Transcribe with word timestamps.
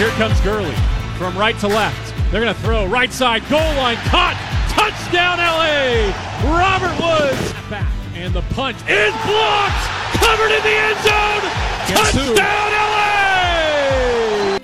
Here 0.00 0.08
comes 0.16 0.40
Gurley 0.40 0.72
from 1.20 1.36
right 1.36 1.52
to 1.60 1.68
left. 1.68 2.16
They're 2.32 2.40
going 2.40 2.48
to 2.48 2.60
throw 2.64 2.88
right 2.88 3.12
side 3.12 3.44
goal 3.52 3.60
line 3.76 4.00
caught. 4.08 4.32
Touchdown 4.72 5.36
LA. 5.36 6.08
Robert 6.48 6.96
Woods 6.96 7.52
back 7.68 7.92
and 8.16 8.32
the 8.32 8.40
punt 8.56 8.80
is 8.88 9.12
blocked. 9.28 9.84
Covered 10.16 10.56
in 10.56 10.62
the 10.64 10.72
end 10.72 10.96
zone. 11.04 11.44
Touchdown 11.92 12.70
LA. 12.80 14.56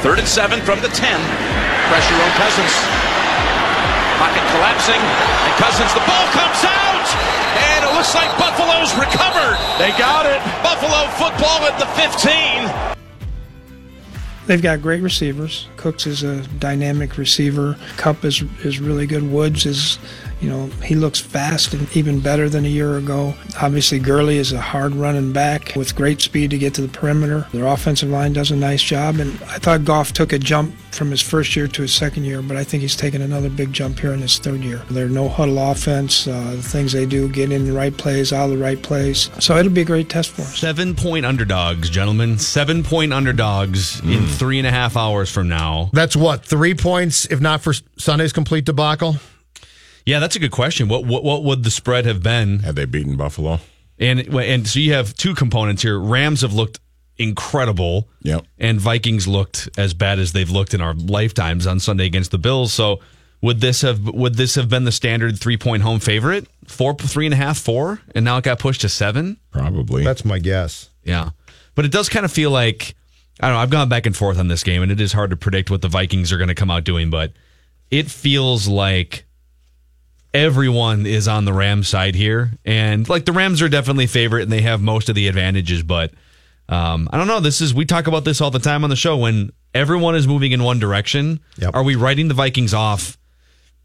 Third 0.00 0.16
and 0.16 0.24
seven 0.24 0.64
from 0.64 0.80
the 0.80 0.88
10. 0.88 0.96
Pressure 1.92 2.16
on 2.16 2.32
Cousins. 2.40 2.72
Pocket 4.16 4.48
collapsing. 4.48 4.96
And 4.96 5.52
Cousins, 5.60 5.92
the 5.92 6.00
ball 6.08 6.24
comes 6.32 6.64
out. 6.64 7.04
And 7.68 7.84
it 7.84 7.92
looks 7.92 8.16
like 8.16 8.32
Buffalo's 8.40 8.96
recovered. 8.96 9.60
They 9.76 9.92
got 10.00 10.24
it. 10.24 10.40
Buffalo 10.64 11.04
football 11.20 11.68
at 11.68 11.76
the 11.76 11.84
15. 12.00 12.91
They've 14.46 14.62
got 14.62 14.82
great 14.82 15.02
receivers. 15.02 15.68
Cooks 15.76 16.06
is 16.06 16.22
a 16.22 16.42
dynamic 16.58 17.16
receiver. 17.16 17.76
Kupp 17.96 18.24
is 18.24 18.42
is 18.64 18.80
really 18.80 19.06
good. 19.06 19.30
Woods 19.30 19.66
is, 19.66 19.98
you 20.42 20.50
know, 20.50 20.66
he 20.84 20.96
looks 20.96 21.20
fast 21.20 21.72
and 21.72 21.94
even 21.96 22.18
better 22.20 22.48
than 22.48 22.64
a 22.64 22.68
year 22.68 22.96
ago. 22.98 23.34
Obviously, 23.60 24.00
Gurley 24.00 24.38
is 24.38 24.52
a 24.52 24.60
hard 24.60 24.94
running 24.94 25.32
back 25.32 25.72
with 25.76 25.94
great 25.94 26.20
speed 26.20 26.50
to 26.50 26.58
get 26.58 26.74
to 26.74 26.82
the 26.82 26.88
perimeter. 26.88 27.46
Their 27.52 27.66
offensive 27.66 28.10
line 28.10 28.32
does 28.32 28.50
a 28.50 28.56
nice 28.56 28.82
job, 28.82 29.20
and 29.20 29.30
I 29.44 29.58
thought 29.58 29.84
Goff 29.84 30.12
took 30.12 30.32
a 30.32 30.38
jump 30.38 30.74
from 30.90 31.10
his 31.10 31.22
first 31.22 31.54
year 31.56 31.68
to 31.68 31.82
his 31.82 31.94
second 31.94 32.24
year, 32.24 32.42
but 32.42 32.56
I 32.56 32.64
think 32.64 32.82
he's 32.82 32.96
taken 32.96 33.22
another 33.22 33.48
big 33.48 33.72
jump 33.72 34.00
here 34.00 34.12
in 34.12 34.20
his 34.20 34.38
third 34.38 34.60
year. 34.60 34.82
They're 34.90 35.08
no 35.08 35.28
huddle 35.28 35.58
offense. 35.58 36.26
Uh, 36.26 36.56
the 36.56 36.62
things 36.62 36.92
they 36.92 37.06
do, 37.06 37.28
get 37.28 37.52
in 37.52 37.64
the 37.64 37.72
right 37.72 37.96
plays, 37.96 38.32
out 38.32 38.46
of 38.46 38.50
the 38.50 38.58
right 38.58 38.82
place. 38.82 39.30
So 39.38 39.56
it'll 39.56 39.72
be 39.72 39.82
a 39.82 39.84
great 39.84 40.08
test 40.08 40.30
for 40.30 40.42
us. 40.42 40.58
Seven 40.58 40.94
point 40.94 41.24
underdogs, 41.24 41.88
gentlemen. 41.88 42.38
Seven 42.38 42.82
point 42.82 43.12
underdogs 43.12 44.00
in 44.00 44.26
three 44.26 44.58
and 44.58 44.66
a 44.66 44.70
half 44.70 44.96
hours 44.96 45.30
from 45.30 45.48
now. 45.48 45.90
That's 45.92 46.16
what 46.16 46.44
three 46.44 46.74
points, 46.74 47.26
if 47.26 47.40
not 47.40 47.62
for 47.62 47.74
Sunday's 47.96 48.32
complete 48.32 48.64
debacle. 48.64 49.16
Yeah, 50.04 50.18
that's 50.18 50.36
a 50.36 50.38
good 50.38 50.50
question. 50.50 50.88
What 50.88 51.04
what 51.04 51.24
what 51.24 51.44
would 51.44 51.64
the 51.64 51.70
spread 51.70 52.06
have 52.06 52.22
been? 52.22 52.60
Had 52.60 52.76
they 52.76 52.84
beaten 52.84 53.16
Buffalo? 53.16 53.60
And 53.98 54.20
and 54.34 54.66
so 54.66 54.80
you 54.80 54.94
have 54.94 55.14
two 55.14 55.34
components 55.34 55.82
here. 55.82 55.98
Rams 55.98 56.42
have 56.42 56.52
looked 56.52 56.80
incredible. 57.18 58.08
Yep. 58.22 58.46
And 58.58 58.80
Vikings 58.80 59.28
looked 59.28 59.68
as 59.78 59.94
bad 59.94 60.18
as 60.18 60.32
they've 60.32 60.50
looked 60.50 60.74
in 60.74 60.80
our 60.80 60.94
lifetimes 60.94 61.66
on 61.66 61.80
Sunday 61.80 62.06
against 62.06 62.30
the 62.30 62.38
Bills. 62.38 62.72
So 62.72 63.00
would 63.40 63.60
this 63.60 63.82
have 63.82 64.02
would 64.04 64.34
this 64.34 64.54
have 64.54 64.68
been 64.68 64.84
the 64.84 64.92
standard 64.92 65.38
three 65.38 65.56
point 65.56 65.82
home 65.82 66.00
favorite? 66.00 66.48
Four 66.66 66.94
three 66.94 67.26
and 67.26 67.34
a 67.34 67.36
half, 67.36 67.58
four, 67.58 68.00
and 68.14 68.24
now 68.24 68.38
it 68.38 68.44
got 68.44 68.58
pushed 68.58 68.82
to 68.82 68.88
seven? 68.88 69.38
Probably. 69.50 70.04
That's 70.04 70.24
my 70.24 70.38
guess. 70.38 70.90
Yeah. 71.04 71.30
But 71.74 71.84
it 71.84 71.92
does 71.92 72.08
kind 72.08 72.24
of 72.24 72.32
feel 72.32 72.50
like 72.50 72.94
I 73.40 73.48
don't 73.48 73.56
know, 73.56 73.62
I've 73.62 73.70
gone 73.70 73.88
back 73.88 74.06
and 74.06 74.16
forth 74.16 74.38
on 74.38 74.48
this 74.48 74.62
game 74.62 74.82
and 74.82 74.92
it 74.92 75.00
is 75.00 75.12
hard 75.12 75.30
to 75.30 75.36
predict 75.36 75.70
what 75.70 75.82
the 75.82 75.88
Vikings 75.88 76.32
are 76.32 76.38
going 76.38 76.48
to 76.48 76.54
come 76.54 76.70
out 76.70 76.84
doing, 76.84 77.10
but 77.10 77.32
it 77.90 78.10
feels 78.10 78.68
like 78.68 79.24
everyone 80.34 81.06
is 81.06 81.28
on 81.28 81.44
the 81.44 81.52
Rams 81.52 81.88
side 81.88 82.14
here. 82.14 82.52
And 82.64 83.08
like 83.08 83.24
the 83.24 83.32
Rams 83.32 83.62
are 83.62 83.68
definitely 83.68 84.06
favorite 84.06 84.42
and 84.42 84.52
they 84.52 84.62
have 84.62 84.80
most 84.80 85.08
of 85.08 85.14
the 85.14 85.28
advantages, 85.28 85.82
but 85.82 86.12
um, 86.68 87.08
I 87.12 87.18
don't 87.18 87.26
know. 87.26 87.40
This 87.40 87.60
is 87.60 87.74
we 87.74 87.84
talk 87.84 88.06
about 88.06 88.24
this 88.24 88.40
all 88.40 88.50
the 88.50 88.58
time 88.58 88.84
on 88.84 88.90
the 88.90 88.96
show 88.96 89.16
when 89.16 89.50
everyone 89.74 90.14
is 90.14 90.26
moving 90.26 90.52
in 90.52 90.62
one 90.62 90.78
direction. 90.78 91.40
Yep. 91.58 91.74
Are 91.74 91.82
we 91.82 91.96
writing 91.96 92.28
the 92.28 92.34
Vikings 92.34 92.72
off 92.72 93.18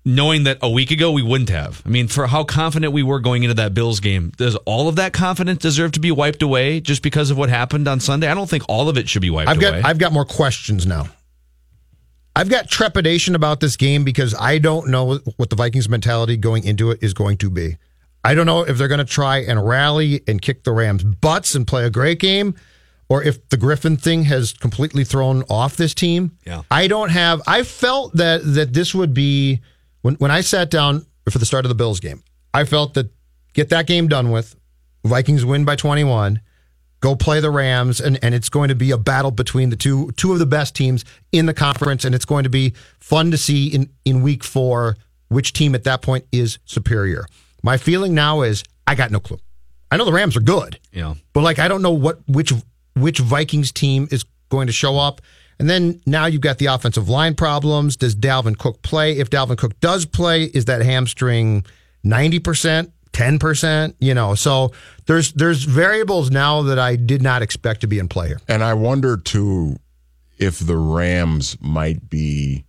knowing 0.06 0.46
that 0.46 0.58
a 0.62 0.70
week 0.70 0.92
ago 0.92 1.12
we 1.12 1.22
wouldn't 1.22 1.50
have? 1.50 1.82
I 1.86 1.90
mean, 1.90 2.08
for 2.08 2.28
how 2.28 2.44
confident 2.44 2.94
we 2.94 3.04
were 3.04 3.20
going 3.20 3.44
into 3.44 3.56
that 3.56 3.74
Bills 3.74 4.00
game, 4.00 4.32
does 4.38 4.56
all 4.66 4.88
of 4.88 4.96
that 4.96 5.12
confidence 5.12 5.60
deserve 5.60 5.92
to 5.94 6.00
be 6.00 6.12
wiped 6.12 6.42
away 6.42 6.80
just 6.80 7.04
because 7.04 7.30
of 7.30 7.38
what 7.38 7.50
happened 7.50 7.88
on 7.88 8.00
Sunday? 8.00 8.28
I 8.30 8.34
don't 8.34 8.50
think 8.50 8.64
all 8.70 8.88
of 8.88 8.98
it 8.98 9.10
should 9.10 9.22
be 9.22 9.30
wiped 9.30 9.50
I've 9.50 9.60
got 9.60 9.74
away. 9.74 9.82
I've 9.84 9.98
got 9.98 10.14
more 10.14 10.26
questions 10.26 10.86
now. 10.86 11.10
I've 12.38 12.50
got 12.50 12.70
trepidation 12.70 13.34
about 13.34 13.62
this 13.62 13.76
game 13.78 14.04
because 14.04 14.36
I 14.40 14.60
don't 14.60 14.90
know 14.90 15.18
what 15.38 15.50
the 15.50 15.56
Vikings 15.56 15.90
mentality 15.90 16.38
going 16.38 16.66
into 16.66 16.92
it 16.92 17.00
is 17.02 17.16
going 17.16 17.38
to 17.38 17.50
be. 17.50 17.78
I 18.24 18.36
don't 18.36 18.46
know 18.46 18.62
if 18.62 18.78
they're 18.78 18.88
going 18.88 19.00
to 19.00 19.06
try 19.06 19.40
and 19.40 19.68
rally 19.68 20.22
and 20.28 20.40
kick 20.40 20.64
the 20.64 20.72
Rams' 20.72 21.04
butts 21.04 21.56
and 21.56 21.66
play 21.66 21.84
a 21.84 21.90
great 21.90 22.20
game, 22.20 22.54
or 23.10 23.24
if 23.24 23.50
the 23.50 23.58
Griffen 23.58 24.00
thing 24.00 24.26
has 24.26 24.54
completely 24.54 25.04
thrown 25.04 25.46
off 25.50 25.78
this 25.78 25.96
team. 25.96 26.38
Yeah. 26.46 26.62
I 26.70 26.86
don't 26.86 27.10
have. 27.10 27.42
I 27.48 27.64
felt 27.64 28.14
that 28.18 28.42
that 28.54 28.72
this 28.72 28.94
would 28.94 29.16
be 29.16 29.62
when 30.04 30.14
when 30.16 30.30
I 30.30 30.42
sat 30.42 30.70
down 30.70 31.08
for 31.32 31.40
the 31.40 31.46
start 31.46 31.66
of 31.66 31.70
the 31.70 31.76
Bills 31.76 32.00
game. 32.00 32.22
I 32.54 32.66
felt 32.66 32.94
that 32.94 33.10
get 33.54 33.70
that 33.70 33.88
game 33.88 34.08
done 34.08 34.30
with. 34.30 34.56
Vikings 35.04 35.44
win 35.44 35.66
by 35.66 35.76
twenty 35.76 36.04
one. 36.04 36.42
Go 37.00 37.16
play 37.16 37.40
the 37.40 37.52
Rams, 37.52 38.02
and, 38.02 38.18
and 38.24 38.34
it's 38.34 38.50
going 38.50 38.70
to 38.70 38.76
be 38.76 38.92
a 38.92 38.98
battle 38.98 39.32
between 39.32 39.70
the 39.70 39.76
two 39.76 40.12
two 40.14 40.34
of 40.34 40.40
the 40.40 40.46
best 40.46 40.76
teams 40.76 41.06
in 41.32 41.46
the 41.46 41.54
conference, 41.54 42.06
and 42.06 42.16
it's 42.16 42.26
going 42.26 42.44
to 42.44 42.50
be 42.50 42.74
fun 43.00 43.32
to 43.32 43.38
see 43.38 43.68
in, 43.68 43.90
in 44.04 44.22
week 44.22 44.44
four 44.44 44.98
which 45.30 45.54
team 45.54 45.76
at 45.76 45.84
that 45.84 46.02
point 46.02 46.26
is 46.32 46.58
superior. 46.66 47.26
My 47.64 47.78
feeling 47.78 48.14
now 48.14 48.42
is 48.42 48.64
I 48.88 48.96
got 48.96 49.12
no 49.12 49.20
clue. 49.20 49.40
I 49.92 49.98
know 49.98 50.06
the 50.06 50.14
Rams 50.14 50.36
are 50.36 50.42
good, 50.42 50.80
yeah. 50.92 51.14
but 51.34 51.42
like 51.42 51.60
I 51.60 51.68
don't 51.68 51.82
know 51.82 51.92
what 51.92 52.20
which 52.28 52.52
which 52.96 53.20
Vikings 53.20 53.72
team 53.72 54.08
is 54.12 54.26
going 54.50 54.68
to 54.68 54.74
show 54.74 54.98
up. 54.98 55.22
And 55.60 55.70
then 55.70 56.02
now 56.06 56.28
you've 56.28 56.42
got 56.42 56.60
the 56.60 56.68
offensive 56.68 57.10
line 57.10 57.36
problems. 57.36 57.96
Does 57.96 58.16
Dalvin 58.16 58.58
Cook 58.58 58.82
play? 58.84 59.18
If 59.18 59.30
Dalvin 59.30 59.58
Cook 59.58 59.80
does 59.80 60.06
play, 60.06 60.44
is 60.44 60.66
that 60.66 60.84
hamstring 60.84 61.66
90%, 62.06 62.92
10%? 63.18 63.96
You 64.00 64.14
know, 64.14 64.36
so 64.36 64.72
there's 65.08 65.34
there's 65.34 65.64
variables 65.64 66.30
now 66.30 66.62
that 66.64 66.78
I 66.78 66.96
did 66.96 67.24
not 67.24 67.42
expect 67.42 67.82
to 67.82 67.88
be 67.88 67.98
in 67.98 68.08
play 68.08 68.28
here. 68.28 68.40
And 68.48 68.64
I 68.64 68.76
wonder 68.76 69.18
too 69.18 69.78
if 70.38 70.60
the 70.60 70.78
Rams 70.78 71.58
might 71.60 72.10
be 72.10 72.66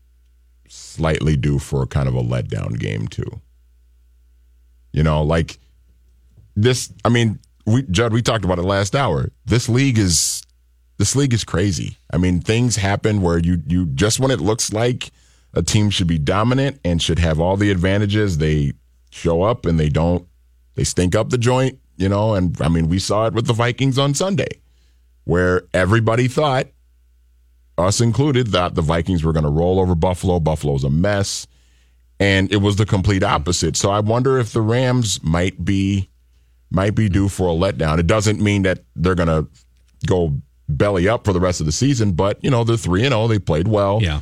slightly 0.69 1.37
due 1.37 1.59
for 1.59 1.87
kind 1.87 2.09
of 2.09 2.15
a 2.15 2.23
letdown 2.23 2.79
game 2.79 3.09
too. 3.09 3.41
You 4.93 5.03
know, 5.03 5.23
like 5.23 5.59
this. 6.57 6.91
I 7.05 7.11
mean, 7.11 7.39
we 7.67 7.83
Judd, 7.83 8.15
we 8.15 8.23
talked 8.23 8.45
about 8.47 8.59
it 8.59 8.63
last 8.63 8.97
hour. 8.97 9.31
This 9.45 9.69
league 9.69 9.99
is 9.99 10.43
this 10.97 11.15
league 11.15 11.35
is 11.35 11.45
crazy. 11.45 11.99
I 12.11 12.17
mean, 12.17 12.41
things 12.41 12.77
happen 12.77 13.21
where 13.21 13.39
you 13.39 13.63
you 13.67 13.85
just 13.87 14.19
when 14.19 14.31
it 14.31 14.41
looks 14.41 14.73
like 14.73 15.11
a 15.53 15.63
team 15.63 15.91
should 15.91 16.07
be 16.07 16.19
dominant 16.19 16.81
and 16.85 17.03
should 17.03 17.19
have 17.19 17.39
all 17.39 17.59
the 17.59 17.71
advantages, 17.71 18.39
they 18.39 18.73
show 19.11 19.43
up 19.43 19.67
and 19.67 19.79
they 19.79 19.91
don't. 19.91 20.27
They 20.79 20.85
stink 20.85 21.17
up 21.17 21.31
the 21.31 21.39
joint, 21.39 21.81
you 21.97 22.09
know. 22.09 22.35
And 22.35 22.57
I 22.63 22.69
mean, 22.69 22.89
we 22.89 23.01
saw 23.01 23.27
it 23.27 23.35
with 23.35 23.49
the 23.49 23.53
Vikings 23.53 23.99
on 23.99 24.15
Sunday, 24.15 24.61
where 25.25 25.65
everybody 25.75 26.29
thought, 26.29 26.69
us 27.77 28.01
included, 28.01 28.49
that 28.49 28.77
the 28.77 28.81
Vikings 28.81 29.25
were 29.25 29.33
going 29.33 29.45
to 29.45 29.51
roll 29.51 29.81
over 29.81 29.97
Buffalo. 29.97 30.39
Buffalo's 30.39 30.85
a 30.85 30.91
mess, 30.91 31.49
and 32.21 32.53
it 32.53 32.59
was 32.59 32.77
the 32.77 32.87
complete 32.87 33.25
opposite. 33.25 33.77
So 33.77 33.91
I 33.91 33.99
wonder 33.99 34.39
if 34.39 34.53
the 34.53 34.61
Rams 34.63 35.21
might 35.21 35.65
be 35.65 36.11
might 36.71 36.95
be 36.95 37.09
due 37.09 37.29
for 37.29 37.49
a 37.49 37.53
letdown. 37.53 37.99
It 37.99 38.07
doesn't 38.07 38.41
mean 38.41 38.63
that 38.63 38.85
they're 38.95 39.17
going 39.17 39.27
to 39.27 39.49
go 40.07 40.33
belly 40.69 41.09
up 41.09 41.25
for 41.25 41.33
the 41.33 41.41
rest 41.41 41.59
of 41.59 41.67
the 41.67 41.73
season, 41.73 42.13
but 42.13 42.39
you 42.45 42.53
know 42.53 42.63
they're 42.63 42.77
three 42.77 43.03
and 43.03 43.13
zero. 43.13 43.27
They 43.27 43.41
played 43.41 43.67
well. 43.67 43.99
Yeah. 44.01 44.21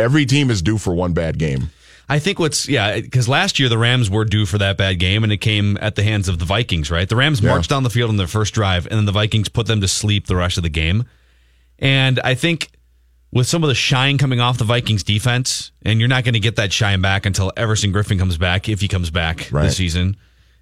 Every 0.00 0.26
team 0.26 0.50
is 0.50 0.62
due 0.62 0.78
for 0.78 0.92
one 0.92 1.12
bad 1.12 1.38
game. 1.38 1.70
I 2.08 2.18
think 2.18 2.38
what's 2.38 2.68
yeah, 2.68 3.00
because 3.00 3.28
last 3.28 3.58
year 3.58 3.68
the 3.68 3.78
Rams 3.78 4.10
were 4.10 4.24
due 4.24 4.44
for 4.46 4.58
that 4.58 4.76
bad 4.76 4.98
game, 4.98 5.24
and 5.24 5.32
it 5.32 5.38
came 5.38 5.78
at 5.80 5.94
the 5.94 6.02
hands 6.02 6.28
of 6.28 6.38
the 6.38 6.44
Vikings. 6.44 6.90
Right, 6.90 7.08
the 7.08 7.16
Rams 7.16 7.40
Yeah. 7.40 7.50
marched 7.50 7.70
down 7.70 7.82
the 7.82 7.90
field 7.90 8.10
in 8.10 8.16
their 8.16 8.26
first 8.26 8.52
drive, 8.54 8.86
and 8.86 8.96
then 8.98 9.04
the 9.06 9.12
Vikings 9.12 9.48
put 9.48 9.66
them 9.66 9.80
to 9.80 9.88
sleep 9.88 10.26
the 10.26 10.36
rest 10.36 10.56
of 10.56 10.62
the 10.62 10.68
game. 10.68 11.04
And 11.78 12.20
I 12.20 12.34
think 12.34 12.70
with 13.32 13.46
some 13.46 13.64
of 13.64 13.68
the 13.68 13.74
shine 13.74 14.16
coming 14.18 14.38
off 14.40 14.58
the 14.58 14.64
Vikings 14.64 15.02
defense, 15.02 15.72
and 15.82 15.98
you're 15.98 16.08
not 16.08 16.24
going 16.24 16.34
to 16.34 16.40
get 16.40 16.56
that 16.56 16.72
shine 16.72 17.00
back 17.00 17.26
until 17.26 17.52
Everson 17.56 17.92
Griffen 17.92 18.18
comes 18.18 18.36
back, 18.38 18.68
if 18.68 18.80
he 18.80 18.86
comes 18.88 19.10
back 19.10 19.48
Right. 19.50 19.64
this 19.64 19.76
season. 19.76 20.16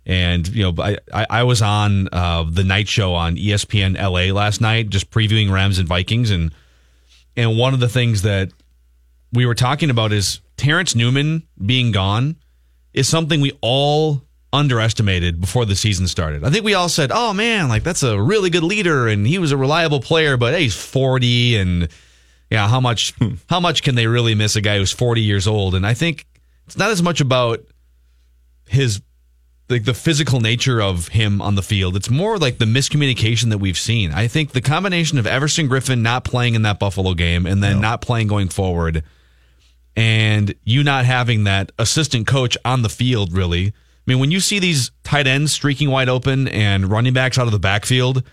And 0.07 0.49
you 0.49 0.63
know, 0.73 0.75
I 0.83 0.97
I, 1.31 1.43
was 1.45 1.61
on 1.63 2.09
uh, 2.13 2.45
the 2.49 2.65
night 2.65 2.89
show 2.89 3.15
on 3.15 3.37
ESPN 3.37 3.97
LA 3.97 4.33
last 4.35 4.61
night, 4.61 4.91
just 4.91 5.11
previewing 5.11 5.51
Rams 5.53 5.79
and 5.79 5.87
Vikings, 5.87 6.31
and 6.31 6.53
and 7.37 7.57
one 7.57 7.73
of 7.73 7.79
the 7.81 7.89
things 7.89 8.23
that 8.23 8.51
we 9.33 9.47
were 9.47 9.55
talking 9.55 9.91
about 9.91 10.13
is 10.13 10.41
Terrence 10.63 10.95
Newman 10.95 11.43
being 11.67 11.91
gone 11.91 12.37
is 12.95 13.09
something 13.09 13.41
we 13.41 13.51
all 13.63 14.23
underestimated 14.53 15.41
before 15.41 15.65
the 15.65 15.75
season 15.75 16.07
started. 16.07 16.45
I 16.45 16.51
think 16.51 16.65
we 16.65 16.75
all 16.75 16.89
said, 16.89 17.11
"Oh 17.13 17.33
man, 17.33 17.69
like 17.69 17.83
that's 17.83 18.05
a 18.05 18.21
really 18.23 18.49
good 18.49 18.63
leader 18.63 19.09
and 19.09 19.27
he 19.27 19.41
was 19.41 19.51
a 19.51 19.57
reliable 19.57 19.99
player, 19.99 20.37
but 20.37 20.55
hey, 20.55 20.63
he's 20.63 20.77
40 20.77 21.57
and 21.57 21.89
yeah, 22.49 22.69
how 22.69 22.79
much 22.79 23.11
hmm. 23.15 23.35
how 23.49 23.59
much 23.59 23.83
can 23.83 23.97
they 23.97 24.07
really 24.07 24.37
miss 24.37 24.55
a 24.55 24.61
guy 24.61 24.79
who's 24.79 24.93
40 24.93 25.21
years 25.21 25.49
old?" 25.49 25.75
And 25.75 25.85
I 25.85 25.95
think 25.95 26.27
it's 26.67 26.77
not 26.77 26.91
as 26.91 27.03
much 27.03 27.21
about 27.21 27.59
his 28.69 29.03
like 29.69 29.85
the 29.85 29.95
physical 29.95 30.39
nature 30.39 30.81
of 30.81 31.09
him 31.09 31.43
on 31.43 31.57
the 31.57 31.63
field. 31.63 31.97
It's 31.97 32.09
more 32.09 32.39
like 32.39 32.59
the 32.59 32.67
miscommunication 32.67 33.51
that 33.51 33.59
we've 33.59 33.77
seen. 33.77 34.13
I 34.13 34.29
think 34.29 34.53
the 34.53 34.61
combination 34.61 35.19
of 35.19 35.27
Everson 35.27 35.69
Griffen 35.69 36.03
not 36.03 36.23
playing 36.23 36.55
in 36.55 36.63
that 36.63 36.79
Buffalo 36.79 37.15
game 37.15 37.47
and 37.47 37.61
then 37.65 37.81
not 37.81 38.01
playing 38.01 38.29
going 38.29 38.49
forward 38.49 39.03
and 39.97 40.55
you 40.65 40.83
not 40.83 41.05
having 41.05 41.45
that 41.45 41.73
assistant 41.79 42.27
coach 42.27 42.57
on 42.65 42.83
the 42.83 42.89
field 42.89 43.33
really. 43.33 43.69
I 43.69 43.73
mean, 44.11 44.19
when 44.19 44.31
you 44.31 44.41
see 44.41 44.59
these 44.59 44.91
tight 45.05 45.27
ends 45.27 45.53
streaking 45.53 45.91
wide 45.91 46.09
open 46.09 46.49
and 46.49 46.91
running 46.91 47.13
backs 47.13 47.39
out 47.39 47.47
of 47.47 47.53
the 47.53 47.59
backfield, 47.61 48.25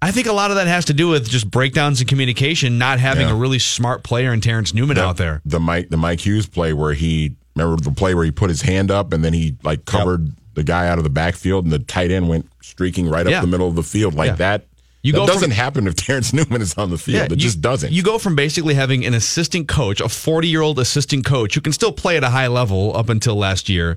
I 0.00 0.10
think 0.12 0.26
a 0.26 0.32
lot 0.32 0.50
of 0.50 0.56
that 0.56 0.66
has 0.66 0.86
to 0.86 0.94
do 0.94 1.08
with 1.08 1.28
just 1.28 1.50
breakdowns 1.50 2.00
in 2.00 2.06
communication, 2.06 2.78
not 2.78 3.00
having 3.00 3.26
Yeah. 3.26 3.32
a 3.34 3.36
really 3.36 3.58
smart 3.58 4.02
player 4.02 4.32
in 4.32 4.40
Terrence 4.40 4.72
Newman 4.74 4.98
out 4.98 5.16
there. 5.16 5.42
The 5.44 5.60
Mike 5.60 5.90
the 5.90 5.96
Mike 5.96 6.20
Hughes 6.24 6.46
play 6.46 6.72
where 6.72 6.94
he 6.94 7.36
remember 7.56 7.82
the 7.82 7.90
play 7.92 8.14
where 8.14 8.24
he 8.24 8.30
put 8.30 8.48
his 8.50 8.62
hand 8.62 8.90
up 8.90 9.12
and 9.12 9.24
then 9.24 9.32
he 9.32 9.56
like 9.62 9.84
covered 9.84 10.32
the 10.54 10.64
guy 10.64 10.88
out 10.88 10.98
of 10.98 11.04
the 11.04 11.10
backfield 11.10 11.64
and 11.64 11.72
the 11.72 11.78
tight 11.80 12.10
end 12.10 12.28
went 12.28 12.48
streaking 12.62 13.08
right 13.08 13.26
up 13.26 13.30
Yeah. 13.30 13.40
the 13.40 13.46
middle 13.46 13.68
of 13.68 13.74
the 13.74 13.82
field 13.82 14.14
like 14.14 14.28
Yeah. 14.28 14.36
that. 14.36 14.66
You 15.04 15.12
that 15.12 15.18
go 15.18 15.26
doesn't 15.26 15.42
from- 15.42 15.50
happen 15.52 15.86
if 15.86 15.94
Terrence 15.94 16.32
Newman 16.32 16.60
is 16.62 16.74
on 16.76 16.90
the 16.90 16.98
field. 16.98 17.30
it 17.30 17.30
you- 17.32 17.36
just 17.36 17.60
doesn't. 17.60 17.92
You 17.92 18.02
go 18.02 18.18
from 18.18 18.34
basically 18.34 18.74
having 18.74 19.04
an 19.06 19.14
assistant 19.14 19.68
coach, 19.68 20.00
a 20.00 20.08
40 20.08 20.48
year 20.48 20.62
old 20.62 20.78
assistant 20.80 21.24
coach 21.24 21.54
who 21.54 21.60
can 21.60 21.72
still 21.72 21.92
play 21.92 22.16
at 22.16 22.24
a 22.24 22.30
high 22.30 22.48
level 22.48 22.96
up 22.96 23.08
until 23.08 23.36
last 23.36 23.68
year. 23.68 23.96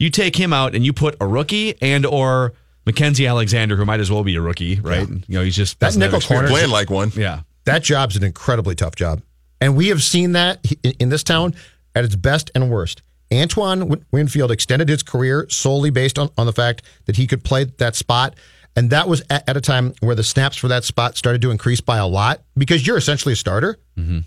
You 0.00 0.10
take 0.10 0.34
him 0.36 0.52
out 0.52 0.74
and 0.74 0.84
you 0.84 0.92
put 0.92 1.14
a 1.20 1.26
rookie 1.26 1.74
and 1.80 2.04
or 2.04 2.52
Mackensie 2.86 3.28
Alexander, 3.28 3.76
who 3.76 3.84
might 3.84 4.00
as 4.00 4.10
well 4.10 4.24
be 4.24 4.34
a 4.36 4.40
rookie, 4.40 4.80
right? 4.80 5.08
You 5.08 5.22
know, 5.28 5.42
he's 5.42 5.56
just 5.56 5.78
That 5.80 5.88
doesn't 5.88 6.00
nickel 6.00 6.20
corner- 6.20 6.48
playing 6.48 6.70
like 6.70 6.90
one. 6.90 7.12
Yeah. 7.14 7.40
That 7.64 7.82
job's 7.82 8.16
an 8.16 8.24
incredibly 8.24 8.74
tough 8.74 8.94
job. 8.96 9.22
And 9.60 9.76
we 9.76 9.88
have 9.88 10.02
seen 10.02 10.32
that 10.32 10.60
in- 10.82 10.94
in 10.98 11.08
this 11.10 11.22
town 11.22 11.54
at 11.94 12.04
its 12.04 12.14
best 12.16 12.50
and 12.54 12.70
worst. 12.70 13.02
Antoine 13.32 14.04
Winfield 14.12 14.52
extended 14.52 14.88
his 14.88 15.02
career 15.02 15.46
solely 15.50 15.90
based 15.90 16.18
on, 16.18 16.30
on 16.38 16.46
the 16.46 16.52
fact 16.52 16.82
that 17.06 17.16
he 17.16 17.26
could 17.26 17.42
play 17.42 17.64
that 17.78 17.96
spot. 17.96 18.34
And 18.76 18.90
that 18.90 19.08
was 19.08 19.22
at, 19.30 19.48
at 19.48 19.56
a 19.56 19.60
time 19.60 19.94
where 20.00 20.14
the 20.14 20.22
snaps 20.22 20.56
for 20.56 20.68
that 20.68 20.84
spot 20.84 21.16
started 21.16 21.40
to 21.42 21.50
increase 21.50 21.80
by 21.80 21.96
a 21.96 22.06
lot 22.06 22.42
because 22.56 22.86
you're 22.86 22.98
essentially 22.98 23.32
a 23.32 23.36
starter. 23.36 23.78
Mm-hmm. 23.96 24.18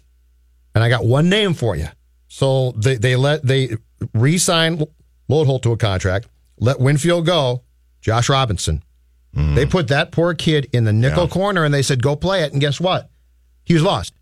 And 0.75 0.83
I 0.83 0.89
got 0.89 1.05
one 1.05 1.29
name 1.29 1.53
for 1.53 1.75
you. 1.75 1.87
So 2.27 2.71
they, 2.71 2.95
they 2.95 3.15
let 3.15 3.43
they 3.43 3.77
re-sign 4.13 4.83
Loadholt 5.29 5.61
to 5.63 5.71
a 5.71 5.77
contract, 5.77 6.27
let 6.59 6.79
Winfield 6.79 7.25
go, 7.25 7.63
Josh 8.01 8.29
Robinson. 8.29 8.83
Mm. 9.35 9.55
They 9.55 9.65
put 9.65 9.89
that 9.89 10.11
poor 10.11 10.33
kid 10.33 10.67
in 10.73 10.85
the 10.85 10.93
nickel 10.93 11.27
corner 11.27 11.63
and 11.63 11.73
they 11.73 11.83
said, 11.83 12.01
go 12.01 12.15
play 12.15 12.43
it. 12.43 12.51
And 12.51 12.59
guess 12.59 12.79
what? 12.79 13.09
He 13.65 13.73
was 13.73 13.83
lost. 13.83 14.13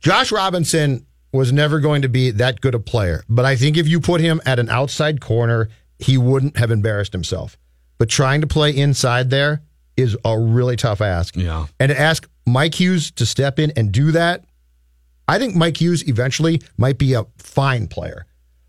Josh 0.00 0.32
Robinson 0.32 1.06
was 1.32 1.52
never 1.52 1.80
going 1.80 2.02
to 2.02 2.08
be 2.08 2.30
that 2.30 2.60
good 2.60 2.74
a 2.74 2.78
player. 2.78 3.24
But 3.28 3.44
I 3.44 3.56
think 3.56 3.76
if 3.76 3.88
you 3.88 4.00
put 4.00 4.20
him 4.20 4.40
at 4.46 4.58
an 4.58 4.70
outside 4.70 5.20
corner, 5.20 5.68
he 5.98 6.16
wouldn't 6.16 6.56
have 6.56 6.70
embarrassed 6.70 7.12
himself. 7.12 7.58
But 7.98 8.08
trying 8.08 8.40
to 8.40 8.46
play 8.46 8.74
inside 8.74 9.30
there 9.30 9.62
is 9.96 10.16
a 10.24 10.38
really 10.38 10.76
tough 10.76 11.00
ask. 11.00 11.36
Yeah. 11.36 11.66
And 11.78 11.90
to 11.90 11.98
ask 11.98 12.28
Mike 12.46 12.74
Hughes 12.74 13.10
to 13.12 13.26
step 13.26 13.58
in 13.58 13.72
and 13.76 13.92
do 13.92 14.12
that, 14.12 14.44
I 15.28 15.38
think 15.38 15.54
Mike 15.54 15.80
Hughes 15.80 16.06
eventually 16.08 16.60
might 16.76 16.98
be 16.98 17.14
a 17.14 17.24
fine 17.38 17.88
player. 17.88 18.26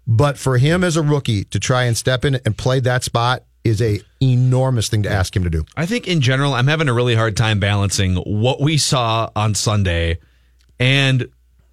But 0.08 0.38
for 0.38 0.58
him 0.58 0.84
as 0.84 0.98
a 0.98 1.02
rookie 1.02 1.44
to 1.46 1.60
try 1.60 1.86
and 1.86 1.98
step 1.98 2.26
in 2.26 2.36
and 2.46 2.58
play 2.58 2.80
that 2.82 3.04
spot 3.04 3.44
is 3.64 3.82
a 3.82 4.00
enormous 4.22 4.88
thing 4.88 5.04
to 5.04 5.12
ask 5.12 5.36
him 5.36 5.44
to 5.44 5.50
do. 5.50 5.66
I 5.76 5.88
think 5.88 6.08
in 6.08 6.22
general, 6.22 6.54
I'm 6.54 6.68
having 6.68 6.88
a 6.88 6.94
really 6.94 7.16
hard 7.16 7.36
time 7.36 7.60
balancing 7.60 8.16
what 8.18 8.62
we 8.62 8.78
saw 8.78 9.32
on 9.36 9.56
Sunday 9.56 10.20
and 10.80 11.28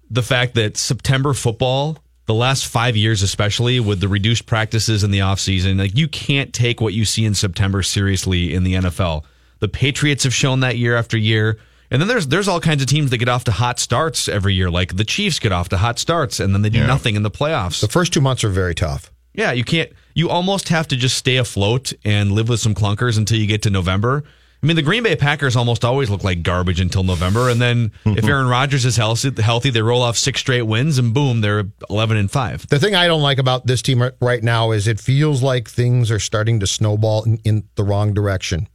the 0.09 0.23
fact 0.23 0.55
that 0.55 0.75
September 0.75 1.33
football, 1.33 1.99
the 2.25 2.33
last 2.33 2.65
five 2.65 2.95
years, 2.97 3.21
especially 3.21 3.79
with 3.79 3.99
the 3.99 4.07
reduced 4.07 4.47
practices 4.47 5.03
in 5.03 5.11
the 5.11 5.19
offseason, 5.19 5.77
like 5.77 5.95
you 5.95 6.07
can't 6.07 6.51
take 6.51 6.81
what 6.81 6.93
you 6.93 7.05
see 7.05 7.25
in 7.25 7.35
September 7.35 7.83
seriously 7.83 8.55
in 8.55 8.63
the 8.63 8.73
NFL. 8.73 9.23
The 9.63 9.69
Patriots 9.69 10.25
have 10.25 10.33
shown 10.33 10.59
that 10.59 10.77
year 10.77 10.97
after 10.97 11.17
year. 11.17 11.57
And 11.89 12.01
then 12.01 12.09
there's 12.09 12.27
there's 12.27 12.49
all 12.49 12.59
kinds 12.59 12.81
of 12.81 12.89
teams 12.89 13.11
that 13.11 13.17
get 13.19 13.29
off 13.29 13.45
to 13.45 13.53
hot 13.53 13.79
starts 13.79 14.27
every 14.27 14.53
year. 14.53 14.69
Like 14.69 14.97
the 14.97 15.05
Chiefs 15.05 15.39
get 15.39 15.53
off 15.53 15.69
to 15.69 15.77
hot 15.77 15.99
starts 15.99 16.41
and 16.41 16.53
then 16.53 16.63
they 16.63 16.69
do 16.69 16.79
Yeah. 16.79 16.85
nothing 16.85 17.15
in 17.15 17.23
the 17.23 17.31
playoffs. 17.31 17.79
The 17.79 17.87
first 17.87 18.11
two 18.11 18.19
months 18.19 18.43
are 18.43 18.49
very 18.49 18.75
tough. 18.75 19.09
Yeah, 19.33 19.53
you 19.53 19.63
can't. 19.63 19.89
You 20.15 20.29
almost 20.29 20.67
have 20.67 20.89
to 20.89 20.97
just 20.97 21.15
stay 21.17 21.37
afloat 21.37 21.93
and 22.03 22.33
live 22.33 22.49
with 22.49 22.59
some 22.59 22.75
clunkers 22.75 23.17
until 23.17 23.37
you 23.37 23.47
get 23.47 23.61
to 23.61 23.69
November. 23.69 24.25
I 24.61 24.65
mean, 24.65 24.75
the 24.75 24.81
Green 24.81 25.03
Bay 25.03 25.15
Packers 25.15 25.55
almost 25.55 25.85
always 25.85 26.09
look 26.09 26.23
like 26.25 26.41
garbage 26.41 26.79
until 26.79 27.03
November, 27.03 27.49
and 27.49 27.61
then 27.61 27.91
if 28.05 28.15
mm-hmm. 28.15 28.29
Aaron 28.29 28.47
Rodgers 28.47 28.85
is 28.85 28.95
healthy, 28.95 29.29
healthy, 29.41 29.69
they 29.71 29.81
roll 29.81 30.01
off 30.01 30.17
six 30.17 30.39
straight 30.39 30.61
wins, 30.61 30.97
and 30.97 31.13
boom, 31.13 31.41
they're 31.41 31.65
eleven 31.89 32.15
and 32.15 32.31
five. 32.31 32.65
The 32.69 32.79
thing 32.79 32.95
I 32.95 33.07
don't 33.07 33.21
like 33.21 33.39
about 33.39 33.65
this 33.67 33.81
team 33.81 34.01
right- 34.01 34.13
right 34.21 34.41
now 34.41 34.71
is 34.71 34.87
it 34.87 34.99
feels 35.01 35.41
like 35.43 35.69
things 35.69 36.09
are 36.11 36.19
starting 36.19 36.59
to 36.61 36.67
snowball 36.67 37.23
in, 37.23 37.39
in 37.43 37.63
the 37.75 37.83
wrong 37.83 38.13
direction. 38.13 38.67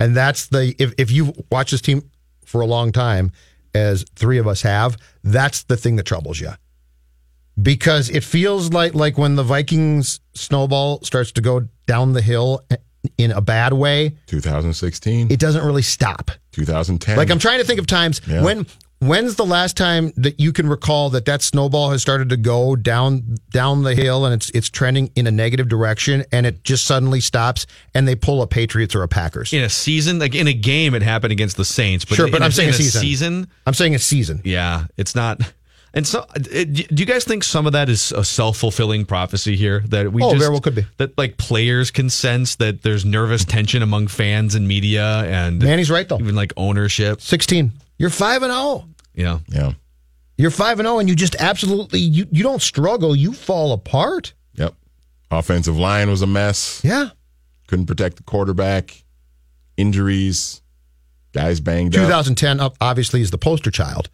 And 0.00 0.16
that's 0.16 0.46
the 0.48 0.74
if 0.78 0.92
if 0.98 1.10
you 1.10 1.32
watch 1.50 1.70
this 1.70 1.80
team 1.80 2.10
for 2.44 2.60
a 2.60 2.66
long 2.66 2.92
time, 2.92 3.30
as 3.74 4.04
three 4.16 4.38
of 4.38 4.46
us 4.46 4.62
have, 4.62 4.96
that's 5.22 5.62
the 5.64 5.76
thing 5.76 5.96
that 5.96 6.04
troubles 6.04 6.40
you. 6.40 6.50
Because 7.60 8.10
it 8.10 8.24
feels 8.24 8.72
like 8.72 8.94
like 8.94 9.16
when 9.16 9.36
the 9.36 9.44
Vikings 9.44 10.20
snowball 10.34 11.00
starts 11.02 11.30
to 11.32 11.40
go 11.40 11.68
down 11.86 12.12
the 12.12 12.22
hill 12.22 12.62
in 13.18 13.30
a 13.30 13.40
bad 13.40 13.72
way, 13.72 14.16
2016, 14.26 15.30
it 15.30 15.38
doesn't 15.38 15.64
really 15.64 15.82
stop. 15.82 16.30
2010. 16.52 17.16
Like 17.16 17.30
I'm 17.30 17.38
trying 17.38 17.58
to 17.60 17.64
think 17.64 17.78
of 17.78 17.86
times 17.86 18.20
Yeah. 18.26 18.42
when 18.42 18.66
when's 19.00 19.34
the 19.36 19.44
last 19.44 19.76
time 19.76 20.12
that 20.16 20.40
you 20.40 20.52
can 20.52 20.68
recall 20.68 21.10
that 21.10 21.24
that 21.26 21.42
snowball 21.42 21.90
has 21.90 22.00
started 22.00 22.28
to 22.30 22.36
go 22.36 22.74
down 22.76 23.36
down 23.50 23.82
the 23.82 23.94
hill 23.94 24.24
and 24.24 24.34
it's 24.34 24.50
it's 24.50 24.70
trending 24.70 25.10
in 25.16 25.26
a 25.26 25.30
negative 25.30 25.68
direction 25.68 26.24
and 26.32 26.46
it 26.46 26.64
just 26.64 26.84
suddenly 26.86 27.20
stops 27.20 27.66
and 27.94 28.08
they 28.08 28.14
pull 28.14 28.40
a 28.42 28.46
Patriots 28.46 28.94
or 28.94 29.02
a 29.02 29.08
Packers. 29.08 29.52
In 29.52 29.62
a 29.62 29.68
season, 29.68 30.18
like 30.18 30.34
in 30.34 30.46
a 30.46 30.54
game, 30.54 30.94
it 30.94 31.02
happened 31.02 31.32
against 31.32 31.56
the 31.56 31.64
Saints. 31.64 32.04
But 32.04 32.14
Sure, 32.16 32.30
but 32.30 32.42
I'm 32.42 32.52
saying 32.52 32.68
in 32.70 32.74
a 32.74 32.78
season. 32.78 33.00
season, 33.00 33.48
I'm 33.66 33.74
saying 33.74 33.94
a 33.94 33.98
season. 33.98 34.40
yeah, 34.44 34.86
it's 34.96 35.14
not. 35.14 35.40
And 35.96 36.04
so, 36.04 36.20
uh, 36.22 36.26
it, 36.50 36.88
do 36.88 37.00
you 37.02 37.06
guys 37.06 37.22
think 37.24 37.44
some 37.44 37.66
of 37.68 37.72
that 37.74 37.88
is 37.88 38.10
a 38.10 38.24
self 38.24 38.56
fulfilling 38.56 39.04
prophecy 39.04 39.54
here 39.54 39.78
that 39.90 40.12
we 40.12 40.22
Oh, 40.24 40.30
just 40.30 40.40
very 40.40 40.50
well 40.50 40.60
could 40.60 40.74
be. 40.74 40.84
that 40.96 41.16
like 41.16 41.36
players 41.36 41.92
can 41.92 42.10
sense 42.10 42.56
that 42.56 42.82
there's 42.82 43.04
nervous 43.04 43.44
tension 43.44 43.80
among 43.80 44.08
fans 44.08 44.56
and 44.56 44.66
media 44.66 45.18
and 45.26 45.62
Manny's 45.62 45.92
right 45.92 46.08
though. 46.08 46.18
even 46.18 46.34
like 46.34 46.52
ownership. 46.56 47.20
16. 47.20 47.70
You're 47.98 48.10
5 48.10 48.42
and 48.42 48.52
0. 48.52 48.88
Yeah. 49.14 49.38
yeah. 49.48 49.72
You're 50.36 50.50
5 50.50 50.80
and 50.80 50.86
0 50.86 50.98
and 50.98 51.08
you 51.08 51.14
just 51.14 51.36
absolutely 51.36 52.00
you 52.00 52.26
you 52.30 52.42
don't 52.42 52.62
struggle, 52.62 53.14
you 53.14 53.32
fall 53.32 53.72
apart. 53.72 54.34
Yep. 54.54 54.74
Offensive 55.30 55.76
line 55.76 56.10
was 56.10 56.22
a 56.22 56.26
mess. 56.26 56.80
Yeah. 56.84 57.10
Couldn't 57.68 57.86
protect 57.86 58.16
the 58.16 58.22
quarterback. 58.24 59.04
Injuries. 59.76 60.60
Guys 61.32 61.60
banged 61.60 61.96
up. 61.96 62.02
2010 62.02 62.60
obviously 62.80 63.20
is 63.20 63.30
the 63.30 63.38
poster 63.38 63.70
child. 63.70 64.08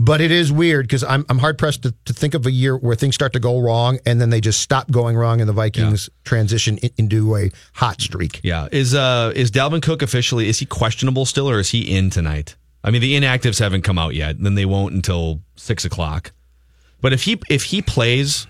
But 0.00 0.20
it 0.20 0.30
is 0.30 0.52
weird 0.52 0.86
because 0.86 1.02
I'm, 1.02 1.26
I'm 1.28 1.38
hard 1.38 1.58
pressed 1.58 1.82
to, 1.82 1.92
to 2.04 2.12
think 2.12 2.34
of 2.34 2.46
a 2.46 2.52
year 2.52 2.76
where 2.76 2.94
things 2.94 3.16
start 3.16 3.32
to 3.32 3.40
go 3.40 3.58
wrong 3.58 3.98
and 4.06 4.20
then 4.20 4.30
they 4.30 4.40
just 4.40 4.60
stop 4.60 4.88
going 4.92 5.16
wrong 5.16 5.40
and 5.40 5.48
the 5.48 5.52
Vikings 5.52 6.08
transition 6.24 6.78
in, 6.78 6.90
into 6.96 7.34
a 7.34 7.50
hot 7.74 8.00
streak. 8.00 8.40
Yeah. 8.44 8.68
Is 8.70 8.94
uh 8.94 9.32
is 9.34 9.50
Dalvin 9.50 9.82
Cook 9.82 10.02
officially 10.02 10.48
is 10.48 10.60
he 10.60 10.66
questionable 10.66 11.26
still 11.26 11.50
or 11.50 11.58
is 11.58 11.70
he 11.70 11.96
in 11.96 12.10
tonight? 12.10 12.54
I 12.84 12.90
mean 12.90 13.00
the 13.00 13.14
inactives 13.18 13.58
haven't 13.58 13.82
come 13.82 13.98
out 13.98 14.14
yet, 14.14 14.36
and 14.36 14.46
then 14.46 14.54
they 14.54 14.64
won't 14.64 14.94
until 14.94 15.40
six 15.56 15.84
o'clock. 15.84 16.32
But 17.00 17.12
if 17.12 17.22
he 17.22 17.40
if 17.48 17.64
he 17.64 17.82
plays, 17.82 18.46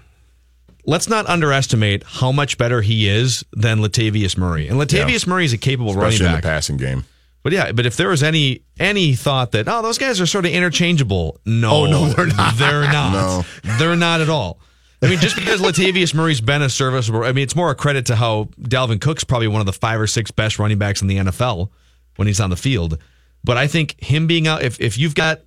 let's 0.84 1.08
not 1.08 1.26
underestimate 1.26 2.02
how 2.04 2.32
much 2.32 2.58
better 2.58 2.80
he 2.80 3.08
is 3.08 3.44
than 3.52 3.78
Latavius 3.78 4.36
Murray. 4.36 4.68
And 4.68 4.78
Latavius 4.78 5.26
Murray 5.26 5.44
is 5.44 5.52
a 5.52 5.58
capable 5.58 5.90
especially 5.90 6.26
in 6.26 6.32
the 6.32 6.42
passing 6.42 6.76
game. 6.76 7.04
But 7.42 7.52
yeah, 7.52 7.72
but 7.72 7.86
if 7.86 7.96
there 7.96 8.08
was 8.08 8.22
any 8.22 8.62
any 8.78 9.14
thought 9.14 9.52
that 9.52 9.68
oh 9.68 9.82
those 9.82 9.98
guys 9.98 10.20
are 10.20 10.26
sort 10.26 10.44
of 10.44 10.52
interchangeable, 10.52 11.40
no, 11.46 11.84
Oh, 11.84 11.86
no, 11.86 12.08
they're 12.08 12.26
not. 12.26 12.54
They're 12.56 12.82
not. 12.92 13.12
No. 13.12 13.44
They're 13.78 13.96
not 13.96 14.20
at 14.20 14.28
all. 14.28 14.60
I 15.00 15.08
mean, 15.08 15.20
just 15.20 15.36
because 15.36 15.60
Latavius 15.60 16.12
Murray's 16.12 16.40
been 16.40 16.60
a 16.60 16.68
serviceable, 16.68 17.22
I 17.22 17.30
mean, 17.32 17.44
it's 17.44 17.54
more 17.54 17.70
a 17.70 17.74
credit 17.76 18.06
to 18.06 18.16
how 18.16 18.48
Dalvin 18.60 19.00
Cook's 19.00 19.22
probably 19.22 19.46
one 19.46 19.60
of 19.60 19.66
the 19.66 19.72
five 19.72 20.00
or 20.00 20.08
six 20.08 20.32
best 20.32 20.58
running 20.58 20.76
backs 20.78 21.00
in 21.02 21.06
the 21.06 21.18
NFL 21.18 21.70
when 22.16 22.26
he's 22.26 22.40
on 22.40 22.50
the 22.50 22.56
field. 22.56 22.98
But 23.48 23.56
I 23.56 23.66
think 23.66 23.98
him 23.98 24.26
being 24.26 24.46
out, 24.46 24.60
if, 24.60 24.78
if 24.78 24.98
you've 24.98 25.14
got 25.14 25.40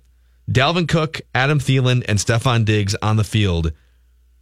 Dalvin 0.50 0.88
Cook, 0.88 1.20
Adam 1.36 1.60
Thielen, 1.60 2.04
and 2.08 2.18
Stefon 2.18 2.64
Diggs 2.64 2.96
on 3.00 3.14
the 3.14 3.22
field, 3.22 3.70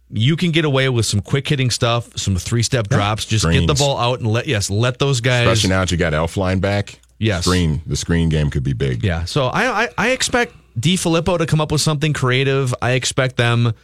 you 0.09 0.35
can 0.35 0.49
get 0.49 0.65
away 0.65 0.89
with 0.89 1.05
some 1.05 1.21
quick 1.21 1.47
hitting 1.47 1.69
stuff, 1.69 2.17
some 2.17 2.37
three 2.37 2.63
step 2.63 2.87
drops. 2.87 3.23
Just 3.23 3.47
get 3.47 3.67
the 3.67 3.75
ball 3.75 3.99
out 3.99 4.17
and 4.17 4.27
let 4.27 4.47
yes, 4.47 4.71
let 4.71 4.97
those 4.97 5.21
guys. 5.21 5.45
Especially 5.45 5.69
now 5.69 5.81
that 5.81 5.91
you 5.91 5.97
got 5.97 6.13
Elflein 6.13 6.59
back. 6.59 6.99
Yes. 7.19 7.45
Screen. 7.45 7.83
The 7.85 7.95
screen 7.95 8.29
game 8.29 8.49
could 8.49 8.63
be 8.63 8.73
big. 8.73 9.03
Yeah. 9.03 9.25
So 9.25 9.45
I, 9.45 9.83
I, 9.83 9.89
I 9.95 10.09
expect 10.09 10.55
DeFilippo 10.79 11.37
to 11.37 11.45
come 11.45 11.61
up 11.61 11.71
with 11.71 11.81
something 11.81 12.13
creative. 12.13 12.73
I 12.81 12.93
expect 12.93 13.37
them 13.37 13.75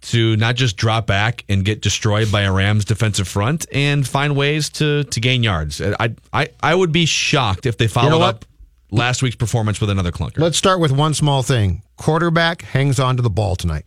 to 0.00 0.36
not 0.36 0.54
just 0.54 0.78
drop 0.78 1.06
back 1.06 1.44
and 1.50 1.66
get 1.66 1.82
destroyed 1.82 2.32
by 2.32 2.44
a 2.44 2.52
Rams 2.52 2.86
defensive 2.86 3.28
front 3.28 3.66
and 3.74 4.08
find 4.08 4.34
ways 4.34 4.70
to 4.70 5.04
to 5.04 5.20
gain 5.20 5.42
yards. 5.42 5.82
I 5.82 6.14
I, 6.32 6.48
I 6.62 6.74
would 6.74 6.92
be 6.92 7.04
shocked 7.04 7.66
if 7.66 7.76
they 7.76 7.88
followed 7.88 8.20
what? 8.20 8.34
up 8.36 8.44
last 8.90 9.22
week's 9.22 9.36
performance 9.36 9.80
with 9.80 9.90
another 9.90 10.10
clunker. 10.12 10.38
Let's 10.38 10.56
start 10.58 10.80
with 10.80 10.92
one 10.92 11.14
small 11.14 11.42
thing. 11.42 11.82
Quarterback 11.96 12.62
hangs 12.62 12.98
on 13.00 13.16
to 13.16 13.22
the 13.22 13.30
ball 13.30 13.56
tonight. 13.56 13.84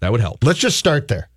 that 0.00 0.10
would 0.12 0.20
help. 0.20 0.42
Let's 0.44 0.58
just 0.58 0.78
start 0.78 1.08
there. 1.08 1.28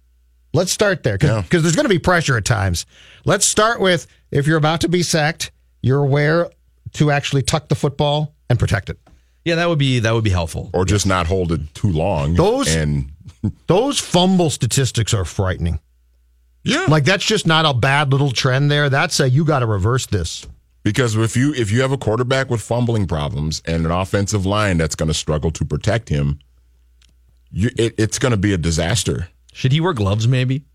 Let's 0.53 0.71
start 0.71 1.03
there 1.03 1.17
because 1.17 1.43
Yeah. 1.51 1.59
there's 1.59 1.75
going 1.75 1.85
to 1.85 1.89
be 1.89 1.99
pressure 1.99 2.37
at 2.37 2.45
times. 2.45 2.85
Let's 3.25 3.45
start 3.45 3.79
with 3.81 4.07
if 4.31 4.47
you're 4.47 4.57
about 4.57 4.81
to 4.81 4.87
be 4.89 5.03
sacked, 5.03 5.51
you're 5.81 5.99
aware 6.03 6.49
to 6.93 7.11
actually 7.11 7.41
tuck 7.41 7.67
the 7.69 7.75
football 7.75 8.33
and 8.49 8.57
protect 8.59 8.89
it. 8.89 8.99
Yeah, 9.43 9.55
that 9.55 9.67
would 9.67 9.79
be 9.79 9.99
that 9.99 10.13
would 10.13 10.23
be 10.23 10.29
helpful. 10.29 10.69
Or 10.73 10.85
just 10.85 11.05
not 11.05 11.27
hold 11.27 11.51
it 11.51 11.73
too 11.73 11.91
long. 11.91 12.35
Those- 12.35 12.73
and 12.73 13.11
Those 13.67 13.99
fumble 13.99 14.49
statistics 14.49 15.13
are 15.13 15.25
frightening. 15.25 15.79
yeah, 16.63 16.85
Like 16.87 17.03
that's 17.03 17.25
just 17.25 17.45
not 17.45 17.65
a 17.65 17.73
bad 17.73 18.11
little 18.13 18.31
trend 18.31 18.71
there. 18.71 18.89
That's 18.89 19.19
a 19.19 19.29
you 19.29 19.43
got 19.43 19.59
to 19.59 19.65
reverse 19.65 20.05
this. 20.05 20.45
Because 20.83 21.15
if 21.15 21.35
you 21.35 21.53
if 21.53 21.71
you 21.71 21.81
have 21.81 21.91
a 21.91 21.97
quarterback 21.97 22.49
with 22.49 22.61
fumbling 22.61 23.07
problems 23.07 23.61
and 23.65 23.85
an 23.85 23.91
offensive 23.91 24.45
line 24.45 24.77
that's 24.77 24.95
going 24.95 25.07
to 25.07 25.13
struggle 25.13 25.51
to 25.51 25.65
protect 25.65 26.09
him, 26.09 26.39
you, 27.51 27.69
it, 27.77 27.95
it's 27.97 28.19
going 28.19 28.31
to 28.31 28.37
be 28.37 28.53
a 28.53 28.57
disaster. 28.57 29.29
Should 29.53 29.71
he 29.71 29.81
wear 29.81 29.93
gloves? 29.93 30.27
Maybe. 30.27 30.65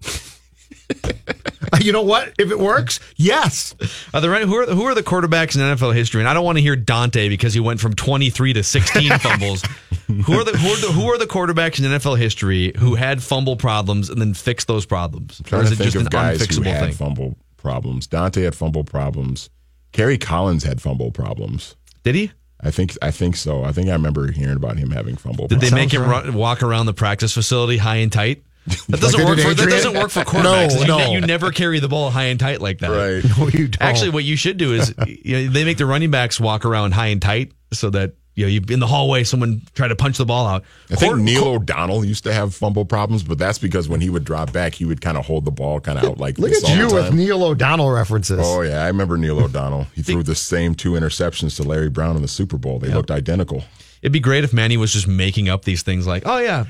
You 1.83 1.93
know 1.93 2.03
what? 2.03 2.33
If 2.39 2.51
it 2.51 2.59
works, 2.59 2.99
yes. 3.17 3.75
Are 4.15 4.21
there 4.21 4.35
any, 4.35 4.47
who 4.47 4.57
are 4.57 4.67
who 4.67 4.85
are 4.87 4.95
the 4.95 5.03
quarterbacks 5.03 5.55
in 5.55 5.61
NFL 5.61 5.95
history? 5.95 6.21
And 6.21 6.29
I 6.29 6.35
don't 6.35 6.45
want 6.45 6.57
to 6.59 6.63
hear 6.63 6.77
Dante 6.77 7.29
because 7.29 7.55
he 7.55 7.61
went 7.61 7.81
from 7.81 7.95
23 7.95 8.55
to 8.55 8.63
16 8.63 9.19
fumbles. 9.19 9.63
Who 10.07 10.33
are 10.33 10.45
the 10.45 10.57
who 10.57 10.69
are 10.69 10.77
the 10.81 10.93
who 10.93 11.13
are 11.13 11.19
the 11.19 11.27
quarterbacks 11.27 11.79
in 11.79 11.85
NFL 11.85 12.19
history 12.19 12.73
who 12.79 12.95
had 12.95 13.23
fumble 13.23 13.57
problems 13.57 14.09
and 14.09 14.21
then 14.21 14.35
fixed 14.35 14.67
those 14.67 14.87
problems? 14.87 15.41
Or 15.41 15.45
trying 15.45 15.63
is 15.65 15.69
to 15.71 15.75
it 15.75 15.77
think 15.77 15.93
just 15.93 15.97
of 15.97 16.03
an 16.03 16.09
guys 16.09 16.57
who 16.57 16.63
had 16.63 16.85
thing? 16.85 16.93
fumble 16.95 17.37
problems. 17.57 18.07
Dante 18.07 18.43
had 18.43 18.55
fumble 18.55 18.85
problems. 18.85 19.51
Kerry 19.93 20.19
Collins 20.19 20.65
had 20.65 20.81
fumble 20.81 21.11
problems. 21.11 21.77
Did 22.03 22.15
he? 22.15 22.33
I 22.61 22.71
think 22.71 22.97
I 23.01 23.11
think 23.11 23.37
so. 23.37 23.63
I 23.65 23.73
think 23.73 23.89
I 23.89 23.93
remember 23.93 24.31
hearing 24.33 24.57
about 24.57 24.79
him 24.79 24.91
having 24.91 25.17
fumble. 25.17 25.49
Problems. 25.49 25.61
Did 25.61 25.61
they 25.61 25.71
problems. 25.71 25.93
make 25.93 26.01
him 26.01 26.11
run, 26.11 26.35
walk 26.35 26.63
around 26.63 26.87
the 26.87 26.95
practice 26.95 27.33
facility 27.33 27.77
high 27.79 27.97
and 27.97 28.13
tight? 28.13 28.43
That 28.89 29.01
doesn't 29.01 29.19
they 29.19 29.25
work 29.25 29.39
for 29.39 29.55
that 29.55 29.71
doesn't 29.71 29.95
work 29.95 30.11
for 30.11 30.21
quarterbacks. 30.25 30.75
No, 30.75 30.81
you, 30.81 30.87
no. 30.87 31.13
you 31.13 31.21
never 31.23 31.51
carry 31.53 31.81
the 31.81 31.89
ball 31.89 32.11
high 32.11 32.25
and 32.25 32.39
tight 32.39 32.61
like 32.61 32.79
that. 32.81 32.89
right? 32.91 33.39
No, 33.39 33.49
you 33.49 33.69
don't. 33.69 33.81
Actually, 33.81 34.11
what 34.11 34.25
you 34.25 34.37
should 34.37 34.59
do 34.59 34.75
is 34.75 34.95
you 35.07 35.47
know, 35.47 35.53
they 35.53 35.65
make 35.65 35.79
the 35.79 35.87
running 35.87 36.11
backs 36.11 36.39
walk 36.39 36.65
around 36.67 36.93
high 36.93 37.07
and 37.07 37.23
tight 37.23 37.53
so 37.73 37.89
that 37.91 38.15
you 38.39 38.45
know 38.45 38.49
you 38.51 38.61
in 38.69 38.79
the 38.79 38.87
hallway 38.87 39.25
someone 39.25 39.61
tried 39.75 39.89
to 39.89 39.97
punch 39.97 40.17
the 40.17 40.25
ball 40.25 40.47
out. 40.47 40.65
I 40.91 40.95
think 40.95 41.15
Quar- 41.15 41.19
Neil 41.23 41.45
O'Donnell 41.45 42.05
used 42.05 42.23
to 42.25 42.33
have 42.33 42.55
fumble 42.55 42.85
problems, 42.85 43.25
but 43.25 43.37
that's 43.37 43.59
because 43.59 43.89
when 43.89 44.01
he 44.01 44.11
would 44.11 44.23
drop 44.25 44.53
back, 44.53 44.75
he 44.75 44.85
would 44.85 45.01
kind 45.01 45.19
of 45.19 45.27
hold 45.27 45.45
the 45.45 45.51
ball 45.51 45.81
kind 45.81 45.99
of 45.99 46.05
out 46.05 46.19
like 46.19 46.39
look 46.39 46.51
this 46.51 46.63
at 46.63 46.71
all 46.71 46.77
you 46.77 46.89
the 46.89 46.95
with. 46.95 47.15
Neil 47.15 47.43
O'Donnell 47.43 47.91
references. 47.91 48.39
Oh 48.41 48.61
yeah, 48.63 48.85
I 48.85 48.87
remember 48.87 49.19
Neil 49.19 49.41
O'Donnell. 49.41 49.89
He 49.95 50.03
threw 50.03 50.23
the 50.23 50.37
same 50.37 50.77
two 50.77 50.93
interceptions 50.93 51.57
to 51.57 51.65
Larry 51.65 51.91
Brown 51.91 52.15
in 52.15 52.23
the 52.23 52.29
Super 52.29 52.57
Bowl. 52.59 52.79
They 52.79 52.89
looked 52.89 53.11
identical. 53.11 53.65
It'd 54.01 54.13
be 54.13 54.21
great 54.21 54.45
if 54.45 54.53
Manny 54.53 54.77
was 54.77 54.93
just 54.93 55.09
making 55.09 55.49
up 55.49 55.65
these 55.65 55.83
things 55.83 56.07
like, 56.07 56.23
oh 56.25 56.39
yeah, 56.39 56.67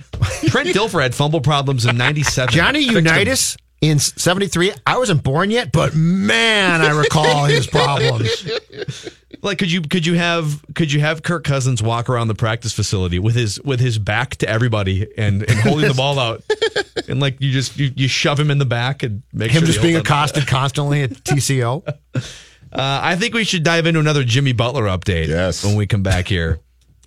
Trent 0.46 0.68
Dilfer 0.74 1.02
had 1.02 1.14
fumble 1.14 1.42
problems 1.42 1.84
in 1.84 1.98
'97. 1.98 2.54
Johnny 2.54 2.80
Unitas 2.80 3.58
in 3.80 3.98
73. 3.98 4.72
I 4.86 4.98
wasn't 4.98 5.22
born 5.22 5.50
yet, 5.50 5.72
but 5.72 5.94
man, 5.94 6.80
I 6.80 6.90
recall 6.90 7.44
his 7.44 7.66
problems. 7.66 8.48
Like, 9.40 9.58
could 9.58 9.70
you 9.70 9.82
could 9.82 10.04
you 10.04 10.14
have 10.14 10.64
could 10.74 10.90
you 10.90 10.98
have 10.98 11.22
Kirk 11.22 11.44
Cousins 11.44 11.80
walk 11.80 12.08
around 12.08 12.26
the 12.26 12.34
practice 12.34 12.72
facility 12.72 13.20
with 13.20 13.36
his 13.36 13.60
with 13.62 13.78
his 13.78 13.96
back 13.96 14.34
to 14.36 14.48
everybody 14.48 15.06
and, 15.16 15.42
and 15.42 15.60
holding 15.60 15.86
the 15.86 15.94
ball 15.94 16.18
out, 16.18 16.42
and 17.08 17.20
like 17.20 17.40
you 17.40 17.52
just 17.52 17.78
you, 17.78 17.92
you 17.94 18.08
shove 18.08 18.40
him 18.40 18.50
in 18.50 18.58
the 18.58 18.64
back 18.64 19.04
and 19.04 19.22
make 19.32 19.52
Him 19.52 19.60
sure 19.60 19.66
just 19.68 19.82
being 19.82 19.94
holds 19.94 20.10
on. 20.10 20.16
accosted 20.16 20.46
constantly 20.48 21.02
at 21.02 21.10
TCO. 21.10 21.84
Uh, 22.70 23.00
I 23.02 23.16
think 23.16 23.32
we 23.32 23.44
should 23.44 23.62
dive 23.62 23.86
into 23.86 23.98
another 23.98 24.22
Jimmy 24.24 24.52
Butler 24.52 24.82
update. 24.84 25.28
Yes. 25.28 25.64
when 25.64 25.74
we 25.74 25.86
come 25.86 26.02
back 26.02 26.28
here, 26.28 26.60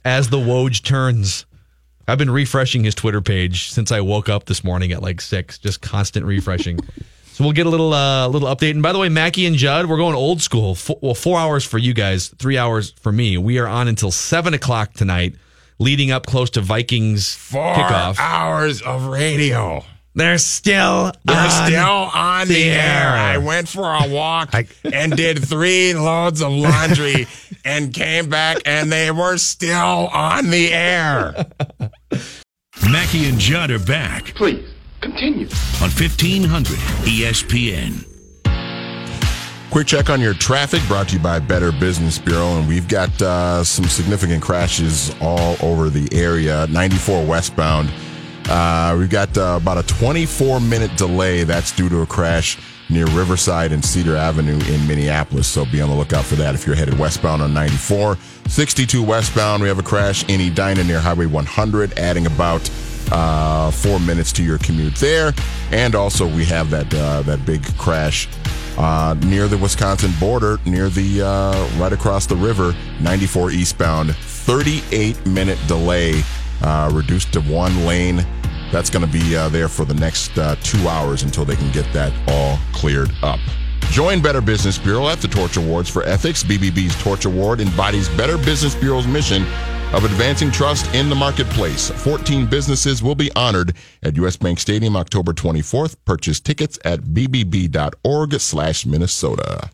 as 0.03 0.27
the 0.29 0.37
Woj 0.37 0.83
turns. 0.83 1.45
I've 2.11 2.17
been 2.17 2.29
refreshing 2.29 2.83
his 2.83 2.93
Twitter 2.93 3.21
page 3.21 3.71
since 3.71 3.89
I 3.89 4.01
woke 4.01 4.27
up 4.27 4.43
this 4.43 4.65
morning 4.65 4.91
at 4.91 5.01
like 5.01 5.21
six, 5.21 5.57
just 5.57 5.81
constant 5.81 6.25
refreshing. 6.25 6.77
so 7.31 7.45
we'll 7.45 7.53
get 7.53 7.67
a 7.67 7.69
little 7.69 7.93
uh, 7.93 8.27
little 8.27 8.53
update. 8.53 8.71
And 8.71 8.83
by 8.83 8.91
the 8.91 8.99
way, 8.99 9.07
Mackey 9.07 9.45
and 9.45 9.55
Judd, 9.55 9.85
we're 9.85 9.95
going 9.95 10.13
old 10.13 10.41
school. 10.41 10.75
Four, 10.75 10.97
well, 10.99 11.13
four 11.13 11.39
hours 11.39 11.63
for 11.63 11.77
you 11.77 11.93
guys, 11.93 12.27
three 12.27 12.57
hours 12.57 12.91
for 12.99 13.13
me. 13.13 13.37
We 13.37 13.59
are 13.59 13.67
on 13.67 13.87
until 13.87 14.11
seven 14.11 14.53
o'clock 14.53 14.91
tonight, 14.91 15.35
leading 15.79 16.11
up 16.11 16.25
close 16.25 16.49
to 16.49 16.59
Vikings 16.61 17.33
Four 17.33 17.75
kickoff. 17.75 18.17
hours 18.19 18.81
of 18.81 19.05
radio. 19.05 19.85
They're 20.13 20.37
still 20.39 21.13
They're 21.23 21.37
on 21.37 21.67
still 21.67 21.85
on 21.87 22.47
the, 22.49 22.53
the 22.55 22.63
air. 22.71 22.79
air. 22.81 23.09
I 23.11 23.37
went 23.37 23.69
for 23.69 23.83
a 23.93 24.09
walk 24.09 24.49
I- 24.53 24.67
and 24.91 25.15
did 25.15 25.39
three 25.47 25.93
loads 25.93 26.41
of 26.41 26.51
laundry 26.51 27.27
and 27.65 27.93
came 27.93 28.29
back 28.29 28.57
and 28.65 28.91
they 28.91 29.09
were 29.11 29.37
still 29.37 29.77
on 30.07 30.49
the 30.49 30.73
air. 30.73 31.45
Mackey 32.91 33.25
and 33.29 33.39
Judd 33.39 33.71
are 33.71 33.79
back 33.79 34.33
Please, 34.35 34.67
continue. 35.01 35.45
on 35.81 35.89
1500 35.91 36.65
ESPN. 37.05 38.05
Quick 39.71 39.87
check 39.87 40.09
on 40.09 40.19
your 40.19 40.33
traffic 40.33 40.81
brought 40.89 41.07
to 41.09 41.15
you 41.15 41.21
by 41.23 41.39
Better 41.39 41.71
Business 41.71 42.19
Bureau. 42.19 42.59
And 42.59 42.67
we've 42.67 42.89
got 42.89 43.21
uh, 43.21 43.63
some 43.63 43.85
significant 43.85 44.41
crashes 44.43 45.15
all 45.21 45.55
over 45.61 45.89
the 45.89 46.09
area. 46.11 46.67
94 46.69 47.25
westbound. 47.25 47.89
Uh, 48.51 48.97
we've 48.97 49.09
got 49.09 49.37
uh, 49.37 49.57
about 49.61 49.77
a 49.77 49.83
24 49.83 50.59
minute 50.59 50.93
delay. 50.97 51.45
That's 51.45 51.71
due 51.71 51.87
to 51.87 52.01
a 52.01 52.05
crash 52.05 52.57
near 52.89 53.05
Riverside 53.05 53.71
and 53.71 53.83
Cedar 53.83 54.17
Avenue 54.17 54.59
in 54.67 54.85
Minneapolis. 54.85 55.47
So 55.47 55.63
be 55.63 55.79
on 55.79 55.89
the 55.89 55.95
lookout 55.95 56.25
for 56.25 56.35
that 56.35 56.53
if 56.53 56.67
you're 56.67 56.75
headed 56.75 56.99
westbound 56.99 57.41
on 57.41 57.53
94. 57.53 58.17
62 58.47 59.01
westbound, 59.01 59.63
we 59.63 59.69
have 59.69 59.79
a 59.79 59.83
crash 59.83 60.27
in 60.27 60.41
Edina 60.41 60.83
near 60.83 60.99
Highway 60.99 61.27
100, 61.27 61.97
adding 61.97 62.25
about 62.25 62.69
uh, 63.13 63.71
four 63.71 64.01
minutes 64.01 64.33
to 64.33 64.43
your 64.43 64.57
commute 64.57 64.95
there. 64.95 65.31
And 65.71 65.95
also, 65.95 66.27
we 66.27 66.43
have 66.43 66.69
that 66.71 66.93
uh, 66.93 67.21
that 67.21 67.45
big 67.45 67.63
crash 67.77 68.27
uh, 68.77 69.15
near 69.27 69.47
the 69.47 69.57
Wisconsin 69.57 70.11
border, 70.19 70.59
near 70.65 70.89
the 70.89 71.21
uh, 71.21 71.69
right 71.79 71.93
across 71.93 72.25
the 72.25 72.35
river, 72.35 72.75
94 72.99 73.51
eastbound. 73.51 74.13
38 74.13 75.25
minute 75.25 75.59
delay, 75.67 76.21
uh, 76.63 76.91
reduced 76.93 77.31
to 77.31 77.39
one 77.43 77.85
lane. 77.85 78.25
That's 78.71 78.89
going 78.89 79.05
to 79.05 79.11
be 79.11 79.35
uh, 79.35 79.49
there 79.49 79.67
for 79.67 79.85
the 79.85 79.93
next 79.93 80.37
uh, 80.37 80.55
two 80.63 80.87
hours 80.87 81.23
until 81.23 81.45
they 81.45 81.55
can 81.55 81.71
get 81.71 81.91
that 81.93 82.13
all 82.29 82.57
cleared 82.73 83.11
up. 83.21 83.39
Join 83.91 84.21
Better 84.21 84.39
Business 84.39 84.77
Bureau 84.77 85.09
at 85.09 85.19
the 85.19 85.27
Torch 85.27 85.57
Awards 85.57 85.89
for 85.89 86.03
Ethics. 86.03 86.43
BBB's 86.43 86.99
Torch 87.03 87.25
Award 87.25 87.59
embodies 87.59 88.07
Better 88.09 88.37
Business 88.37 88.73
Bureau's 88.73 89.05
mission 89.05 89.43
of 89.93 90.05
advancing 90.05 90.49
trust 90.49 90.93
in 90.95 91.09
the 91.09 91.15
marketplace. 91.15 91.89
14 91.89 92.45
businesses 92.45 93.03
will 93.03 93.15
be 93.15 93.29
honored 93.35 93.75
at 94.03 94.15
U.S. 94.15 94.37
Bank 94.37 94.59
Stadium 94.59 94.95
October 94.95 95.33
24th. 95.33 95.97
Purchase 96.05 96.39
tickets 96.39 96.79
at 96.85 97.01
bbb.org 97.01 98.39
slash 98.39 98.85
Minnesota. 98.85 99.69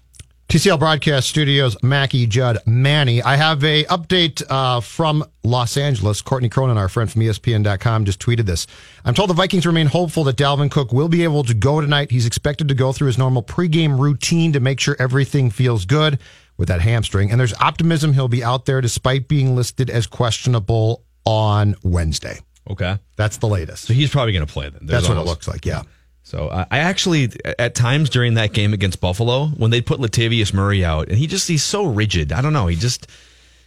TCL 0.50 0.80
Broadcast 0.80 1.27
Studios, 1.27 1.75
Mackey, 1.84 2.25
Judd, 2.25 2.60
Manny. 2.66 3.22
I 3.22 3.36
have 3.36 3.62
a 3.66 3.84
update 3.86 4.42
uh, 4.50 4.80
from 4.80 5.25
Los 5.44 5.75
Angeles. 5.75 6.22
Courtney 6.22 6.48
Cronin, 6.48 6.77
our 6.77 6.88
friend 6.88 7.12
from 7.12 7.22
ESPN.com, 7.22 8.06
just 8.06 8.22
tweeted 8.22 8.46
this. 8.46 8.66
I'm 9.04 9.13
told 9.13 9.30
the 9.30 9.34
Vikings 9.34 9.66
remain 9.66 9.88
hopeful 9.88 10.24
that 10.24 10.38
Dalvin 10.38 10.72
Cook 10.72 10.94
will 10.94 11.10
be 11.10 11.25
able 11.25 11.44
to 11.44 11.54
go 11.54 11.82
tonight. 11.82 12.12
He's 12.12 12.25
expected 12.25 12.70
to 12.70 12.75
go 12.75 12.94
through 12.94 13.08
his 13.08 13.18
normal 13.18 13.44
pregame 13.44 14.00
routine 14.00 14.54
to 14.54 14.62
make 14.62 14.80
sure 14.80 14.96
everything 15.00 15.50
feels 15.50 15.84
good 15.84 16.18
with 16.56 16.70
that 16.70 16.80
hamstring. 16.80 17.30
And 17.30 17.38
there's 17.38 17.54
optimism 17.56 18.13
he'll 18.13 18.30
be 18.30 18.42
out 18.42 18.66
there 18.66 18.80
despite 18.80 19.27
being 19.27 19.54
listed 19.54 19.89
as 19.89 20.08
questionable 20.08 21.04
on 21.25 21.75
Wednesday. 21.84 22.39
Okay, 22.70 22.98
That's 23.18 23.36
the 23.38 23.48
latest. 23.48 23.84
so 23.86 23.94
he's 23.94 24.10
probably 24.10 24.32
going 24.32 24.46
to 24.48 24.51
play 24.51 24.70
then. 24.70 24.86
There's 24.86 25.01
That's 25.04 25.10
what 25.10 25.18
it 25.22 25.25
looks 25.25 25.48
like, 25.48 25.66
yeah. 25.66 25.84
So 26.28 26.50
uh, 26.50 26.66
I 26.70 26.80
actually, 26.80 27.32
at 27.58 27.74
times 27.74 28.10
during 28.10 28.34
that 28.34 28.52
game 28.52 28.74
against 28.74 29.00
Buffalo, 29.00 29.48
when 29.48 29.72
they 29.72 29.80
put 29.80 30.02
Latavius 30.02 30.54
Murray 30.54 30.84
out, 30.84 31.08
and 31.08 31.18
he 31.18 31.26
just 31.26 31.48
he's 31.48 31.64
so 31.64 31.86
rigid. 31.86 32.34
I 32.34 32.42
don't 32.42 32.52
know. 32.52 32.68
He 32.68 32.76
just 32.76 33.08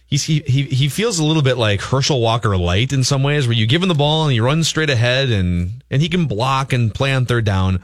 He's, 0.05 0.25
he, 0.25 0.41
he 0.45 0.63
he 0.63 0.87
feels 0.87 1.17
a 1.17 1.23
little 1.23 1.41
bit 1.41 1.57
like 1.57 1.81
Herschel 1.81 2.21
Walker 2.21 2.55
light 2.57 2.93
in 2.93 3.03
some 3.03 3.23
ways, 3.23 3.47
where 3.47 3.55
you 3.55 3.65
give 3.65 3.81
him 3.81 3.87
the 3.87 3.95
ball 3.95 4.25
and 4.25 4.31
he 4.33 4.39
runs 4.41 4.67
straight 4.67 4.91
ahead 4.91 5.31
and 5.31 5.83
and 5.89 6.03
he 6.03 6.09
can 6.09 6.25
block 6.25 6.71
and 6.71 6.93
play 6.93 7.13
on 7.13 7.25
third 7.25 7.45
down. 7.45 7.81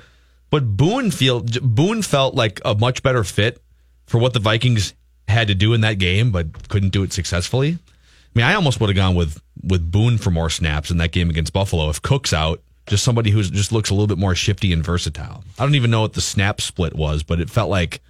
But 0.52 0.78
Boone 0.78 1.10
feel 1.10 1.40
Boone 1.40 2.04
felt 2.04 2.36
like 2.36 2.62
a 2.64 2.76
much 2.76 3.02
better 3.02 3.24
fit 3.24 3.60
for 4.06 4.20
what 4.20 4.34
the 4.34 4.40
Vikings 4.40 4.94
had 5.28 5.48
to 5.48 5.56
do 5.56 5.74
in 5.74 5.82
that 5.82 6.00
game, 6.00 6.32
but 6.32 6.68
couldn't 6.68 6.90
do 6.90 7.02
it 7.02 7.14
successfully. 7.14 7.70
I 7.80 8.30
mean, 8.36 8.46
I 8.46 8.54
almost 8.54 8.80
would 8.80 8.90
have 8.90 8.96
gone 8.96 9.16
with 9.16 9.42
with 9.64 9.90
Boone 9.90 10.20
for 10.20 10.30
more 10.30 10.52
snaps 10.52 10.92
in 10.92 10.98
that 10.98 11.14
game 11.14 11.32
against 11.32 11.52
Buffalo 11.54 11.90
if 11.90 12.02
Cook's 12.02 12.34
out. 12.34 12.62
Just 12.88 13.04
somebody 13.04 13.32
who 13.32 13.44
just 13.44 13.72
looks 13.72 13.90
a 13.90 13.94
little 13.94 14.08
bit 14.08 14.18
more 14.18 14.34
shifty 14.36 14.72
and 14.74 14.84
versatile. 14.84 15.44
I 15.60 15.64
don't 15.64 15.76
even 15.76 15.92
know 15.92 16.02
what 16.02 16.14
the 16.14 16.22
snap 16.22 16.62
split 16.62 16.96
was, 16.96 17.24
but 17.24 17.40
it 17.40 17.50
felt 17.50 17.70
like 17.70 18.02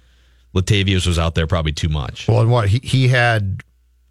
Latavius 0.54 1.06
was 1.06 1.18
out 1.18 1.34
there 1.34 1.46
probably 1.46 1.72
too 1.72 1.88
much. 1.88 2.28
Well, 2.28 2.40
and 2.40 2.50
what 2.50 2.68
he 2.68 2.78
he 2.82 3.08
had 3.08 3.62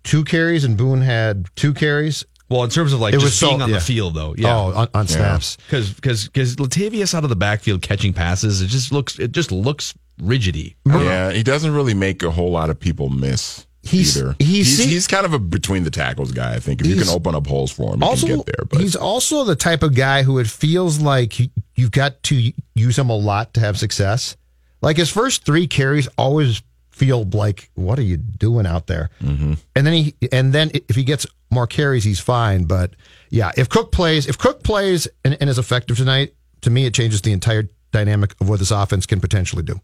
two 0.03 0.24
carries 0.24 0.63
and 0.63 0.77
Boone 0.77 1.01
had 1.01 1.47
two 1.55 1.74
carries. 1.74 2.25
Well, 2.50 2.63
in 2.63 2.69
terms 2.69 2.93
of 2.93 3.01
like 3.01 3.13
It 3.13 3.17
just 3.17 3.25
was 3.25 3.36
so- 3.36 3.50
being 3.50 3.62
on 3.62 3.69
yeah. 3.69 3.75
the 3.75 3.81
field, 3.81 4.15
though, 4.15 4.33
yeah. 4.38 4.55
Oh, 4.55 4.74
on, 4.74 4.88
on 4.93 5.07
snaps. 5.07 5.57
because 5.67 5.91
because 5.93 6.25
because 6.25 6.55
Latavius 6.55 7.13
out 7.13 7.24
of 7.24 7.29
the 7.29 7.36
backfield 7.36 7.81
catching 7.81 8.13
passes, 8.13 8.62
it 8.62 8.67
just 8.67 8.91
looks 8.91 9.19
it 9.19 9.31
just 9.33 9.51
looks 9.51 9.93
rigidy. 10.21 10.75
Yeah, 10.86 11.31
he 11.31 11.43
doesn't 11.43 11.74
really 11.74 11.93
make 11.93 12.24
a 12.24 12.31
whole 12.31 12.50
lot 12.51 12.69
of 12.69 12.79
people 12.79 13.09
miss 13.09 13.66
He's- 13.88 14.15
either. 14.17 14.36
he's- 14.39 14.67
he's, 14.77 14.84
he's 14.86 15.08
kind 15.08 15.25
of 15.25 15.34
a 15.34 15.39
between 15.39 15.84
the 15.84 15.91
tackles 15.91 16.32
guy. 16.32 16.53
I 16.56 16.60
think 16.60 16.82
if 16.82 16.88
you 16.88 16.96
can 16.98 17.10
open 17.10 17.36
up 17.36 17.48
holes 17.48 17.72
for 17.72 17.94
him, 17.94 18.01
he 18.01 18.08
Also, 18.08 18.27
can 18.27 18.38
get 18.38 18.46
there. 18.46 18.65
But 18.70 18.82
he's 18.82 18.96
also 18.96 19.44
the 19.44 19.56
type 19.56 19.84
of 19.84 19.96
guy 19.96 20.24
who 20.24 20.39
it 20.39 20.48
feels 20.48 21.00
like 21.00 21.39
you- 21.39 21.50
you've 21.75 21.91
got 21.91 22.22
to 22.24 22.51
use 22.75 22.98
him 22.98 23.10
a 23.10 23.15
lot 23.15 23.53
to 23.56 23.60
have 23.60 23.77
success. 23.77 24.36
Like 24.82 24.98
his 24.98 25.10
first 25.10 25.46
three 25.46 25.67
carries 25.67 26.08
always 26.17 26.62
feel 26.91 27.24
like, 27.25 27.70
what 27.75 28.00
are 28.00 28.03
you 28.03 28.17
doing 28.17 28.65
out 28.65 28.88
there? 28.88 29.10
Mm-hmm. 29.24 29.53
And 29.75 29.86
then 29.88 29.94
he, 29.94 30.15
and 30.32 30.53
then 30.53 30.72
if 30.74 30.96
he 30.96 31.03
gets 31.03 31.25
more 31.51 31.67
carries, 31.67 32.03
he's 32.03 32.20
fine. 32.20 32.63
But 32.65 32.91
yeah, 33.29 33.51
if 33.58 33.70
Cook 33.70 33.91
plays, 33.91 34.27
if 34.27 34.38
Cook 34.38 34.63
plays 34.63 35.08
and, 35.24 35.38
and 35.39 35.50
is 35.50 35.60
effective 35.60 35.98
tonight, 35.98 36.34
to 36.62 36.70
me, 36.70 36.86
it 36.86 36.94
changes 36.94 37.22
the 37.22 37.32
entire 37.34 37.70
dynamic 37.91 38.34
of 38.41 38.50
what 38.50 38.60
this 38.60 38.72
offense 38.72 39.06
can 39.06 39.20
potentially 39.20 39.63
do. 39.63 39.79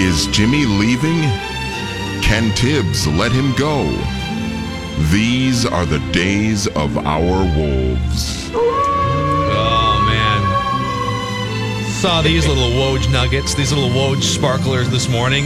Is 0.00 0.28
Jimmy 0.28 0.64
leaving? 0.64 1.20
Can 2.22 2.50
Thibs 2.56 3.06
let 3.06 3.32
him 3.32 3.54
go? 3.54 3.84
These 5.12 5.66
are 5.66 5.84
the 5.84 5.98
days 6.10 6.66
of 6.68 6.96
our 6.96 7.44
wolves. 7.54 8.50
Oh 8.54 10.02
man, 10.08 11.90
saw 12.00 12.22
these 12.22 12.48
little 12.48 12.70
Woj 12.70 13.12
nuggets, 13.12 13.52
these 13.52 13.74
little 13.74 13.90
Woj 13.90 14.22
sparklers 14.22 14.88
this 14.88 15.06
morning. 15.06 15.44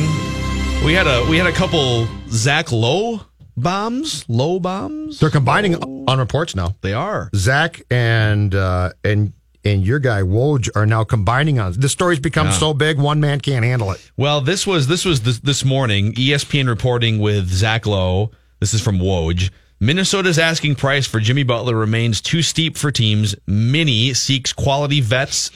We 0.85 0.93
had 0.93 1.09
a 1.09 1.29
we 1.29 1.37
had 1.37 1.49
a 1.49 1.53
couple 1.53 2.07
Zach 2.29 2.71
Lowe 2.71 3.23
bombs, 3.57 4.25
low 4.29 4.61
bombs. 4.61 5.19
They're 5.19 5.31
combining 5.31 5.75
on 6.09 6.21
reports 6.21 6.55
now. 6.55 6.77
They 6.81 6.93
are. 6.93 7.29
Zach 7.35 7.83
and 7.91 8.55
uh, 8.55 8.93
and 9.03 9.33
and 9.64 9.85
your 9.87 9.99
guy 9.99 10.23
Woj 10.23 10.68
are 10.76 10.87
now 10.87 11.04
combining 11.04 11.59
on. 11.59 11.73
The 11.73 11.88
story's 11.88 12.21
become 12.21 12.49
Yeah. 12.49 12.52
so 12.52 12.75
big, 12.75 12.99
one 12.99 13.21
man 13.21 13.40
can't 13.40 13.64
handle 13.64 13.90
it. 13.92 14.11
Well, 14.16 14.40
this 14.40 14.66
was 14.66 14.87
this 14.87 15.04
was 15.04 15.23
this, 15.23 15.38
this 15.40 15.64
morning. 15.64 16.12
ESPN 16.14 16.68
reporting 16.68 17.18
with 17.18 17.49
Zach 17.49 17.87
Lowe. 17.87 18.30
This 18.61 18.75
is 18.75 18.80
from 18.80 18.99
Woj. 18.99 19.50
Minnesota's 19.80 20.38
asking 20.38 20.76
price 20.76 21.06
for 21.06 21.21
Jimmy 21.21 21.42
Butler 21.42 21.75
remains 21.76 22.21
too 22.21 22.42
steep 22.42 22.76
for 22.76 22.90
teams. 22.90 23.35
Mini 23.47 24.14
seeks 24.14 24.52
quality 24.52 25.00
vets 25.00 25.50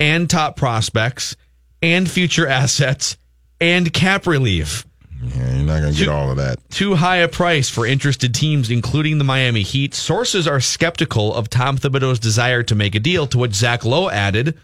and 0.00 0.30
top 0.30 0.56
prospects 0.56 1.36
and 1.82 2.10
future 2.10 2.46
assets 2.62 3.16
and 3.60 3.92
cap 3.92 4.26
relief. 4.26 4.86
Yeah, 5.34 5.54
you're 5.56 5.66
not 5.66 5.80
going 5.80 5.92
to 5.92 5.98
get 5.98 6.08
all 6.08 6.30
of 6.30 6.36
that. 6.36 6.58
Too 6.70 6.94
high 6.94 7.16
a 7.16 7.28
price 7.28 7.68
for 7.68 7.86
interested 7.86 8.34
teams, 8.34 8.70
including 8.70 9.18
the 9.18 9.24
Miami 9.24 9.62
Heat. 9.62 9.94
Sources 9.94 10.46
are 10.46 10.60
skeptical 10.60 11.34
of 11.34 11.50
Tom 11.50 11.78
Thibodeau's 11.78 12.18
desire 12.18 12.62
to 12.64 12.74
make 12.74 12.94
a 12.94 13.00
deal, 13.00 13.26
to 13.28 13.38
which 13.38 13.54
Zach 13.54 13.84
Lowe 13.84 14.08
added, 14.10 14.58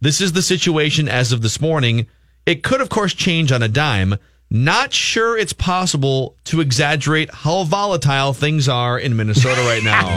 This 0.00 0.20
is 0.20 0.32
the 0.32 0.42
situation 0.42 1.08
as 1.08 1.32
of 1.32 1.42
this 1.42 1.60
morning. 1.60 2.06
It 2.46 2.62
could, 2.62 2.80
of 2.80 2.88
course, 2.88 3.14
change 3.14 3.52
on 3.52 3.62
a 3.62 3.68
dime. 3.68 4.16
Not 4.48 4.92
sure 4.92 5.36
it's 5.36 5.52
possible 5.52 6.36
to 6.44 6.60
exaggerate 6.60 7.30
how 7.32 7.64
volatile 7.64 8.32
things 8.32 8.68
are 8.68 8.98
in 8.98 9.16
Minnesota 9.16 9.60
right 9.62 9.82
now. 9.82 10.14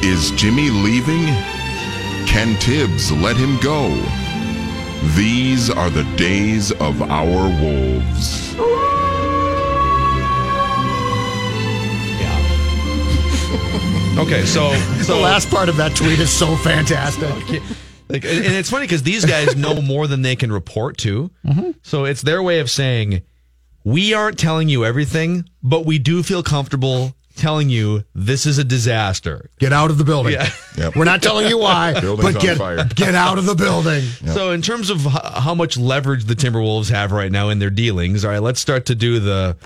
Is 0.02 0.30
Jimmy 0.30 0.70
leaving? 0.70 1.26
Can 2.26 2.56
Thibs 2.56 3.12
let 3.12 3.36
him 3.36 3.58
go? 3.60 3.88
These 5.16 5.70
are 5.70 5.88
the 5.88 6.04
days 6.16 6.72
of 6.72 7.00
our 7.02 7.48
wolves. 7.62 8.54
Yeah. 12.20 12.38
okay, 14.18 14.44
so 14.44 14.70
The 15.06 15.18
last 15.20 15.50
part 15.50 15.68
of 15.68 15.76
that 15.78 15.96
tweet 15.96 16.18
is 16.18 16.30
so 16.30 16.56
fantastic. 16.56 17.62
Like, 18.10 18.24
and 18.24 18.44
and 18.44 18.56
it's 18.56 18.68
funny 18.68 18.86
because 18.86 19.04
these 19.04 19.24
guys 19.24 19.54
know 19.54 19.80
more 19.80 20.08
than 20.08 20.22
they 20.22 20.34
can 20.34 20.50
report 20.50 20.96
to. 20.98 21.30
Mm-hmm. 21.46 21.70
So 21.82 22.06
it's 22.06 22.22
their 22.22 22.42
way 22.42 22.58
of 22.58 22.68
saying, 22.68 23.22
we 23.84 24.14
aren't 24.14 24.36
telling 24.36 24.68
you 24.68 24.84
everything, 24.84 25.48
but 25.62 25.86
we 25.86 26.00
do 26.00 26.24
feel 26.24 26.42
comfortable 26.42 27.14
telling 27.36 27.68
you 27.68 28.04
this 28.14 28.46
is 28.46 28.58
a 28.58 28.64
disaster. 28.64 29.48
Get 29.58 29.72
out 29.72 29.90
of 29.90 29.98
the 29.98 30.04
building. 30.04 30.32
Yeah. 30.34 30.50
Yep. 30.76 30.96
We're 30.96 31.04
not 31.04 31.22
telling 31.22 31.48
you 31.48 31.58
why, 31.58 31.92
Building's 32.00 32.34
but 32.34 32.36
on 32.36 32.42
get 32.46 32.58
fire. 32.58 32.84
get 32.94 33.14
out 33.14 33.38
of 33.38 33.46
the 33.46 33.54
building. 33.54 34.02
So 34.34 34.50
in 34.52 34.62
terms 34.62 34.90
of 34.90 35.06
h- 35.06 35.12
how 35.36 35.54
much 35.54 35.76
leverage 35.76 36.24
the 36.24 36.34
Timberwolves 36.34 36.90
have 36.90 37.12
right 37.12 37.30
now 37.32 37.48
in 37.48 37.58
their 37.58 37.70
dealings, 37.70 38.24
all 38.24 38.30
right, 38.30 38.42
let's 38.42 38.60
start 38.60 38.86
to 38.86 38.94
do 38.94 39.20
the 39.20 39.56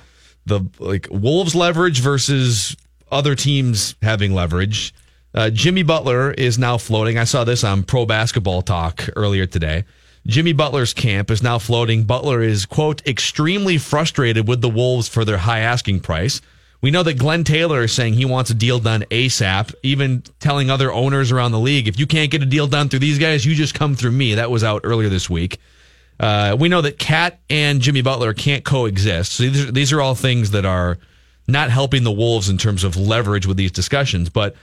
the 0.46 0.61
like 0.79 1.09
Wolves 1.11 1.55
leverage 1.55 2.00
versus 2.00 2.77
other 3.11 3.35
teams 3.35 3.94
having 4.03 4.33
leverage. 4.35 4.94
Uh, 5.35 5.50
Jimmy 5.50 5.83
Butler 5.83 6.33
is 6.33 6.59
now 6.59 6.79
floating. 6.79 7.18
I 7.18 7.24
saw 7.24 7.42
this 7.44 7.64
on 7.64 7.83
Pro 7.83 8.07
Basketball 8.07 8.62
Talk 8.62 9.09
earlier 9.16 9.46
today. 9.46 9.85
Jimmy 10.27 10.53
Butler's 10.53 10.94
camp 10.94 11.31
is 11.31 11.42
now 11.42 11.59
floating. 11.59 12.05
Butler 12.05 12.40
is 12.40 12.66
quote 12.66 13.07
extremely 13.07 13.77
frustrated 13.79 14.46
with 14.48 14.61
the 14.62 14.68
Wolves 14.70 15.09
for 15.09 15.24
their 15.24 15.38
high 15.38 15.59
asking 15.61 16.00
price. 16.00 16.40
We 16.85 16.90
know 16.90 17.03
that 17.05 17.16
Glenn 17.16 17.44
Taylor 17.44 17.85
is 17.85 17.94
saying 17.94 18.12
he 18.12 18.27
wants 18.27 18.51
a 18.51 18.55
deal 18.55 18.79
done 18.79 19.07
ASAP, 19.11 19.75
even 19.83 20.23
telling 20.38 20.68
other 20.68 20.92
owners 20.92 21.33
around 21.33 21.53
the 21.53 21.59
league, 21.59 21.88
if 21.88 21.99
you 21.99 22.07
can't 22.07 22.31
get 22.31 22.42
a 22.42 22.44
deal 22.44 22.66
done 22.66 22.90
through 22.90 22.99
these 22.99 23.18
guys, 23.18 23.47
you 23.47 23.55
just 23.55 23.73
come 23.73 23.94
through 23.94 24.11
me. 24.11 24.35
That 24.35 24.51
was 24.51 24.62
out 24.62 24.83
earlier 24.85 25.09
this 25.09 25.31
week. 25.31 25.61
Uh, 26.20 26.55
we 26.61 26.68
know 26.68 26.83
that 26.83 26.99
KAT 26.99 27.40
and 27.49 27.81
Jimmy 27.81 28.03
Butler 28.03 28.35
can't 28.35 28.66
coexist. 28.66 29.33
So 29.33 29.44
these 29.44 29.64
are, 29.64 29.73
these 29.73 29.92
are 29.94 30.03
all 30.03 30.14
things 30.14 30.51
that 30.51 30.66
are 30.66 30.99
not 31.49 31.70
helping 31.70 32.05
the 32.05 32.12
Wolves 32.12 32.51
in 32.51 32.59
terms 32.59 32.85
of 32.85 32.99
leverage 32.99 33.47
with 33.47 33.57
these 33.57 33.73
discussions. 33.73 34.29
But 34.29 34.55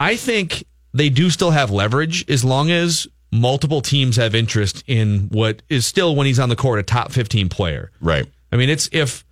I 0.00 0.16
think 0.16 0.66
they 0.94 1.10
do 1.10 1.30
still 1.30 1.52
have 1.52 1.70
leverage 1.70 2.28
as 2.28 2.44
long 2.44 2.72
as 2.72 3.06
multiple 3.30 3.82
teams 3.82 4.16
have 4.16 4.34
interest 4.34 4.82
in 4.88 5.28
what 5.30 5.62
is 5.68 5.86
still, 5.86 6.16
when 6.16 6.26
he's 6.26 6.40
on 6.40 6.48
the 6.48 6.56
court, 6.56 6.80
a 6.80 6.82
top 6.82 7.12
15 7.12 7.48
player. 7.50 7.92
Right. 8.00 8.26
I 8.50 8.56
mean, 8.56 8.68
it's 8.68 8.88
if 8.90 9.24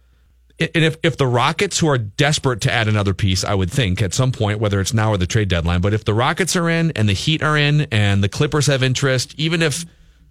and 0.59 0.85
if 0.85 0.97
if 1.03 1.17
the 1.17 1.27
Rockets, 1.27 1.79
who 1.79 1.89
are 1.89 1.99
desperate 1.99 2.61
to 2.63 2.73
add 2.73 2.87
another 2.87 3.15
piece, 3.15 3.45
I 3.45 3.55
would 3.55 3.71
think 3.71 4.01
at 4.01 4.15
some 4.15 4.33
point, 4.33 4.61
whether 4.61 4.81
it's 4.81 4.95
now 4.95 5.11
or 5.11 5.17
the 5.17 5.27
trade 5.27 5.49
deadline, 5.49 5.81
but 5.81 5.95
if 5.95 6.05
the 6.05 6.15
Rockets 6.15 6.55
are 6.55 6.69
in 6.69 6.93
and 6.93 7.09
the 7.09 7.13
Heat 7.13 7.43
are 7.43 7.57
in 7.57 7.83
and 7.91 8.23
the 8.23 8.29
Clippers 8.29 8.67
have 8.69 8.83
interest, 8.83 9.35
even 9.37 9.63
if 9.63 9.85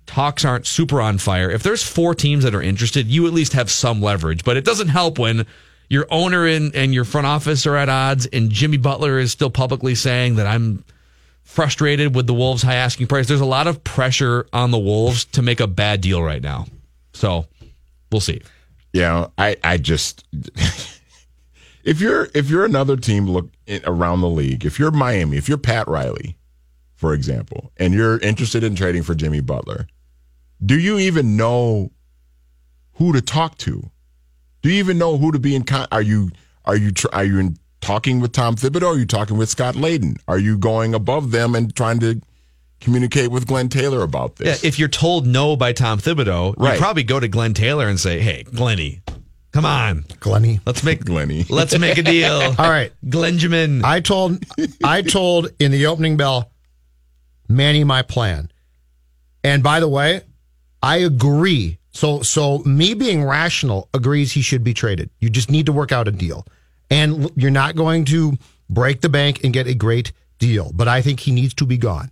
talks 0.05 0.45
aren't 0.45 0.65
super 0.65 1.01
on 1.01 1.17
fire, 1.17 1.49
if 1.49 1.63
there's 1.63 1.83
four 1.83 2.15
teams 2.15 2.43
that 2.43 2.55
are 2.55 2.61
interested, 2.61 3.07
you 3.07 3.27
at 3.27 3.33
least 3.33 3.53
have 3.53 3.69
some 3.69 4.01
leverage. 4.01 4.43
But 4.43 4.57
it 4.57 4.65
doesn't 4.65 4.89
help 4.89 5.19
when 5.19 5.45
your 5.89 6.07
owner 6.09 6.47
and, 6.47 6.73
and 6.75 6.93
your 6.93 7.03
front 7.03 7.27
office 7.27 7.65
are 7.67 7.75
at 7.75 7.89
odds, 7.89 8.25
and 8.27 8.49
Jimmy 8.49 8.77
Butler 8.77 9.19
is 9.19 9.31
still 9.31 9.49
publicly 9.49 9.95
saying 9.95 10.35
that 10.35 10.47
I'm 10.47 10.83
frustrated 11.43 12.15
with 12.15 12.27
the 12.27 12.33
Wolves' 12.33 12.63
high 12.63 12.75
asking 12.75 13.07
price. 13.07 13.27
There's 13.27 13.41
a 13.41 13.45
lot 13.45 13.67
of 13.67 13.83
pressure 13.83 14.47
on 14.53 14.71
the 14.71 14.79
Wolves 14.79 15.25
to 15.25 15.41
make 15.41 15.59
a 15.59 15.67
bad 15.67 16.01
deal 16.01 16.23
right 16.23 16.41
now. 16.41 16.65
So 17.13 17.45
we'll 18.11 18.21
see. 18.21 18.41
Yeah, 18.93 19.27
I, 19.37 19.57
I 19.63 19.77
just 19.77 20.23
if 21.83 21.99
you're 21.99 22.29
if 22.33 22.49
you're 22.49 22.63
another 22.65 22.95
team 22.95 23.27
look 23.27 23.49
around 23.85 24.21
the 24.21 24.29
league, 24.29 24.65
if 24.65 24.79
you're 24.79 24.91
Miami, 24.91 25.37
if 25.37 25.49
you're 25.49 25.57
Pat 25.57 25.87
Riley, 25.87 26.37
for 26.95 27.13
example, 27.13 27.71
and 27.77 27.93
you're 27.93 28.19
interested 28.19 28.63
in 28.63 28.75
trading 28.75 29.03
for 29.03 29.15
Jimmy 29.15 29.41
Butler, 29.41 29.87
do 30.63 30.79
you 30.79 30.99
even 30.99 31.35
know 31.35 31.91
who 32.93 33.13
to 33.13 33.21
talk 33.21 33.57
to? 33.59 33.89
Do 34.61 34.69
you 34.69 34.75
even 34.75 34.97
know 34.97 35.17
who 35.17 35.31
to 35.31 35.39
be 35.39 35.55
in? 35.55 35.63
Con- 35.63 35.87
are 35.91 36.01
you 36.01 36.29
are 36.65 36.75
you 36.75 36.91
tr- 36.91 37.07
are 37.11 37.25
you 37.25 37.39
in 37.39 37.57
talking 37.81 38.19
with 38.19 38.31
Tom 38.31 38.55
Thibodeau? 38.55 38.95
Are 38.95 38.97
you 38.97 39.05
talking 39.05 39.37
with 39.37 39.49
Scott 39.49 39.75
Layden? 39.75 40.17
Are 40.27 40.37
you 40.37 40.57
going 40.57 40.93
above 40.93 41.31
them 41.31 41.55
and 41.55 41.75
trying 41.75 41.99
to 41.99 42.21
communicate 42.83 43.31
with 43.31 43.47
Glenn 43.47 43.69
Taylor 43.69 44.03
about 44.03 44.35
this. 44.35 44.45
Yeah, 44.45 44.51
this? 44.53 44.63
if 44.63 44.79
you're 44.79 44.87
told 44.89 45.25
no 45.25 45.55
by 45.55 45.73
Tom 45.73 45.99
Thibodeau, 45.99 46.53
Right. 46.57 46.73
you 46.73 46.79
probably 46.79 47.03
go 47.03 47.19
to 47.19 47.27
Glenn 47.27 47.53
Taylor 47.53 47.87
and 47.87 47.99
say, 47.99 48.19
"Hey, 48.19 48.43
Glenny, 48.43 49.01
come 49.51 49.65
on, 49.65 50.05
Glenny. 50.19 50.59
let's 50.65 50.83
make 50.83 51.03
Glenny. 51.05 51.45
let's 51.49 51.77
make 51.77 51.97
a 51.97 52.03
deal." 52.03 52.31
All 52.57 52.69
right. 52.69 52.91
Glenjamin. 53.05 53.83
I 53.83 53.99
told 54.01 54.43
I 54.83 55.01
told 55.01 55.49
in 55.59 55.71
the 55.71 55.85
opening 55.87 56.17
bell, 56.17 56.51
Manny 57.49 57.83
my 57.83 58.01
plan. 58.01 58.51
And 59.43 59.61
by 59.63 59.79
the 59.79 59.87
way, 59.89 60.21
I 60.81 60.97
agree 60.97 61.77
So, 61.91 62.21
so 62.23 62.59
me 62.65 62.93
being 62.95 63.23
rational 63.23 63.87
agrees 63.93 64.31
he 64.31 64.41
should 64.41 64.63
be 64.63 64.73
traded. 64.73 65.09
You 65.19 65.29
just 65.29 65.51
need 65.51 65.67
to 65.67 65.71
work 65.71 65.91
out 65.91 66.07
a 66.07 66.11
deal, 66.11 66.45
and 66.89 67.29
you're 67.35 67.51
not 67.51 67.75
going 67.75 68.05
to 68.05 68.37
break 68.69 69.01
the 69.01 69.09
bank 69.09 69.43
and 69.43 69.53
get 69.53 69.67
a 69.67 69.75
great 69.75 70.11
deal. 70.39 70.71
But 70.73 70.87
I 70.87 71.01
think 71.03 71.19
he 71.19 71.31
needs 71.31 71.53
to 71.55 71.65
be 71.67 71.77
gone. 71.77 72.09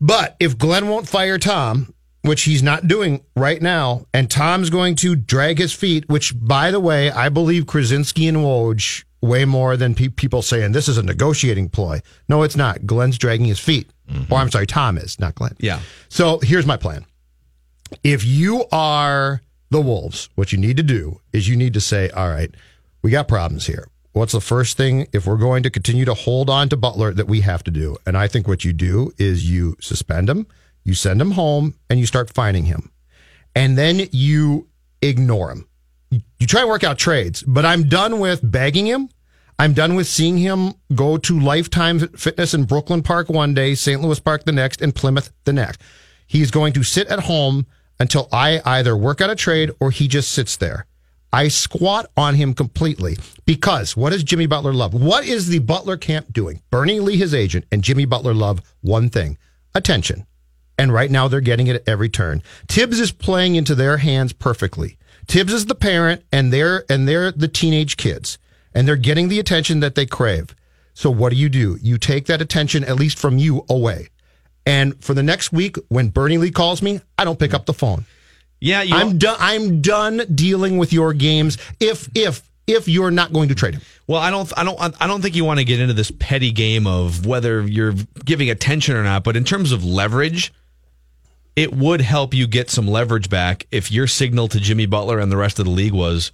But 0.00 0.36
if 0.40 0.58
Glenn 0.58 0.88
won't 0.88 1.08
fire 1.08 1.38
Tom, 1.38 1.94
which 2.22 2.42
he's 2.42 2.62
not 2.62 2.88
doing 2.88 3.22
right 3.36 3.62
now, 3.62 4.06
and 4.12 4.30
Tom's 4.30 4.70
going 4.70 4.96
to 4.96 5.16
drag 5.16 5.58
his 5.58 5.72
feet, 5.72 6.08
which, 6.08 6.34
by 6.38 6.70
the 6.70 6.80
way, 6.80 7.10
I 7.10 7.28
believe 7.28 7.64
Krawczynski 7.64 8.28
and 8.28 8.38
Woj 8.38 9.04
way 9.22 9.44
more 9.44 9.76
than 9.76 9.94
pe- 9.94 10.08
people 10.08 10.42
saying 10.42 10.72
this 10.72 10.88
is 10.88 10.98
a 10.98 11.02
negotiating 11.02 11.68
ploy. 11.68 12.00
No, 12.28 12.42
it's 12.42 12.56
not. 12.56 12.86
Glenn's 12.86 13.18
dragging 13.18 13.46
his 13.46 13.58
feet. 13.58 13.90
Mm-hmm. 14.10 14.32
Or 14.32 14.38
I'm 14.38 14.50
sorry, 14.50 14.66
Tom 14.66 14.98
is, 14.98 15.18
not 15.18 15.34
Glenn. 15.34 15.56
Yeah. 15.58 15.80
So 16.08 16.38
here's 16.40 16.66
my 16.66 16.76
plan. 16.76 17.06
If 18.02 18.24
you 18.24 18.64
are 18.72 19.40
the 19.70 19.80
Wolves, 19.80 20.28
what 20.34 20.52
you 20.52 20.58
need 20.58 20.76
to 20.76 20.82
do 20.82 21.20
is 21.32 21.48
you 21.48 21.56
need 21.56 21.74
to 21.74 21.80
say, 21.80 22.10
all 22.10 22.28
right, 22.28 22.54
we 23.02 23.10
got 23.10 23.28
problems 23.28 23.66
here. 23.66 23.88
What's 24.16 24.32
the 24.32 24.40
first 24.40 24.78
thing 24.78 25.08
if 25.12 25.26
we're 25.26 25.36
going 25.36 25.62
to 25.64 25.68
continue 25.68 26.06
to 26.06 26.14
hold 26.14 26.48
on 26.48 26.70
to 26.70 26.76
Butler 26.78 27.12
that 27.12 27.28
we 27.28 27.42
have 27.42 27.62
to 27.64 27.70
do? 27.70 27.98
And 28.06 28.16
I 28.16 28.28
think 28.28 28.48
what 28.48 28.64
you 28.64 28.72
do 28.72 29.12
is 29.18 29.50
you 29.50 29.76
suspend 29.78 30.30
him, 30.30 30.46
you 30.84 30.94
send 30.94 31.20
him 31.20 31.32
home, 31.32 31.74
and 31.90 32.00
you 32.00 32.06
start 32.06 32.32
fining 32.32 32.64
him. 32.64 32.90
And 33.54 33.76
then 33.76 34.08
you 34.12 34.68
ignore 35.02 35.50
him. 35.50 35.68
You 36.10 36.46
try 36.46 36.62
and 36.62 36.70
work 36.70 36.82
out 36.82 36.96
trades, 36.96 37.42
but 37.42 37.66
I'm 37.66 37.90
done 37.90 38.18
with 38.18 38.40
begging 38.42 38.86
him. 38.86 39.10
I'm 39.58 39.74
done 39.74 39.96
with 39.96 40.06
seeing 40.06 40.38
him 40.38 40.72
go 40.94 41.18
to 41.18 41.38
Lifetime 41.38 41.98
Fitness 41.98 42.54
in 42.54 42.64
Brooklyn 42.64 43.02
Park 43.02 43.28
one 43.28 43.52
day, 43.52 43.74
St. 43.74 44.00
Louis 44.00 44.18
Park 44.18 44.44
the 44.44 44.52
next, 44.52 44.80
and 44.80 44.94
Plymouth 44.94 45.30
the 45.44 45.52
next. 45.52 45.82
He's 46.26 46.50
going 46.50 46.72
to 46.72 46.82
sit 46.82 47.08
at 47.08 47.24
home 47.24 47.66
until 48.00 48.30
I 48.32 48.62
either 48.64 48.96
work 48.96 49.20
out 49.20 49.28
a 49.28 49.36
trade 49.36 49.72
or 49.78 49.90
he 49.90 50.08
just 50.08 50.30
sits 50.30 50.56
there. 50.56 50.86
I 51.36 51.48
squat 51.48 52.10
on 52.16 52.34
him 52.34 52.54
completely 52.54 53.18
because 53.44 53.94
what 53.94 54.08
does 54.08 54.24
Jimmy 54.24 54.46
Butler 54.46 54.72
love? 54.72 54.94
What 54.94 55.26
is 55.26 55.48
the 55.48 55.58
Butler 55.58 55.98
camp 55.98 56.32
doing? 56.32 56.62
Bernie 56.70 56.98
Lee, 56.98 57.18
his 57.18 57.34
agent, 57.34 57.66
and 57.70 57.84
Jimmy 57.84 58.06
Butler 58.06 58.32
love 58.32 58.62
one 58.80 59.10
thing 59.10 59.36
attention. 59.74 60.26
And 60.78 60.94
right 60.94 61.10
now 61.10 61.28
they're 61.28 61.42
getting 61.42 61.66
it 61.66 61.76
at 61.76 61.86
every 61.86 62.08
turn. 62.08 62.42
Thibs 62.68 62.98
is 62.98 63.12
playing 63.12 63.54
into 63.54 63.74
their 63.74 63.98
hands 63.98 64.32
perfectly. 64.32 64.96
Thibs 65.28 65.52
is 65.52 65.66
the 65.66 65.74
parent 65.74 66.24
and 66.32 66.54
they're 66.54 66.86
and 66.88 67.06
they're 67.06 67.30
the 67.32 67.48
teenage 67.48 67.98
kids. 67.98 68.38
And 68.74 68.88
they're 68.88 68.96
getting 68.96 69.28
the 69.28 69.38
attention 69.38 69.80
that 69.80 69.94
they 69.94 70.06
crave. 70.06 70.56
So 70.94 71.10
what 71.10 71.32
do 71.32 71.36
you 71.36 71.50
do? 71.50 71.78
You 71.82 71.98
take 71.98 72.24
that 72.28 72.40
attention, 72.40 72.82
at 72.82 72.96
least 72.96 73.18
from 73.18 73.36
you, 73.36 73.66
away. 73.68 74.08
And 74.64 75.04
for 75.04 75.12
the 75.12 75.22
next 75.22 75.52
week, 75.52 75.76
when 75.88 76.08
Bernie 76.08 76.38
Lee 76.38 76.50
calls 76.50 76.80
me, 76.80 77.02
I 77.18 77.26
don't 77.26 77.38
pick 77.38 77.52
up 77.52 77.66
the 77.66 77.74
phone. 77.74 78.06
Yeah, 78.60 78.82
you 78.82 78.94
I'm 78.94 79.18
done. 79.18 79.36
I'm 79.38 79.80
done 79.80 80.22
dealing 80.34 80.78
with 80.78 80.92
your 80.92 81.12
games. 81.12 81.58
If 81.80 82.08
if 82.14 82.42
if 82.66 82.88
you're 82.88 83.10
not 83.10 83.32
going 83.32 83.48
to 83.48 83.54
trade 83.54 83.74
him, 83.74 83.82
Well, 84.06 84.20
I 84.20 84.30
don't, 84.30 84.52
I 84.56 84.64
don't, 84.64 84.78
I 85.00 85.06
don't 85.06 85.22
think 85.22 85.36
you 85.36 85.44
want 85.44 85.60
to 85.60 85.64
get 85.64 85.78
into 85.78 85.94
this 85.94 86.10
petty 86.10 86.50
game 86.50 86.86
of 86.86 87.24
whether 87.24 87.66
you're 87.66 87.94
giving 88.24 88.50
attention 88.50 88.96
or 88.96 89.04
not. 89.04 89.22
But 89.22 89.36
in 89.36 89.44
terms 89.44 89.70
of 89.72 89.84
leverage, 89.84 90.52
it 91.54 91.72
would 91.72 92.00
help 92.00 92.34
you 92.34 92.46
get 92.46 92.70
some 92.70 92.88
leverage 92.88 93.30
back 93.30 93.66
if 93.70 93.92
your 93.92 94.06
signal 94.06 94.48
to 94.48 94.60
Jimmy 94.60 94.86
Butler 94.86 95.18
and 95.18 95.30
the 95.30 95.36
rest 95.36 95.58
of 95.58 95.64
the 95.64 95.70
league 95.70 95.92
was, 95.92 96.32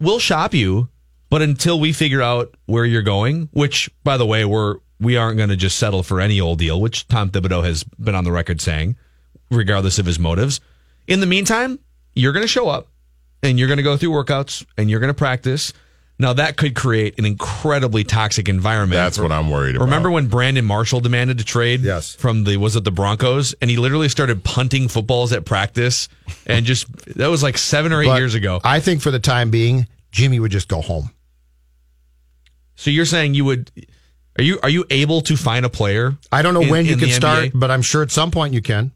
"We'll 0.00 0.18
shop 0.18 0.54
you, 0.54 0.88
but 1.30 1.40
until 1.42 1.78
we 1.78 1.92
figure 1.92 2.22
out 2.22 2.54
where 2.66 2.84
you're 2.84 3.02
going." 3.02 3.48
Which, 3.52 3.90
by 4.02 4.16
the 4.16 4.26
way, 4.26 4.44
we're 4.44 4.76
we 5.00 5.16
aren't 5.16 5.36
going 5.36 5.50
to 5.50 5.56
just 5.56 5.78
settle 5.78 6.02
for 6.02 6.20
any 6.20 6.40
old 6.40 6.58
deal, 6.58 6.80
which 6.80 7.06
Tom 7.06 7.30
Thibodeau 7.30 7.64
has 7.64 7.84
been 7.84 8.16
on 8.16 8.24
the 8.24 8.32
record 8.32 8.60
saying, 8.60 8.96
regardless 9.50 9.98
of 9.98 10.06
his 10.06 10.18
motives. 10.18 10.60
In 11.08 11.18
the 11.20 11.26
meantime, 11.26 11.80
you're 12.14 12.32
going 12.32 12.44
to 12.44 12.48
show 12.48 12.68
up 12.68 12.86
and 13.42 13.58
you're 13.58 13.66
going 13.68 13.78
to 13.78 13.82
go 13.82 13.96
through 13.96 14.10
workouts 14.10 14.64
and 14.76 14.88
you're 14.88 15.00
going 15.00 15.08
to 15.12 15.18
practice. 15.18 15.72
Now 16.20 16.32
that 16.34 16.56
could 16.56 16.74
create 16.74 17.16
an 17.18 17.24
incredibly 17.24 18.02
toxic 18.04 18.48
environment. 18.48 18.96
That's 18.98 19.18
what 19.18 19.30
I'm 19.32 19.50
worried 19.50 19.76
about. 19.76 19.84
Remember 19.86 20.10
when 20.10 20.26
Brandon 20.26 20.64
Marshall 20.64 21.00
demanded 21.00 21.38
to 21.38 21.44
trade 21.44 21.80
Yes. 21.82 22.14
from 22.14 22.42
the 22.44 22.56
was 22.56 22.74
it 22.76 22.82
the 22.84 22.90
Broncos 22.90 23.54
and 23.62 23.70
he 23.70 23.76
literally 23.76 24.08
started 24.08 24.42
punting 24.44 24.88
footballs 24.88 25.32
at 25.32 25.44
practice 25.44 26.08
and 26.46 26.66
just 26.66 26.88
that 27.16 27.28
was 27.28 27.42
like 27.42 27.56
7 27.56 27.92
or 27.92 28.02
8 28.02 28.06
But 28.06 28.18
years 28.18 28.34
ago. 28.34 28.60
I 28.64 28.80
think 28.80 29.00
for 29.00 29.10
the 29.12 29.20
time 29.20 29.50
being, 29.50 29.86
Jimmy 30.10 30.40
would 30.40 30.50
just 30.50 30.66
go 30.68 30.80
home. 30.80 31.10
So 32.74 32.90
you're 32.90 33.06
saying 33.06 33.34
you 33.34 33.44
would 33.44 33.70
are 34.38 34.42
you 34.44 34.58
are 34.62 34.68
you 34.68 34.84
able 34.90 35.20
to 35.22 35.36
find 35.36 35.64
a 35.64 35.68
player? 35.70 36.16
I 36.32 36.42
don't 36.42 36.54
know 36.54 36.62
in- 36.62 36.68
when 36.70 36.84
you 36.86 36.96
can 36.96 37.10
start, 37.10 37.50
but 37.54 37.70
I'm 37.70 37.82
sure 37.82 38.02
at 38.02 38.10
some 38.10 38.30
point 38.32 38.54
you 38.54 38.60
can. 38.62 38.90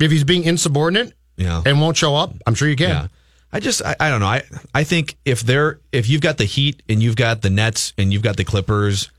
If 0.00 0.10
he's 0.10 0.24
being 0.24 0.44
insubordinate 0.44 1.12
Yeah. 1.38 1.62
and 1.64 1.80
won't 1.80 1.96
show 1.96 2.14
up, 2.14 2.34
I'm 2.46 2.54
sure 2.54 2.68
you 2.68 2.76
can. 2.76 2.88
Yeah. 2.90 3.06
I 3.52 3.60
just 3.60 3.82
I, 3.82 3.96
I 3.98 4.10
don't 4.10 4.20
know. 4.20 4.26
I 4.26 4.42
I 4.74 4.84
think 4.84 5.16
if 5.24 5.40
they're 5.40 5.80
if 5.90 6.08
you've 6.08 6.20
got 6.20 6.36
the 6.36 6.44
Heat 6.44 6.82
and 6.88 7.02
you've 7.02 7.16
got 7.16 7.40
the 7.40 7.48
Nets 7.48 7.94
and 7.96 8.12
you've 8.12 8.22
got 8.22 8.36
the 8.36 8.44
Clippers, 8.44 9.10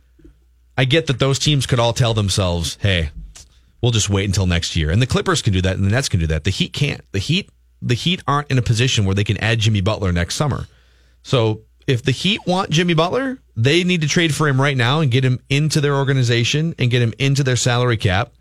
I 0.78 0.86
get 0.86 1.08
that 1.08 1.18
those 1.18 1.40
teams 1.40 1.66
could 1.66 1.80
all 1.80 1.94
tell 1.94 2.14
themselves, 2.14 2.78
"Hey, 2.80 3.10
we'll 3.82 3.92
just 3.92 4.10
wait 4.10 4.26
until 4.26 4.46
next 4.46 4.76
year." 4.76 4.92
And 4.92 5.02
the 5.02 5.08
Clippers 5.08 5.42
can 5.42 5.52
do 5.52 5.62
that 5.62 5.78
and 5.78 5.84
the 5.84 5.90
Nets 5.90 6.10
can 6.10 6.20
do 6.20 6.28
that. 6.28 6.44
The 6.44 6.52
Heat 6.52 6.74
can't. 6.74 7.02
The 7.12 7.20
Heat 7.20 7.50
the 7.82 7.96
Heat 7.96 8.22
aren't 8.28 8.52
in 8.52 8.58
a 8.58 8.62
position 8.62 9.06
where 9.06 9.16
they 9.16 9.24
can 9.24 9.38
add 9.38 9.60
Jimmy 9.60 9.82
Butler 9.82 10.12
next 10.12 10.36
summer. 10.36 10.68
So, 11.24 11.62
if 11.88 12.04
the 12.04 12.12
Heat 12.12 12.42
want 12.46 12.70
Jimmy 12.70 12.94
Butler, 12.94 13.40
they 13.56 13.84
need 13.84 14.02
to 14.02 14.08
trade 14.08 14.36
for 14.36 14.48
him 14.48 14.62
right 14.62 14.78
now 14.78 15.00
and 15.00 15.10
get 15.10 15.26
him 15.26 15.40
into 15.50 15.82
their 15.82 15.96
organization 15.96 16.76
and 16.78 16.92
get 16.92 17.02
him 17.02 17.14
into 17.18 17.44
their 17.44 17.56
salary 17.56 17.98
cap. 17.98 18.32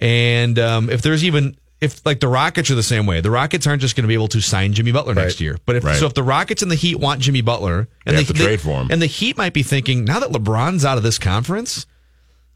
And 0.00 0.58
um, 0.58 0.88
if 0.90 1.02
there's 1.02 1.24
even 1.24 1.56
if 1.80 2.04
like 2.06 2.20
the 2.20 2.28
Rockets 2.28 2.70
are 2.70 2.74
the 2.74 2.82
same 2.82 3.06
way, 3.06 3.20
the 3.20 3.30
Rockets 3.30 3.66
aren't 3.66 3.82
just 3.82 3.96
going 3.96 4.02
to 4.04 4.08
be 4.08 4.14
able 4.14 4.28
to 4.28 4.40
sign 4.40 4.72
Jimmy 4.72 4.92
Butler 4.92 5.14
next 5.14 5.40
year. 5.40 5.58
But 5.66 5.76
if 5.76 5.84
Right. 5.84 5.96
so, 5.98 6.06
if 6.06 6.14
the 6.14 6.22
Rockets 6.22 6.62
and 6.62 6.70
the 6.70 6.74
Heat 6.76 6.96
want 6.98 7.20
Jimmy 7.20 7.42
Butler, 7.42 7.88
and 8.06 8.16
They 8.16 8.22
the, 8.22 8.26
have 8.28 8.36
to 8.36 8.42
trade 8.42 8.60
for 8.60 8.80
him. 8.80 8.88
and 8.90 9.00
the 9.02 9.06
Heat 9.06 9.36
might 9.36 9.52
be 9.52 9.62
thinking 9.62 10.04
now 10.04 10.18
that 10.20 10.30
LeBron's 10.30 10.84
out 10.84 10.96
of 10.96 11.02
this 11.02 11.18
conference, 11.18 11.84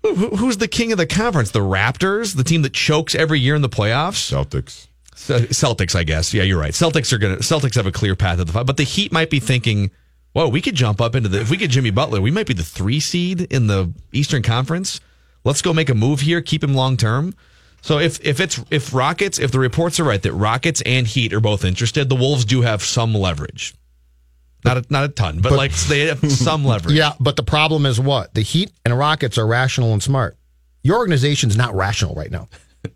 who, 0.03 0.15
who- 0.15 0.37
who's 0.37 0.57
the 0.57 0.69
king 0.69 0.91
of 0.93 0.99
the 0.99 1.07
conference? 1.07 1.51
The 1.51 1.61
Raptors, 1.61 2.35
the 2.37 2.45
team 2.45 2.63
that 2.63 2.73
chokes 2.73 3.15
every 3.15 3.39
year 3.41 3.55
in 3.55 3.61
the 3.63 3.69
playoffs. 3.69 4.15
Celtics. 4.33 4.87
Celtics, 5.15 5.95
I 5.95 6.03
guess. 6.05 6.33
Yeah, 6.33 6.45
you're 6.45 6.59
right. 6.59 6.73
Celtics 6.73 7.13
are 7.13 7.19
gonna. 7.19 7.37
Celtics 7.37 7.75
have 7.75 7.87
a 7.87 7.93
clear 7.93 8.17
path 8.17 8.39
to 8.39 8.45
the 8.45 8.53
fight, 8.53 8.65
but 8.65 8.79
the 8.79 8.85
Heat 8.85 9.13
might 9.13 9.29
be 9.29 9.39
thinking, 9.39 9.91
"Whoa, 10.33 10.49
we 10.49 10.63
could 10.63 10.75
jump 10.75 10.99
up 11.01 11.15
into 11.15 11.29
the. 11.29 11.41
If 11.43 11.51
we 11.51 11.59
get 11.59 11.71
Jimmy 11.71 11.91
Butler, 11.91 12.23
we 12.23 12.31
might 12.31 12.47
be 12.47 12.55
the 12.55 12.63
three 12.63 13.01
seed 13.01 13.43
in 13.51 13.67
the 13.67 13.93
Eastern 14.13 14.43
Conference. 14.43 14.99
Let's 15.45 15.61
go 15.61 15.75
make 15.75 15.91
a 15.91 15.95
move 15.95 16.21
here, 16.23 16.41
keep 16.41 16.65
him 16.65 16.73
long 16.73 16.97
term." 16.97 17.35
So 17.83 17.99
if 17.99 18.21
if 18.25 18.41
it's 18.41 18.61
if 18.71 18.93
Rockets, 18.95 19.39
if 19.39 19.53
the 19.53 19.59
reports 19.59 19.99
are 20.01 20.05
right 20.05 20.21
that 20.23 20.33
Rockets 20.33 20.83
and 20.87 21.07
Heat 21.07 21.33
are 21.33 21.41
both 21.41 21.65
interested, 21.65 22.09
the 22.09 22.15
Wolves 22.17 22.45
do 22.45 22.61
have 22.63 22.83
some 22.83 23.15
leverage. 23.15 23.75
Not 24.65 24.77
a, 24.77 24.85
not 24.91 25.05
a 25.05 25.09
ton, 25.09 25.41
but, 25.41 25.51
But- 25.51 25.57
like 25.57 25.73
they 25.73 26.01
have 26.09 26.31
some 26.31 26.65
leverage. 26.65 26.95
Yeah, 26.95 27.13
but 27.19 27.37
the 27.37 27.43
problem 27.43 27.87
is 27.87 27.99
what? 27.99 28.35
The 28.35 28.43
Heat 28.43 28.71
and 28.85 28.97
Rockets 28.97 29.39
are 29.39 29.47
rational 29.47 29.93
and 29.95 30.03
smart. 30.03 30.37
Your 30.83 30.99
organization's 30.99 31.57
not 31.57 31.75
rational 31.75 32.15
right 32.15 32.31
now. 32.31 32.49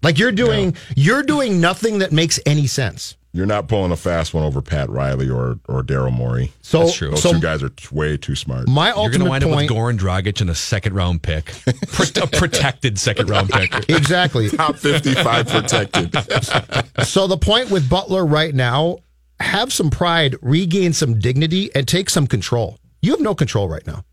Like 0.02 0.18
you're 0.18 0.32
doing 0.32 0.76
you're 0.96 1.22
doing 1.22 1.60
nothing 1.60 1.98
that 1.98 2.12
makes 2.12 2.38
any 2.46 2.66
sense. 2.66 3.16
You're 3.34 3.46
not 3.46 3.66
pulling 3.66 3.90
a 3.90 3.96
fast 3.96 4.32
one 4.32 4.44
over 4.44 4.62
Pat 4.62 4.88
Riley 4.88 5.28
or 5.28 5.58
or 5.68 5.82
Daryl 5.82 6.12
Morey. 6.12 6.52
So 6.62 6.84
That's 6.84 6.94
true. 6.94 7.10
Those 7.10 7.22
so 7.22 7.32
two 7.32 7.40
guys 7.40 7.64
are 7.64 7.68
t- 7.68 7.88
way 7.90 8.16
too 8.16 8.36
smart. 8.36 8.68
my 8.68 8.86
You're 8.86 8.94
going 8.94 9.10
to 9.10 9.18
ultimate 9.26 9.30
wind 9.30 9.44
up 9.44 9.50
with 9.50 9.58
point 9.58 9.70
Goran 9.72 9.98
Dragic 9.98 10.40
in 10.40 10.48
a 10.48 10.54
second 10.54 10.94
round 10.94 11.22
pick, 11.24 11.52
a 11.66 12.26
protected 12.28 12.96
second 12.96 13.28
round 13.28 13.50
pick. 13.50 13.90
exactly. 13.90 14.48
Top 14.56 14.76
55 14.76 15.48
protected. 15.48 16.14
So 17.04 17.26
the 17.26 17.36
point 17.36 17.70
with 17.70 17.90
Butler 17.90 18.24
right 18.24 18.54
now, 18.54 18.98
have 19.40 19.72
some 19.72 19.90
pride, 19.90 20.36
regain 20.40 20.92
some 20.92 21.18
dignity, 21.18 21.74
and 21.74 21.88
take 21.88 22.08
some 22.08 22.26
control. 22.28 22.78
You 23.02 23.10
have 23.10 23.20
no 23.20 23.34
control 23.34 23.68
right 23.68 23.86
now. 23.86 24.04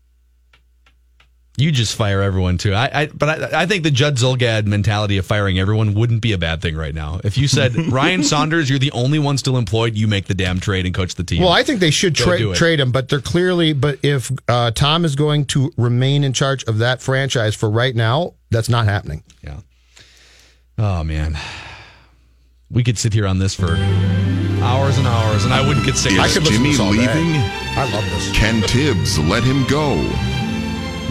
You 1.58 1.70
just 1.70 1.96
fire 1.96 2.22
everyone 2.22 2.56
too. 2.56 2.72
I, 2.72 3.02
I 3.02 3.06
but 3.08 3.54
I, 3.54 3.62
I 3.62 3.66
think 3.66 3.82
the 3.82 3.90
Judd 3.90 4.16
Zulgad 4.16 4.64
mentality 4.64 5.18
of 5.18 5.26
firing 5.26 5.58
everyone 5.58 5.92
wouldn't 5.92 6.22
be 6.22 6.32
a 6.32 6.38
bad 6.38 6.62
thing 6.62 6.74
right 6.76 6.94
now. 6.94 7.20
If 7.24 7.36
you 7.36 7.46
said 7.46 7.76
Ryan 7.92 8.22
Saunders, 8.24 8.70
you're 8.70 8.78
the 8.78 8.90
only 8.92 9.18
one 9.18 9.36
still 9.36 9.58
employed, 9.58 9.94
you 9.94 10.08
make 10.08 10.24
the 10.26 10.34
damn 10.34 10.60
trade 10.60 10.86
and 10.86 10.94
coach 10.94 11.14
the 11.14 11.24
team. 11.24 11.42
Well, 11.42 11.52
I 11.52 11.62
think 11.62 11.80
they 11.80 11.90
should 11.90 12.16
Go 12.16 12.24
trade 12.24 12.38
do 12.38 12.52
it. 12.52 12.56
trade 12.56 12.80
him, 12.80 12.90
but 12.90 13.10
they're 13.10 13.20
clearly. 13.20 13.74
But 13.74 13.98
if 14.02 14.32
uh, 14.48 14.70
Tom 14.70 15.04
is 15.04 15.14
going 15.14 15.44
to 15.46 15.70
remain 15.76 16.24
in 16.24 16.32
charge 16.32 16.64
of 16.64 16.78
that 16.78 17.02
franchise 17.02 17.54
for 17.54 17.68
right 17.68 17.94
now, 17.94 18.32
that's 18.50 18.70
not 18.70 18.86
happening. 18.86 19.22
yeah. 19.42 19.58
Oh 20.78 21.04
man, 21.04 21.36
we 22.70 22.82
could 22.82 22.96
sit 22.96 23.12
here 23.12 23.26
on 23.26 23.38
this 23.38 23.54
for 23.54 23.76
hours 24.64 24.96
and 24.96 25.06
hours, 25.06 25.44
and 25.44 25.52
I 25.52 25.66
wouldn't 25.68 25.84
get 25.84 25.96
sick. 25.96 26.12
I 26.18 26.24
Is 26.26 26.32
could 26.32 26.44
listen 26.44 26.56
Jimmy 26.64 26.70
this 26.70 26.78
day. 26.78 26.90
leaving? 26.90 27.40
I 27.76 27.90
love 27.92 28.04
this. 28.10 28.32
Can 28.32 28.62
Thibs 28.62 29.18
let 29.18 29.44
him 29.44 29.66
go? 29.66 29.96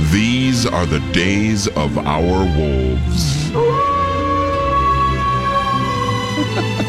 These 0.09 0.65
are 0.65 0.85
the 0.85 0.99
days 1.11 1.67
of 1.67 1.97
our 1.97 2.45
wolves. 2.57 3.51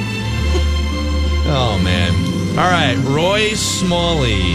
Oh 1.54 1.78
man. 1.84 2.14
All 2.58 2.70
right, 2.70 2.96
Roy 3.04 3.52
Smalley 3.54 4.54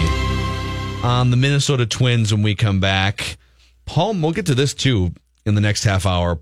on 1.03 1.29
the 1.29 1.37
Minnesota 1.37 1.85
Twins 1.85 2.33
when 2.33 2.41
we 2.41 2.55
come 2.55 2.79
back. 2.79 3.37
Paul, 3.85 4.15
we'll 4.15 4.31
get 4.31 4.47
to 4.47 4.55
this 4.55 4.73
too 4.73 5.13
in 5.45 5.53
the 5.53 5.61
next 5.61 5.83
half 5.83 6.07
hour. 6.07 6.39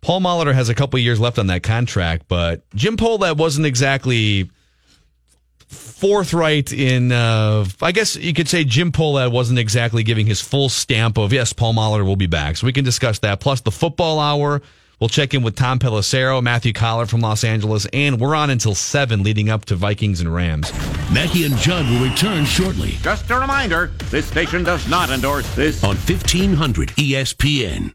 Paul 0.00 0.20
Molitor 0.20 0.54
has 0.54 0.70
a 0.70 0.74
couple 0.74 0.98
years 0.98 1.20
left 1.20 1.38
on 1.38 1.48
that 1.48 1.62
contract, 1.62 2.24
but 2.26 2.62
Jim 2.74 2.96
Pohlad 2.96 3.36
wasn't 3.36 3.66
exactly 3.66 4.50
forthright 5.72 6.72
in. 6.72 7.12
Uh, 7.12 7.64
I 7.80 7.92
guess 7.92 8.16
you 8.16 8.34
could 8.34 8.48
say 8.48 8.64
Jim 8.64 8.92
Pohlad 8.92 9.32
wasn't 9.32 9.58
exactly 9.58 10.02
giving 10.02 10.26
his 10.26 10.40
full 10.40 10.68
stamp 10.68 11.18
of 11.18 11.32
yes, 11.32 11.52
Paul 11.52 11.74
Molitor 11.74 12.04
will 12.04 12.16
be 12.16 12.26
back. 12.26 12.56
So 12.56 12.66
we 12.66 12.72
can 12.72 12.84
discuss 12.84 13.18
that. 13.20 13.40
Plus 13.40 13.60
the 13.60 13.72
football 13.72 14.18
hour. 14.18 14.62
We'll 15.00 15.08
check 15.08 15.34
in 15.34 15.42
with 15.42 15.56
Tom 15.56 15.80
Pelissero, 15.80 16.40
Matthew 16.40 16.72
Coller 16.72 17.06
from 17.06 17.22
Los 17.22 17.42
Angeles, 17.42 17.86
and 17.92 18.20
we're 18.20 18.36
on 18.36 18.50
until 18.50 18.72
7 18.72 19.24
leading 19.24 19.50
up 19.50 19.64
to 19.64 19.74
Vikings 19.74 20.20
and 20.20 20.32
Rams. 20.32 20.72
Mackey 21.10 21.44
and 21.44 21.56
Judd 21.56 21.90
will 21.90 22.08
return 22.08 22.44
shortly. 22.44 22.92
Just 23.02 23.28
a 23.28 23.40
reminder 23.40 23.90
this 24.10 24.26
station 24.26 24.62
does 24.62 24.88
not 24.88 25.10
endorse 25.10 25.52
this 25.56 25.82
on 25.82 25.96
1500 25.96 26.90
ESPN. 26.90 27.92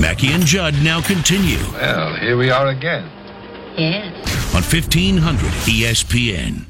Mackey 0.00 0.32
and 0.32 0.44
Judd 0.44 0.74
now 0.82 1.00
continue. 1.00 1.58
Well, 1.74 2.16
here 2.16 2.36
we 2.36 2.50
are 2.50 2.66
again. 2.66 3.08
Yes. 3.78 4.54
On 4.54 4.62
1500 4.62 5.38
ESPN. 5.68 6.64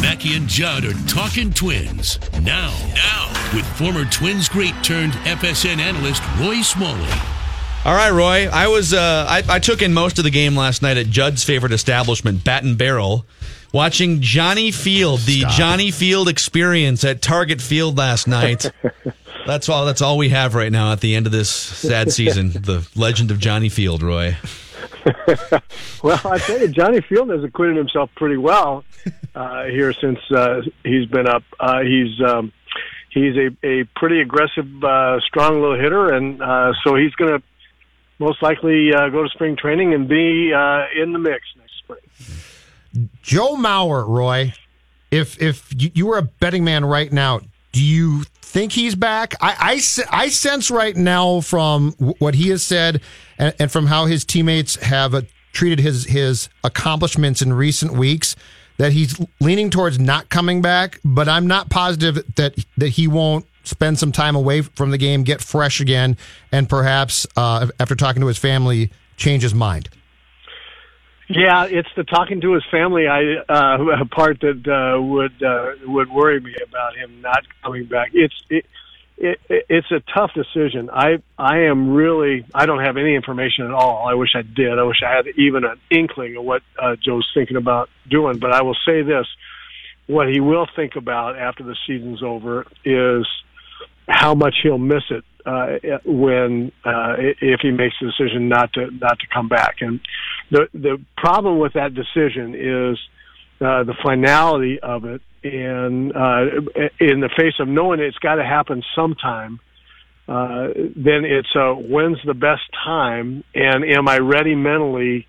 Mackey 0.00 0.36
and 0.36 0.48
Judd 0.48 0.84
are 0.84 0.94
talking 1.06 1.52
twins. 1.52 2.18
Now, 2.42 2.70
now, 2.94 3.28
with 3.54 3.66
former 3.76 4.04
Twins 4.06 4.48
great 4.48 4.74
turned 4.82 5.12
FSN 5.12 5.78
analyst 5.78 6.22
Roy 6.40 6.62
Smalley. 6.62 7.10
All 7.84 7.94
right, 7.94 8.10
Roy. 8.10 8.48
I 8.48 8.68
was 8.68 8.92
uh, 8.92 9.26
I, 9.28 9.42
I, 9.48 9.58
took 9.60 9.82
in 9.82 9.94
most 9.94 10.18
of 10.18 10.24
the 10.24 10.30
game 10.30 10.56
last 10.56 10.82
night 10.82 10.96
at 10.96 11.06
Judd's 11.06 11.44
favorite 11.44 11.72
establishment, 11.72 12.44
Bat 12.44 12.64
and 12.64 12.76
Barrel, 12.76 13.24
watching 13.72 14.20
Johnny 14.20 14.70
Field, 14.72 15.20
the 15.20 15.40
Stop. 15.40 15.52
Johnny 15.52 15.90
Field 15.90 16.28
experience 16.28 17.04
at 17.04 17.22
Target 17.22 17.62
Field 17.62 17.96
last 17.96 18.26
night. 18.26 18.70
that's 19.46 19.68
all. 19.68 19.86
That's 19.86 20.02
all 20.02 20.18
we 20.18 20.30
have 20.30 20.54
right 20.54 20.72
now 20.72 20.92
at 20.92 21.00
the 21.00 21.14
end 21.14 21.26
of 21.26 21.32
this 21.32 21.48
sad 21.48 22.12
season. 22.12 22.50
the 22.50 22.86
legend 22.96 23.30
of 23.30 23.38
Johnny 23.38 23.68
Field, 23.68 24.02
Roy. 24.02 24.36
well, 26.02 26.20
I 26.24 26.38
tell 26.38 26.60
you, 26.60 26.68
Johnny 26.68 27.00
Field 27.00 27.30
has 27.30 27.42
acquitted 27.44 27.76
himself 27.76 28.10
pretty 28.16 28.36
well 28.36 28.84
uh, 29.34 29.64
here 29.64 29.92
since 29.92 30.18
uh, 30.34 30.62
he's 30.84 31.06
been 31.06 31.26
up. 31.26 31.42
Uh, 31.58 31.80
he's 31.80 32.20
um, 32.20 32.52
he's 33.10 33.34
a, 33.36 33.66
a 33.66 33.84
pretty 33.96 34.20
aggressive, 34.20 34.66
uh, 34.82 35.20
strong 35.20 35.60
little 35.60 35.78
hitter, 35.78 36.12
and 36.12 36.42
uh, 36.42 36.72
so 36.84 36.94
he's 36.96 37.12
going 37.12 37.38
to 37.38 37.42
most 38.18 38.42
likely 38.42 38.92
uh, 38.92 39.08
go 39.08 39.22
to 39.22 39.28
spring 39.28 39.56
training 39.56 39.94
and 39.94 40.08
be 40.08 40.52
uh, 40.52 40.84
in 41.00 41.12
the 41.12 41.18
mix 41.18 41.44
next 41.56 41.78
spring. 41.78 43.08
Joe 43.22 43.56
Mauer, 43.56 44.06
Roy, 44.06 44.52
if 45.10 45.40
if 45.40 45.72
you 45.76 46.06
were 46.06 46.18
a 46.18 46.22
betting 46.22 46.64
man 46.64 46.84
right 46.84 47.12
now, 47.12 47.40
do 47.78 47.84
you 47.84 48.24
think 48.42 48.72
he's 48.72 48.96
back? 48.96 49.36
I, 49.40 49.78
I, 50.10 50.22
I 50.24 50.28
sense 50.30 50.68
right 50.68 50.96
now 50.96 51.40
from 51.40 51.92
what 52.18 52.34
he 52.34 52.48
has 52.48 52.64
said 52.64 53.00
and, 53.38 53.54
and 53.60 53.70
from 53.70 53.86
how 53.86 54.06
his 54.06 54.24
teammates 54.24 54.74
have 54.82 55.14
uh, 55.14 55.22
treated 55.52 55.78
his 55.78 56.04
his 56.04 56.48
accomplishments 56.64 57.40
in 57.40 57.52
recent 57.52 57.92
weeks 57.92 58.34
that 58.78 58.90
he's 58.90 59.20
leaning 59.38 59.70
towards 59.70 60.00
not 60.00 60.28
coming 60.28 60.60
back. 60.60 60.98
But 61.04 61.28
I'm 61.28 61.46
not 61.46 61.70
positive 61.70 62.20
that 62.34 62.56
that 62.78 62.88
he 62.88 63.06
won't 63.06 63.46
spend 63.62 63.96
some 63.96 64.10
time 64.10 64.34
away 64.34 64.62
from 64.62 64.90
the 64.90 64.98
game, 64.98 65.22
get 65.22 65.40
fresh 65.40 65.80
again, 65.80 66.16
and 66.50 66.68
perhaps 66.68 67.28
uh, 67.36 67.68
after 67.78 67.94
talking 67.94 68.22
to 68.22 68.26
his 68.26 68.38
family, 68.38 68.90
change 69.16 69.44
his 69.44 69.54
mind. 69.54 69.88
Yeah, 71.28 71.66
it's 71.66 71.88
the 71.94 72.04
talking 72.04 72.40
to 72.40 72.54
his 72.54 72.64
family 72.70 73.06
I 73.06 73.36
uh, 73.48 74.04
part 74.10 74.40
that 74.40 74.66
uh, 74.66 75.00
would 75.00 75.42
uh, 75.42 75.72
would 75.86 76.10
worry 76.10 76.40
me 76.40 76.54
about 76.66 76.96
him 76.96 77.20
not 77.20 77.44
coming 77.62 77.84
back. 77.84 78.10
It's 78.14 78.34
it, 78.48 78.64
it, 79.18 79.38
it's 79.68 79.90
a 79.90 80.00
tough 80.14 80.32
decision. 80.32 80.88
I 80.90 81.22
I 81.36 81.64
am 81.64 81.92
really 81.92 82.46
I 82.54 82.64
don't 82.64 82.82
have 82.82 82.96
any 82.96 83.14
information 83.14 83.66
at 83.66 83.72
all. 83.72 84.08
I 84.08 84.14
wish 84.14 84.30
I 84.34 84.42
did. 84.42 84.78
I 84.78 84.84
wish 84.84 85.02
I 85.06 85.14
had 85.14 85.26
even 85.36 85.64
an 85.64 85.78
inkling 85.90 86.36
of 86.36 86.44
what 86.44 86.62
uh, 86.78 86.96
Joe's 86.96 87.30
thinking 87.34 87.58
about 87.58 87.90
doing. 88.08 88.38
But 88.38 88.52
I 88.52 88.62
will 88.62 88.76
say 88.86 89.02
this: 89.02 89.26
what 90.06 90.28
he 90.28 90.40
will 90.40 90.66
think 90.74 90.96
about 90.96 91.38
after 91.38 91.62
the 91.62 91.76
season's 91.86 92.22
over 92.22 92.66
is 92.86 93.26
how 94.08 94.34
much 94.34 94.56
he'll 94.62 94.78
miss 94.78 95.02
it 95.10 95.24
uh, 95.46 95.98
when 96.04 96.72
uh, 96.84 97.14
if 97.18 97.60
he 97.62 97.70
makes 97.70 97.94
the 98.00 98.06
decision 98.06 98.48
not 98.48 98.72
to 98.74 98.90
not 98.90 99.18
to 99.18 99.26
come 99.32 99.48
back. 99.48 99.76
And 99.80 100.00
the 100.50 100.68
the 100.74 101.02
problem 101.16 101.58
with 101.58 101.74
that 101.74 101.94
decision 101.94 102.54
is 102.54 102.98
uh, 103.60 103.84
the 103.84 103.94
finality 104.04 104.78
of 104.80 105.04
it, 105.04 105.22
and 105.42 106.12
uh, 106.14 106.40
in 107.00 107.20
the 107.20 107.30
face 107.36 107.54
of 107.60 107.68
knowing 107.68 108.00
it's 108.00 108.18
got 108.18 108.36
to 108.36 108.44
happen 108.44 108.82
sometime. 108.94 109.60
Uh, 110.28 110.68
then 110.94 111.24
it's 111.24 111.48
uh, 111.56 111.72
when's 111.72 112.18
the 112.26 112.34
best 112.34 112.60
time, 112.84 113.42
and 113.54 113.82
am 113.82 114.08
I 114.08 114.18
ready 114.18 114.54
mentally 114.54 115.26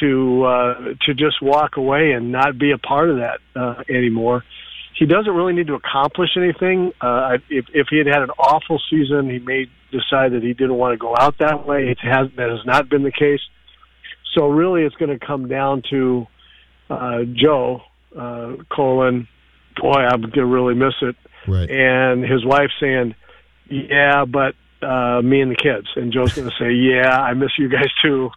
to 0.00 0.44
uh, 0.44 0.74
to 1.06 1.14
just 1.14 1.42
walk 1.42 1.76
away 1.76 2.12
and 2.12 2.32
not 2.32 2.58
be 2.58 2.70
a 2.70 2.78
part 2.78 3.10
of 3.10 3.16
that 3.16 3.40
uh, 3.54 3.82
anymore? 3.90 4.44
He 4.98 5.06
doesn't 5.06 5.32
really 5.32 5.52
need 5.52 5.68
to 5.68 5.74
accomplish 5.74 6.30
anything. 6.36 6.92
Uh, 7.00 7.38
if, 7.48 7.66
if 7.72 7.86
he 7.88 7.98
had 7.98 8.08
had 8.08 8.22
an 8.22 8.30
awful 8.30 8.82
season, 8.90 9.30
he 9.30 9.38
may 9.38 9.66
decide 9.92 10.32
that 10.32 10.42
he 10.42 10.54
didn't 10.54 10.74
want 10.74 10.92
to 10.92 10.98
go 10.98 11.14
out 11.16 11.38
that 11.38 11.66
way. 11.66 11.88
It 11.88 11.98
has 12.00 12.28
that 12.36 12.50
has 12.50 12.66
not 12.66 12.88
been 12.88 13.04
the 13.04 13.12
case. 13.12 13.40
So 14.34 14.48
really, 14.48 14.82
it's 14.82 14.96
going 14.96 15.16
to 15.16 15.24
come 15.24 15.48
down 15.48 15.82
to 15.90 16.26
uh, 16.90 17.20
Joe 17.32 17.82
uh, 18.16 18.56
Colin. 18.70 19.28
Boy, 19.80 20.00
I'm 20.00 20.20
going 20.22 20.32
to 20.32 20.46
really 20.46 20.74
miss 20.74 20.94
it. 21.00 21.14
Right. 21.46 21.70
And 21.70 22.24
his 22.24 22.44
wife 22.44 22.70
saying, 22.80 23.14
"Yeah, 23.70 24.24
but 24.24 24.56
uh, 24.82 25.22
me 25.22 25.40
and 25.40 25.52
the 25.52 25.56
kids." 25.56 25.86
And 25.94 26.12
Joe's 26.12 26.32
going 26.32 26.50
to 26.50 26.56
say, 26.58 26.72
"Yeah, 26.72 27.08
I 27.08 27.34
miss 27.34 27.52
you 27.56 27.68
guys 27.68 27.90
too." 28.02 28.30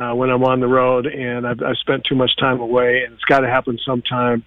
Uh, 0.00 0.14
when 0.14 0.30
I'm 0.30 0.44
on 0.44 0.60
the 0.60 0.68
road, 0.68 1.06
and 1.06 1.44
I've, 1.44 1.60
I've 1.60 1.76
spent 1.78 2.04
too 2.04 2.14
much 2.14 2.30
time 2.38 2.60
away, 2.60 3.02
and 3.04 3.14
it's 3.14 3.24
got 3.24 3.40
to 3.40 3.48
happen 3.48 3.80
sometime 3.84 4.44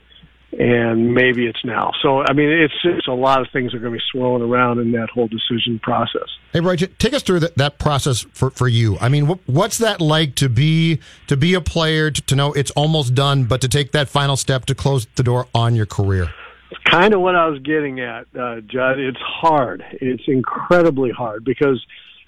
and 0.57 1.13
maybe 1.13 1.45
it's 1.47 1.63
now. 1.63 1.91
So, 2.01 2.21
I 2.21 2.33
mean, 2.33 2.49
it's 2.49 2.73
just 2.83 3.07
a 3.07 3.13
lot 3.13 3.41
of 3.41 3.47
things 3.53 3.73
are 3.73 3.79
going 3.79 3.93
to 3.93 3.97
be 3.97 4.03
swirling 4.11 4.41
around 4.41 4.79
in 4.79 4.91
that 4.91 5.09
whole 5.09 5.27
decision 5.27 5.79
process. 5.79 6.27
Hey, 6.51 6.59
Roger, 6.59 6.87
take 6.87 7.13
us 7.13 7.23
through 7.23 7.39
that, 7.41 7.57
that 7.57 7.79
process 7.79 8.25
for, 8.33 8.49
for 8.49 8.67
you. 8.67 8.97
I 8.99 9.07
mean, 9.07 9.27
what's 9.45 9.77
that 9.77 10.01
like 10.01 10.35
to 10.35 10.49
be 10.49 10.99
to 11.27 11.37
be 11.37 11.53
a 11.53 11.61
player, 11.61 12.11
to, 12.11 12.21
to 12.21 12.35
know 12.35 12.53
it's 12.53 12.71
almost 12.71 13.15
done, 13.15 13.45
but 13.45 13.61
to 13.61 13.69
take 13.69 13.93
that 13.93 14.09
final 14.09 14.35
step 14.35 14.65
to 14.65 14.75
close 14.75 15.07
the 15.15 15.23
door 15.23 15.47
on 15.55 15.75
your 15.75 15.85
career? 15.85 16.33
It's 16.69 16.81
kind 16.89 17.13
of 17.13 17.21
what 17.21 17.35
I 17.35 17.47
was 17.47 17.59
getting 17.59 17.99
at, 18.01 18.27
uh, 18.37 18.61
Judd. 18.61 18.99
It's 18.99 19.19
hard. 19.19 19.83
It's 19.93 20.23
incredibly 20.27 21.11
hard 21.11 21.45
because, 21.45 21.85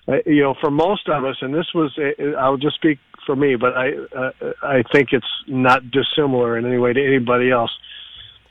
uh, 0.08 0.18
you 0.26 0.42
know, 0.42 0.56
for 0.62 0.72
most 0.72 1.10
of 1.10 1.26
us, 1.26 1.38
and 1.42 1.54
this 1.54 1.68
was, 1.76 1.98
uh, 1.98 2.38
I'll 2.38 2.58
just 2.58 2.76
speak 2.76 3.00
for 3.26 3.36
me, 3.36 3.56
but 3.56 3.74
I, 3.76 3.92
uh, 4.16 4.32
I 4.62 4.84
think 4.92 5.10
it's 5.12 5.26
not 5.48 5.92
dissimilar 5.92 6.58
in 6.58 6.66
any 6.66 6.78
way 6.78 6.94
to 6.94 7.06
anybody 7.06 7.52
else 7.52 7.72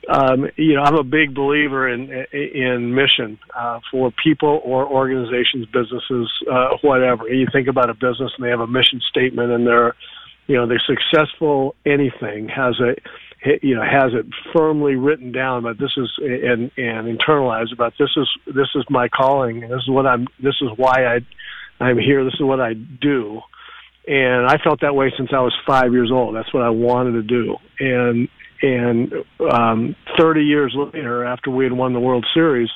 um, 0.09 0.47
you 0.57 0.75
know, 0.75 0.81
I'm 0.81 0.95
a 0.95 1.03
big 1.03 1.33
believer 1.33 1.87
in 1.87 2.25
in 2.31 2.93
mission 2.93 3.39
uh, 3.55 3.79
for 3.89 4.11
people 4.23 4.61
or 4.63 4.85
organizations, 4.85 5.65
businesses, 5.67 6.29
uh, 6.51 6.77
whatever. 6.81 7.27
You 7.27 7.47
think 7.51 7.67
about 7.67 7.89
a 7.89 7.93
business 7.93 8.31
and 8.35 8.45
they 8.45 8.49
have 8.49 8.59
a 8.59 8.67
mission 8.67 9.01
statement, 9.09 9.51
and 9.51 9.65
they're, 9.65 9.95
you 10.47 10.55
know, 10.55 10.67
they're 10.67 10.83
successful. 10.85 11.75
Anything 11.85 12.49
has 12.49 12.75
a, 12.81 12.95
you 13.61 13.75
know, 13.75 13.83
has 13.83 14.13
it 14.13 14.25
firmly 14.53 14.95
written 14.95 15.31
down. 15.31 15.63
But 15.63 15.77
this 15.79 15.91
is 15.95 16.09
and 16.19 16.69
and 16.77 17.17
internalized. 17.17 17.71
About 17.71 17.93
this 17.97 18.09
is 18.17 18.27
this 18.47 18.69
is 18.75 18.83
my 18.89 19.07
calling, 19.07 19.61
this 19.61 19.83
is 19.83 19.89
what 19.89 20.05
I'm. 20.05 20.27
This 20.41 20.55
is 20.61 20.69
why 20.75 21.05
I 21.05 21.19
I'm 21.79 21.97
here. 21.97 22.25
This 22.25 22.35
is 22.35 22.41
what 22.41 22.59
I 22.59 22.73
do. 22.73 23.41
And 24.05 24.45
I 24.47 24.57
felt 24.57 24.81
that 24.81 24.95
way 24.95 25.13
since 25.15 25.29
I 25.31 25.39
was 25.39 25.55
five 25.65 25.93
years 25.93 26.11
old. 26.11 26.35
That's 26.35 26.53
what 26.53 26.63
I 26.63 26.69
wanted 26.69 27.13
to 27.13 27.23
do. 27.23 27.55
And 27.79 28.27
and 28.63 29.13
um, 29.51 29.95
30 30.17 30.41
years 30.41 30.73
later, 30.75 31.25
after 31.25 31.51
we 31.51 31.65
had 31.65 31.73
won 31.73 31.91
the 31.91 31.99
World 31.99 32.25
Series, 32.33 32.69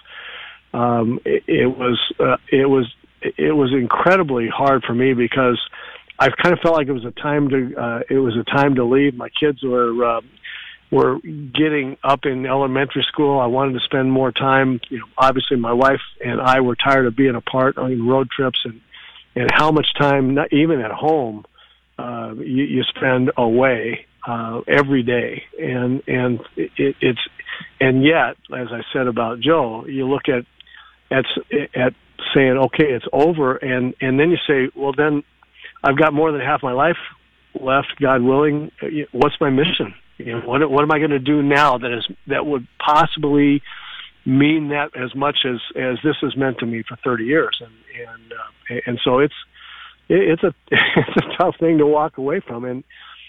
um, 0.73 1.19
it, 1.25 1.43
it 1.47 1.67
was 1.67 1.97
uh, 2.19 2.35
it 2.51 2.69
was 2.69 2.93
it 3.21 3.55
was 3.55 3.71
incredibly 3.71 4.49
hard 4.49 4.83
for 4.83 4.93
me 4.93 5.13
because 5.13 5.59
I 6.19 6.29
kind 6.29 6.53
of 6.53 6.59
felt 6.59 6.75
like 6.75 6.87
it 6.87 6.91
was 6.91 7.05
a 7.05 7.11
time 7.11 7.49
to 7.49 7.73
uh, 7.75 7.99
it 8.09 8.17
was 8.17 8.35
a 8.35 8.43
time 8.43 8.75
to 8.75 8.83
leave. 8.83 9.15
My 9.15 9.29
kids 9.29 9.63
were 9.63 10.17
uh, 10.17 10.21
were 10.91 11.19
getting 11.21 11.95
up 12.03 12.25
in 12.25 12.45
elementary 12.45 13.05
school. 13.07 13.39
I 13.39 13.45
wanted 13.45 13.79
to 13.79 13.85
spend 13.85 14.11
more 14.11 14.33
time. 14.33 14.81
You 14.89 14.99
know, 14.99 15.05
obviously 15.17 15.55
my 15.55 15.73
wife 15.73 16.01
and 16.23 16.41
I 16.41 16.59
were 16.59 16.75
tired 16.75 17.05
of 17.05 17.15
being 17.15 17.35
apart 17.35 17.77
on 17.77 18.05
road 18.05 18.29
trips 18.29 18.59
and 18.65 18.81
and 19.35 19.49
how 19.53 19.71
much 19.71 19.87
time, 19.97 20.33
not 20.33 20.51
even 20.51 20.81
at 20.81 20.91
home, 20.91 21.45
uh, 21.99 22.33
you, 22.35 22.63
you 22.63 22.83
spend 22.83 23.31
away 23.37 24.06
uh, 24.27 24.61
every 24.67 25.03
day, 25.03 25.43
and 25.57 26.03
and 26.07 26.41
it, 26.57 26.95
it's 26.99 27.19
and 27.79 28.03
yet, 28.03 28.35
as 28.55 28.67
I 28.71 28.81
said 28.91 29.07
about 29.07 29.39
Joe, 29.39 29.85
you 29.87 30.07
look 30.07 30.23
at 30.27 30.45
at 31.09 31.25
at 31.73 31.93
saying, 32.35 32.57
okay, 32.57 32.85
it's 32.85 33.05
over, 33.13 33.55
and 33.55 33.95
and 34.01 34.19
then 34.19 34.29
you 34.29 34.37
say, 34.47 34.69
well, 34.75 34.91
then 34.95 35.23
I've 35.83 35.97
got 35.97 36.13
more 36.13 36.31
than 36.31 36.41
half 36.41 36.61
my 36.61 36.73
life 36.73 36.97
left, 37.59 37.95
God 38.01 38.21
willing. 38.21 38.71
What's 39.11 39.39
my 39.39 39.49
mission? 39.49 39.95
You 40.17 40.33
know, 40.33 40.41
what 40.41 40.69
what 40.69 40.83
am 40.83 40.91
I 40.91 40.97
going 40.97 41.11
to 41.11 41.19
do 41.19 41.41
now 41.41 41.77
that 41.77 41.91
is 41.91 42.05
that 42.27 42.45
would 42.45 42.67
possibly 42.79 43.61
mean 44.25 44.69
that 44.69 44.89
as 44.97 45.15
much 45.15 45.45
as 45.45 45.61
as 45.75 45.99
this 46.03 46.17
has 46.21 46.35
meant 46.35 46.57
to 46.59 46.65
me 46.65 46.83
for 46.83 46.97
30 46.97 47.23
years, 47.23 47.61
and 47.61 47.71
and 48.09 48.33
uh, 48.33 48.81
and 48.85 48.99
so 49.03 49.19
it's 49.19 49.35
it, 50.09 50.39
it's 50.39 50.43
a 50.43 50.53
it's 50.71 51.17
a 51.17 51.37
tough 51.37 51.55
thing 51.59 51.77
to 51.77 51.85
walk 51.85 52.17
away 52.17 52.41
from. 52.41 52.65
And 52.65 52.83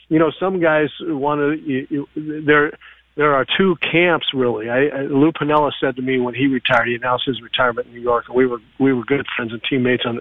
you 0.09 0.19
know, 0.19 0.31
some 0.39 0.61
guys 0.61 0.89
want 1.01 1.41
to. 1.41 2.07
There 2.17 2.73
there 3.17 3.35
are 3.35 3.45
two 3.59 3.77
camps 3.93 4.27
really. 4.33 4.71
I, 4.71 4.87
I, 4.87 5.01
Lou 5.03 5.33
Piniella 5.33 5.73
said 5.81 5.97
to 5.97 6.03
me 6.03 6.19
when 6.21 6.35
he 6.35 6.47
retired, 6.47 6.89
he 6.89 6.95
announced 6.95 7.25
his 7.27 7.43
retirement 7.43 7.89
in 7.89 7.95
New 7.95 8.01
York, 8.01 8.27
and 8.29 8.37
we 8.37 8.47
were 8.47 8.59
we 8.79 8.93
were 8.93 9.05
good 9.05 9.27
friends 9.37 9.53
and 9.53 9.61
teammates 9.69 10.05
on 10.07 10.21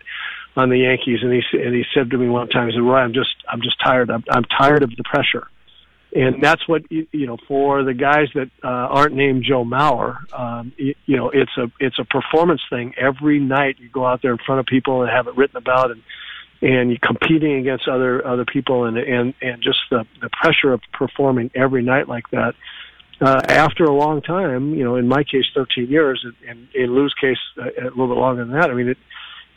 on 0.55 0.69
the 0.69 0.79
Yankees. 0.79 1.19
And 1.21 1.31
he 1.31 1.41
and 1.57 1.73
he 1.75 1.83
said 1.93 2.09
to 2.11 2.17
me 2.17 2.27
one 2.27 2.49
time, 2.49 2.67
he 2.67 2.73
said, 2.73 2.81
"Roy, 2.81 2.97
I'm 2.97 3.13
just 3.13 3.35
I'm 3.47 3.61
just 3.61 3.77
tired. 3.83 4.09
I'm, 4.09 4.23
I'm 4.29 4.43
tired 4.59 4.83
of 4.83 4.89
the 4.95 5.03
pressure." 5.03 5.47
and 6.15 6.41
that's 6.41 6.67
what 6.67 6.89
you, 6.89 7.05
you 7.11 7.27
know 7.27 7.37
for 7.47 7.83
the 7.83 7.93
guys 7.93 8.27
that 8.33 8.49
uh, 8.63 8.67
aren't 8.67 9.13
named 9.13 9.43
Joe 9.47 9.63
Mauer. 9.63 10.17
Um, 10.33 10.73
you, 10.77 10.95
you 11.05 11.17
know, 11.17 11.29
it's 11.29 11.51
a 11.57 11.71
it's 11.79 11.99
a 11.99 12.05
performance 12.05 12.61
thing. 12.69 12.93
Every 12.97 13.39
night 13.39 13.75
you 13.79 13.89
go 13.89 14.05
out 14.05 14.21
there 14.21 14.31
in 14.31 14.37
front 14.45 14.59
of 14.59 14.65
people 14.65 15.01
and 15.01 15.11
have 15.11 15.27
it 15.27 15.35
written 15.35 15.57
about, 15.57 15.91
and 15.91 16.01
and 16.61 16.99
competing 17.01 17.53
against 17.55 17.87
other 17.87 18.25
other 18.25 18.45
people, 18.45 18.85
and 18.85 18.97
and 18.97 19.33
and 19.41 19.61
just 19.61 19.79
the 19.89 20.05
the 20.21 20.29
pressure 20.29 20.73
of 20.73 20.81
performing 20.93 21.51
every 21.55 21.83
night 21.83 22.07
like 22.07 22.29
that. 22.31 22.55
Uh, 23.19 23.41
after 23.47 23.83
a 23.83 23.91
long 23.91 24.21
time, 24.21 24.75
you 24.75 24.83
know, 24.83 24.95
in 24.95 25.07
my 25.07 25.23
case, 25.23 25.45
13 25.55 25.89
years, 25.89 26.23
and 26.47 26.67
in 26.75 26.93
Lou's 26.93 27.15
case, 27.19 27.39
uh, 27.57 27.63
a 27.63 27.89
little 27.89 28.07
bit 28.07 28.17
longer 28.17 28.45
than 28.45 28.53
that. 28.53 28.69
I 28.69 28.73
mean, 28.73 28.89
it 28.89 28.97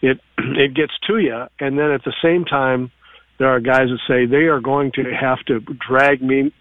it 0.03 0.21
it 0.39 0.75
gets 0.75 0.93
to 1.09 1.19
you, 1.19 1.47
and 1.59 1.79
then 1.79 1.91
at 1.91 2.05
the 2.05 2.15
same 2.23 2.45
time 2.45 2.91
there 3.39 3.49
are 3.49 3.59
guys 3.59 3.89
that 3.89 3.99
say 4.07 4.27
they 4.27 4.49
are 4.49 4.61
going 4.61 4.93
to 4.93 5.03
have 5.19 5.39
to 5.47 5.61
drag 5.61 6.21
me 6.21 6.53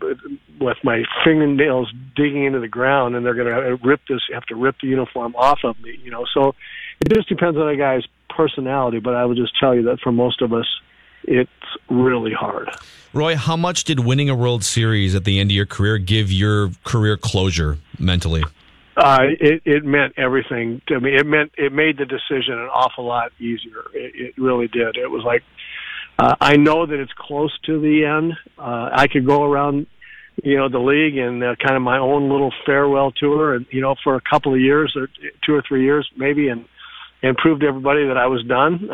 with 0.61 0.77
my 0.81 1.03
fingernails 1.25 1.91
digging 2.15 2.45
into 2.45 2.61
the 2.61 2.69
ground, 2.69 3.17
and 3.17 3.25
they're 3.25 3.33
going 3.33 3.47
to 3.47 3.77
rip 3.85 3.99
this, 4.07 4.21
have 4.33 4.45
to 4.45 4.55
rip 4.55 4.77
the 4.81 4.87
uniform 4.87 5.35
off 5.35 5.59
of 5.65 5.77
me. 5.81 5.99
You 6.01 6.09
know, 6.09 6.25
so 6.33 6.55
it 7.01 7.13
just 7.13 7.27
depends 7.27 7.57
on 7.57 7.67
a 7.67 7.75
guy's 7.75 8.05
personality. 8.39 8.99
But 8.99 9.15
I 9.15 9.25
will 9.25 9.35
just 9.35 9.53
tell 9.59 9.75
you 9.75 9.83
that 9.83 9.99
for 9.99 10.13
most 10.13 10.41
of 10.41 10.53
us, 10.53 10.67
it's 11.23 11.51
really 11.89 12.31
hard. 12.31 12.69
Roy, 13.13 13.35
how 13.35 13.57
much 13.57 13.83
did 13.83 13.99
winning 13.99 14.29
a 14.29 14.35
World 14.35 14.63
Series 14.63 15.13
at 15.13 15.25
the 15.25 15.39
end 15.39 15.51
of 15.51 15.55
your 15.55 15.65
career 15.65 15.97
give 15.97 16.31
your 16.31 16.71
career 16.85 17.17
closure 17.17 17.77
mentally? 17.99 18.43
Uh, 18.95 19.19
it, 19.39 19.61
it 19.65 19.83
meant 19.83 20.13
everything 20.17 20.81
to 20.87 20.99
me. 20.99 21.15
It 21.15 21.25
meant 21.25 21.51
it 21.57 21.73
made 21.73 21.97
the 21.97 22.05
decision 22.05 22.53
an 22.53 22.69
awful 22.73 23.05
lot 23.05 23.31
easier. 23.39 23.83
It, 23.93 24.11
it 24.15 24.37
really 24.37 24.67
did. 24.67 24.95
It 24.95 25.09
was 25.09 25.23
like 25.25 25.43
uh, 26.17 26.35
I 26.39 26.55
know 26.57 26.85
that 26.85 26.99
it's 26.99 27.13
close 27.17 27.57
to 27.65 27.79
the 27.79 28.05
end. 28.05 28.33
Uh, 28.57 28.89
I 28.93 29.07
could 29.07 29.25
go 29.25 29.43
around, 29.43 29.87
you 30.43 30.57
know, 30.57 30.67
the 30.67 30.79
league 30.79 31.17
and 31.17 31.43
uh, 31.43 31.55
kind 31.55 31.75
of 31.75 31.81
my 31.81 31.97
own 31.97 32.29
little 32.29 32.53
farewell 32.65 33.11
tour, 33.11 33.55
and 33.55 33.65
you 33.71 33.81
know, 33.81 33.95
for 34.03 34.15
a 34.15 34.21
couple 34.21 34.53
of 34.53 34.59
years 34.59 34.95
or 34.97 35.07
two 35.45 35.53
or 35.53 35.63
three 35.67 35.83
years 35.83 36.09
maybe, 36.17 36.49
and 36.49 36.65
and 37.21 37.35
prove 37.37 37.59
to 37.61 37.67
everybody 37.67 38.07
that 38.07 38.17
I 38.17 38.27
was 38.27 38.43
done, 38.45 38.89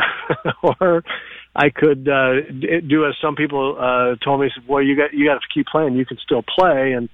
or 0.63 1.03
I 1.55 1.69
could 1.69 2.07
uh, 2.07 2.41
do 2.87 3.05
as 3.05 3.15
some 3.21 3.35
people 3.35 3.77
uh, 3.79 4.15
told 4.23 4.41
me, 4.41 4.49
said, 4.53 4.67
"Boy, 4.67 4.81
you 4.81 4.95
got 4.95 5.13
you 5.13 5.25
got 5.27 5.35
to 5.35 5.47
keep 5.53 5.67
playing. 5.67 5.95
You 5.95 6.05
can 6.05 6.17
still 6.23 6.43
play, 6.43 6.93
and 6.93 7.09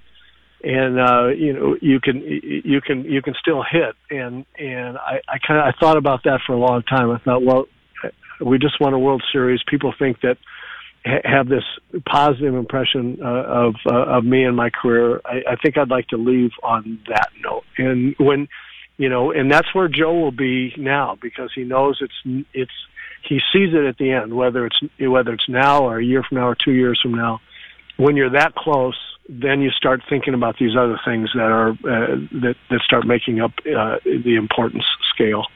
and 0.64 0.98
uh, 0.98 1.28
you 1.28 1.52
know 1.52 1.76
you 1.80 2.00
can 2.00 2.22
you 2.22 2.80
can 2.80 3.04
you 3.04 3.22
can 3.22 3.34
still 3.40 3.62
hit." 3.62 3.94
And 4.10 4.46
and 4.58 4.98
I, 4.98 5.20
I 5.28 5.38
kind 5.46 5.60
of 5.60 5.66
I 5.66 5.72
thought 5.78 5.96
about 5.96 6.24
that 6.24 6.40
for 6.46 6.54
a 6.54 6.58
long 6.58 6.82
time. 6.82 7.10
I 7.10 7.18
thought, 7.18 7.44
well, 7.44 7.66
we 8.40 8.58
just 8.58 8.80
won 8.80 8.94
a 8.94 8.98
World 8.98 9.22
Series. 9.32 9.60
People 9.68 9.94
think 9.98 10.20
that 10.22 10.38
have 11.04 11.48
this 11.48 11.64
positive 12.06 12.54
impression 12.54 13.18
uh, 13.22 13.26
of 13.26 13.74
uh, 13.90 14.16
of 14.16 14.24
me 14.24 14.44
and 14.44 14.56
my 14.56 14.70
career. 14.70 15.20
I, 15.24 15.52
I 15.52 15.56
think 15.62 15.76
I'd 15.76 15.90
like 15.90 16.08
to 16.08 16.16
leave 16.16 16.50
on 16.62 17.00
that 17.08 17.28
note. 17.42 17.64
And 17.78 18.14
when 18.18 18.48
you 19.02 19.08
know, 19.08 19.32
and 19.32 19.50
that's 19.50 19.74
where 19.74 19.88
Joe 19.88 20.14
will 20.14 20.30
be 20.30 20.72
now 20.78 21.18
because 21.20 21.50
he 21.52 21.64
knows 21.64 21.98
it's 22.00 22.46
it's 22.54 22.70
he 23.28 23.40
sees 23.52 23.74
it 23.74 23.84
at 23.84 23.98
the 23.98 24.12
end, 24.12 24.32
whether 24.32 24.64
it's 24.64 24.78
whether 25.00 25.32
it's 25.32 25.48
now 25.48 25.82
or 25.82 25.98
a 25.98 26.04
year 26.04 26.22
from 26.22 26.38
now 26.38 26.46
or 26.46 26.54
two 26.54 26.70
years 26.70 27.00
from 27.02 27.12
now. 27.12 27.40
When 27.96 28.14
you're 28.14 28.30
that 28.30 28.54
close, 28.54 28.96
then 29.28 29.60
you 29.60 29.70
start 29.70 30.02
thinking 30.08 30.34
about 30.34 30.56
these 30.60 30.76
other 30.76 31.00
things 31.04 31.30
that 31.34 31.50
are 31.50 31.70
uh, 31.70 32.14
that 32.42 32.54
that 32.70 32.80
start 32.84 33.04
making 33.04 33.40
up 33.40 33.50
uh, 33.66 33.96
the 34.04 34.36
importance 34.36 34.84
scale. 35.12 35.46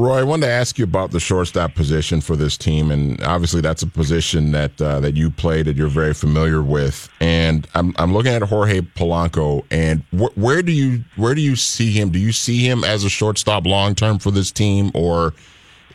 Roy, 0.00 0.20
I 0.20 0.22
wanted 0.22 0.46
to 0.46 0.52
ask 0.52 0.78
you 0.78 0.84
about 0.84 1.10
the 1.10 1.20
shortstop 1.20 1.74
position 1.74 2.22
for 2.22 2.34
this 2.34 2.56
team, 2.56 2.90
and 2.90 3.22
obviously 3.22 3.60
that's 3.60 3.82
a 3.82 3.86
position 3.86 4.50
that 4.52 4.80
uh, 4.80 4.98
that 5.00 5.14
you 5.14 5.30
played 5.30 5.66
that 5.66 5.76
you're 5.76 5.88
very 5.88 6.14
familiar 6.14 6.62
with. 6.62 7.10
And 7.20 7.68
I'm 7.74 7.94
I'm 7.98 8.14
looking 8.14 8.32
at 8.32 8.42
Jorge 8.42 8.80
Polanco, 8.80 9.62
and 9.70 10.02
wh- 10.10 10.36
where 10.38 10.62
do 10.62 10.72
you 10.72 11.04
where 11.16 11.34
do 11.34 11.42
you 11.42 11.54
see 11.54 11.90
him? 11.92 12.10
Do 12.10 12.18
you 12.18 12.32
see 12.32 12.66
him 12.66 12.82
as 12.82 13.04
a 13.04 13.10
shortstop 13.10 13.66
long 13.66 13.94
term 13.94 14.18
for 14.18 14.30
this 14.30 14.50
team, 14.50 14.90
or 14.94 15.34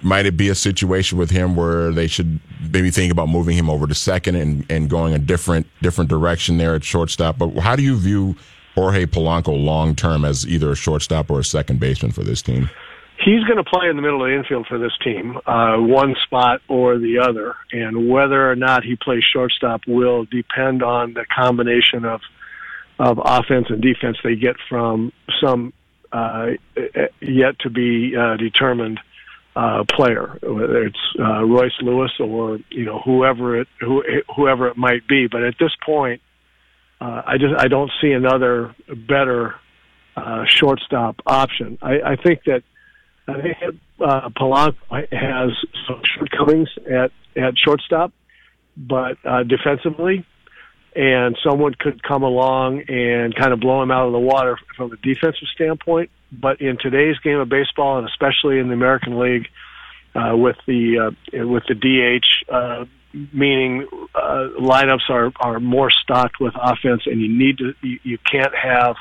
might 0.04 0.28
it 0.28 0.38
be 0.38 0.50
a 0.50 0.56
situation 0.56 1.18
with 1.18 1.32
him 1.32 1.56
where 1.56 1.92
they 1.92 2.06
should 2.06 2.40
maybe 2.72 2.92
think 2.92 3.12
about 3.12 3.28
moving 3.28 3.58
him 3.58 3.72
over 3.72 3.88
to 3.88 3.96
second 3.96 4.36
and, 4.36 4.66
and 4.70 4.88
going 4.88 5.16
a 5.16 5.20
different 5.20 5.66
different 5.82 6.12
direction 6.12 6.60
there 6.60 6.76
at 6.76 6.84
shortstop? 6.84 7.40
But 7.40 7.58
how 7.58 7.76
do 7.76 7.82
you 7.82 7.98
view 7.98 8.36
Jorge 8.76 9.08
Polanco 9.08 9.66
long 9.66 9.96
term 9.96 10.26
as 10.26 10.46
either 10.46 10.72
a 10.72 10.76
shortstop 10.76 11.32
or 11.32 11.40
a 11.40 11.44
second 11.44 11.80
baseman 11.80 12.12
for 12.12 12.24
this 12.24 12.44
team? 12.44 12.70
He's 13.20 13.44
going 13.44 13.58
to 13.58 13.64
play 13.64 13.90
in 13.90 13.96
the 13.96 14.02
middle 14.02 14.24
of 14.24 14.30
the 14.30 14.36
infield 14.36 14.68
for 14.68 14.78
this 14.78 14.94
team, 15.04 15.38
uh, 15.46 15.78
one 15.78 16.16
spot 16.24 16.62
or 16.68 16.98
the 16.98 17.20
other. 17.20 17.56
And 17.72 18.10
whether 18.10 18.50
or 18.50 18.56
not 18.56 18.84
he 18.84 18.96
plays 18.96 19.24
shortstop 19.24 19.82
will 19.88 20.26
depend 20.26 20.84
on 20.84 21.14
the 21.14 21.26
combination 21.26 22.06
of 22.06 22.22
of 22.98 23.20
offense 23.22 23.66
and 23.70 23.82
defense 23.82 24.16
they 24.24 24.36
get 24.36 24.56
from 24.70 25.12
some 25.44 25.74
uh, 26.14 26.52
yet 27.20 27.60
to 27.60 27.70
be 27.70 28.16
uh, 28.16 28.38
determined 28.38 29.02
uh, 29.56 29.84
player, 29.84 30.40
whether 30.42 30.84
it's 30.84 31.00
uh, 31.20 31.44
Royce 31.44 31.74
Lewis 31.82 32.12
or 32.20 32.60
you 32.70 32.86
know 32.86 33.00
whoever 33.00 33.60
it 33.60 33.68
who, 33.80 34.04
whoever 34.36 34.68
it 34.68 34.78
might 34.78 35.08
be. 35.08 35.28
But 35.28 35.44
at 35.44 35.56
this 35.60 35.72
point, 35.86 36.22
uh, 37.02 37.22
I 37.26 37.38
just 37.38 37.54
I 37.58 37.68
don't 37.68 37.92
see 38.02 38.12
another 38.12 38.76
better 38.88 39.56
uh, 40.16 40.46
shortstop 40.46 41.22
option. 41.26 41.78
I, 41.82 42.00
I 42.02 42.16
think 42.16 42.44
that 42.46 42.64
I 43.28 43.42
think 43.42 43.58
uh, 44.00 44.30
Polanco 44.30 44.76
has 45.12 45.52
some 45.88 46.02
shortcomings 46.04 46.70
at 46.90 47.12
at 47.36 47.58
shortstop, 47.58 48.14
but 48.78 49.18
uh, 49.26 49.44
defensively, 49.44 50.26
and 50.96 51.38
someone 51.44 51.74
could 51.74 52.04
come 52.04 52.24
along 52.24 52.84
and 52.88 53.36
kind 53.36 53.52
of 53.52 53.60
blow 53.60 53.82
him 53.82 53.92
out 53.92 54.06
of 54.06 54.14
the 54.14 54.20
water 54.20 54.58
from 54.78 54.92
a 54.94 54.98
defensive 54.98 55.48
standpoint. 55.54 56.12
But 56.32 56.62
in 56.62 56.78
today's 56.78 57.18
game 57.20 57.40
of 57.40 57.50
baseball, 57.50 57.98
and 57.98 58.08
especially 58.08 58.60
in 58.60 58.68
the 58.68 58.74
American 58.74 59.18
League, 59.20 59.48
uh, 60.14 60.36
with 60.36 60.58
the 60.66 61.12
uh, 61.34 61.48
with 61.48 61.64
the 61.68 61.76
DH, 61.76 62.52
uh, 62.52 62.86
meaning 63.34 63.88
uh, 64.14 64.50
lineups 64.60 65.10
are 65.10 65.32
are 65.40 65.60
more 65.60 65.90
stocked 65.90 66.40
with 66.40 66.54
offense, 66.56 67.04
and 67.06 67.20
you 67.22 67.30
need 67.30 67.58
to 67.58 67.74
you, 67.82 68.00
you 68.04 68.18
can't 68.20 68.54
have 68.56 68.96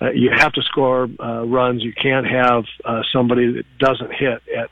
uh, 0.00 0.10
you 0.10 0.30
have 0.34 0.52
to 0.52 0.62
score 0.62 1.08
uh, 1.20 1.44
runs. 1.46 1.82
You 1.82 1.92
can't 1.92 2.26
have 2.26 2.64
uh, 2.84 3.02
somebody 3.12 3.52
that 3.52 3.78
doesn't 3.78 4.12
hit 4.12 4.42
at 4.56 4.70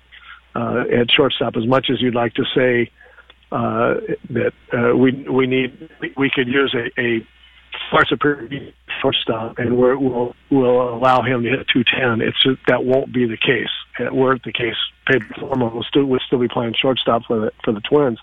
uh, 0.54 0.84
at 1.00 1.10
shortstop. 1.10 1.56
As 1.56 1.66
much 1.66 1.88
as 1.90 2.00
you'd 2.00 2.14
like 2.14 2.34
to 2.34 2.44
say 2.54 2.90
uh, 3.50 3.94
that 4.30 4.52
uh, 4.72 4.96
we 4.96 5.12
we 5.28 5.46
need 5.46 5.88
we 6.16 6.30
could 6.30 6.48
use 6.48 6.74
a, 6.74 7.00
a 7.00 7.26
far 7.90 8.04
superior 8.06 8.72
shortstop, 9.00 9.58
and 9.58 9.78
we're, 9.78 9.96
we'll 9.96 10.34
we'll 10.50 10.94
allow 10.94 11.22
him 11.22 11.42
to 11.42 11.48
hit 11.48 11.68
210. 11.68 12.26
It's 12.26 12.60
that 12.68 12.84
won't 12.84 13.12
be 13.12 13.26
the 13.26 13.36
case. 13.36 13.70
It 13.98 14.14
weren't 14.14 14.42
the 14.44 14.52
case. 14.52 14.76
Pedro 15.06 15.48
Farmer 15.48 15.68
will 15.68 15.84
still 15.84 16.04
will 16.04 16.20
still 16.26 16.38
be 16.38 16.48
playing 16.48 16.74
shortstop 16.80 17.24
for 17.26 17.40
the 17.40 17.52
for 17.64 17.72
the 17.72 17.80
Twins. 17.80 18.18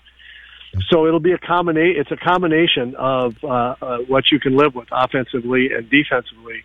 So 0.88 1.06
it'll 1.06 1.20
be 1.20 1.32
a 1.32 1.38
combination. 1.38 2.00
It's 2.00 2.10
a 2.10 2.16
combination 2.16 2.94
of 2.96 3.36
uh, 3.42 3.74
uh, 3.82 3.98
what 4.08 4.30
you 4.30 4.40
can 4.40 4.56
live 4.56 4.74
with 4.74 4.88
offensively 4.90 5.70
and 5.72 5.88
defensively 5.90 6.64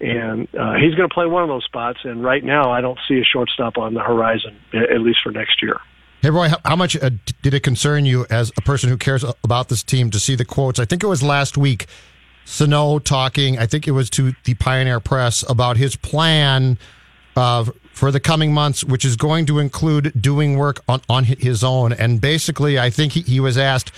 and 0.00 0.48
uh, 0.54 0.74
he's 0.74 0.94
going 0.94 1.08
to 1.08 1.14
play 1.14 1.26
one 1.26 1.42
of 1.42 1.48
those 1.48 1.64
spots. 1.64 2.00
And 2.04 2.22
right 2.22 2.42
now, 2.44 2.70
I 2.70 2.80
don't 2.80 2.98
see 3.08 3.18
a 3.18 3.24
shortstop 3.24 3.78
on 3.78 3.94
the 3.94 4.00
horizon, 4.00 4.56
at 4.72 5.00
least 5.00 5.18
for 5.22 5.30
next 5.30 5.62
year. 5.62 5.80
Hey, 6.20 6.30
Roy, 6.30 6.48
how 6.64 6.76
much 6.76 6.96
uh, 6.96 7.10
did 7.42 7.52
it 7.52 7.60
concern 7.60 8.06
you 8.06 8.26
as 8.30 8.50
a 8.56 8.62
person 8.62 8.88
who 8.88 8.96
cares 8.96 9.24
about 9.44 9.68
this 9.68 9.82
team 9.82 10.10
to 10.10 10.18
see 10.18 10.34
the 10.34 10.44
quotes? 10.44 10.78
I 10.78 10.86
think 10.86 11.02
it 11.02 11.06
was 11.06 11.22
last 11.22 11.58
week, 11.58 11.86
Sano 12.46 12.98
talking, 12.98 13.58
I 13.58 13.66
think 13.66 13.86
it 13.86 13.92
was 13.92 14.08
to 14.10 14.32
the 14.44 14.54
Pioneer 14.54 15.00
Press 15.00 15.44
about 15.48 15.76
his 15.76 15.96
plan 15.96 16.78
uh, 17.36 17.64
for 17.92 18.10
the 18.10 18.20
coming 18.20 18.52
months, 18.52 18.82
which 18.84 19.04
is 19.04 19.16
going 19.16 19.46
to 19.46 19.58
include 19.58 20.12
doing 20.20 20.56
work 20.56 20.82
on, 20.88 21.00
on 21.08 21.24
his 21.24 21.62
own. 21.62 21.92
And 21.92 22.20
basically, 22.20 22.78
I 22.78 22.90
think 22.90 23.12
he, 23.12 23.20
he 23.22 23.40
was 23.40 23.58
asked, 23.58 23.92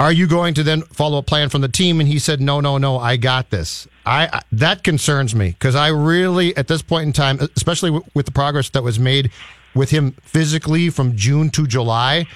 are 0.00 0.12
you 0.12 0.26
going 0.26 0.54
to 0.54 0.62
then 0.62 0.82
follow 0.82 1.18
a 1.18 1.22
plan 1.22 1.48
from 1.48 1.60
the 1.60 1.68
team? 1.68 2.00
And 2.00 2.08
he 2.08 2.18
said, 2.18 2.40
no, 2.40 2.60
no, 2.60 2.78
no, 2.78 2.98
I 2.98 3.16
got 3.16 3.50
this. 3.50 3.88
I 4.06 4.42
that 4.52 4.84
concerns 4.84 5.34
me 5.34 5.50
because 5.50 5.74
I 5.74 5.88
really, 5.88 6.56
at 6.56 6.68
this 6.68 6.82
point 6.82 7.06
in 7.06 7.12
time, 7.12 7.40
especially 7.56 7.90
w- 7.90 8.04
with 8.14 8.26
the 8.26 8.32
progress 8.32 8.70
that 8.70 8.82
was 8.82 8.98
made 8.98 9.30
with 9.74 9.90
him 9.90 10.12
physically 10.22 10.88
from 10.88 11.16
June 11.16 11.50
to 11.50 11.66
July, 11.66 12.26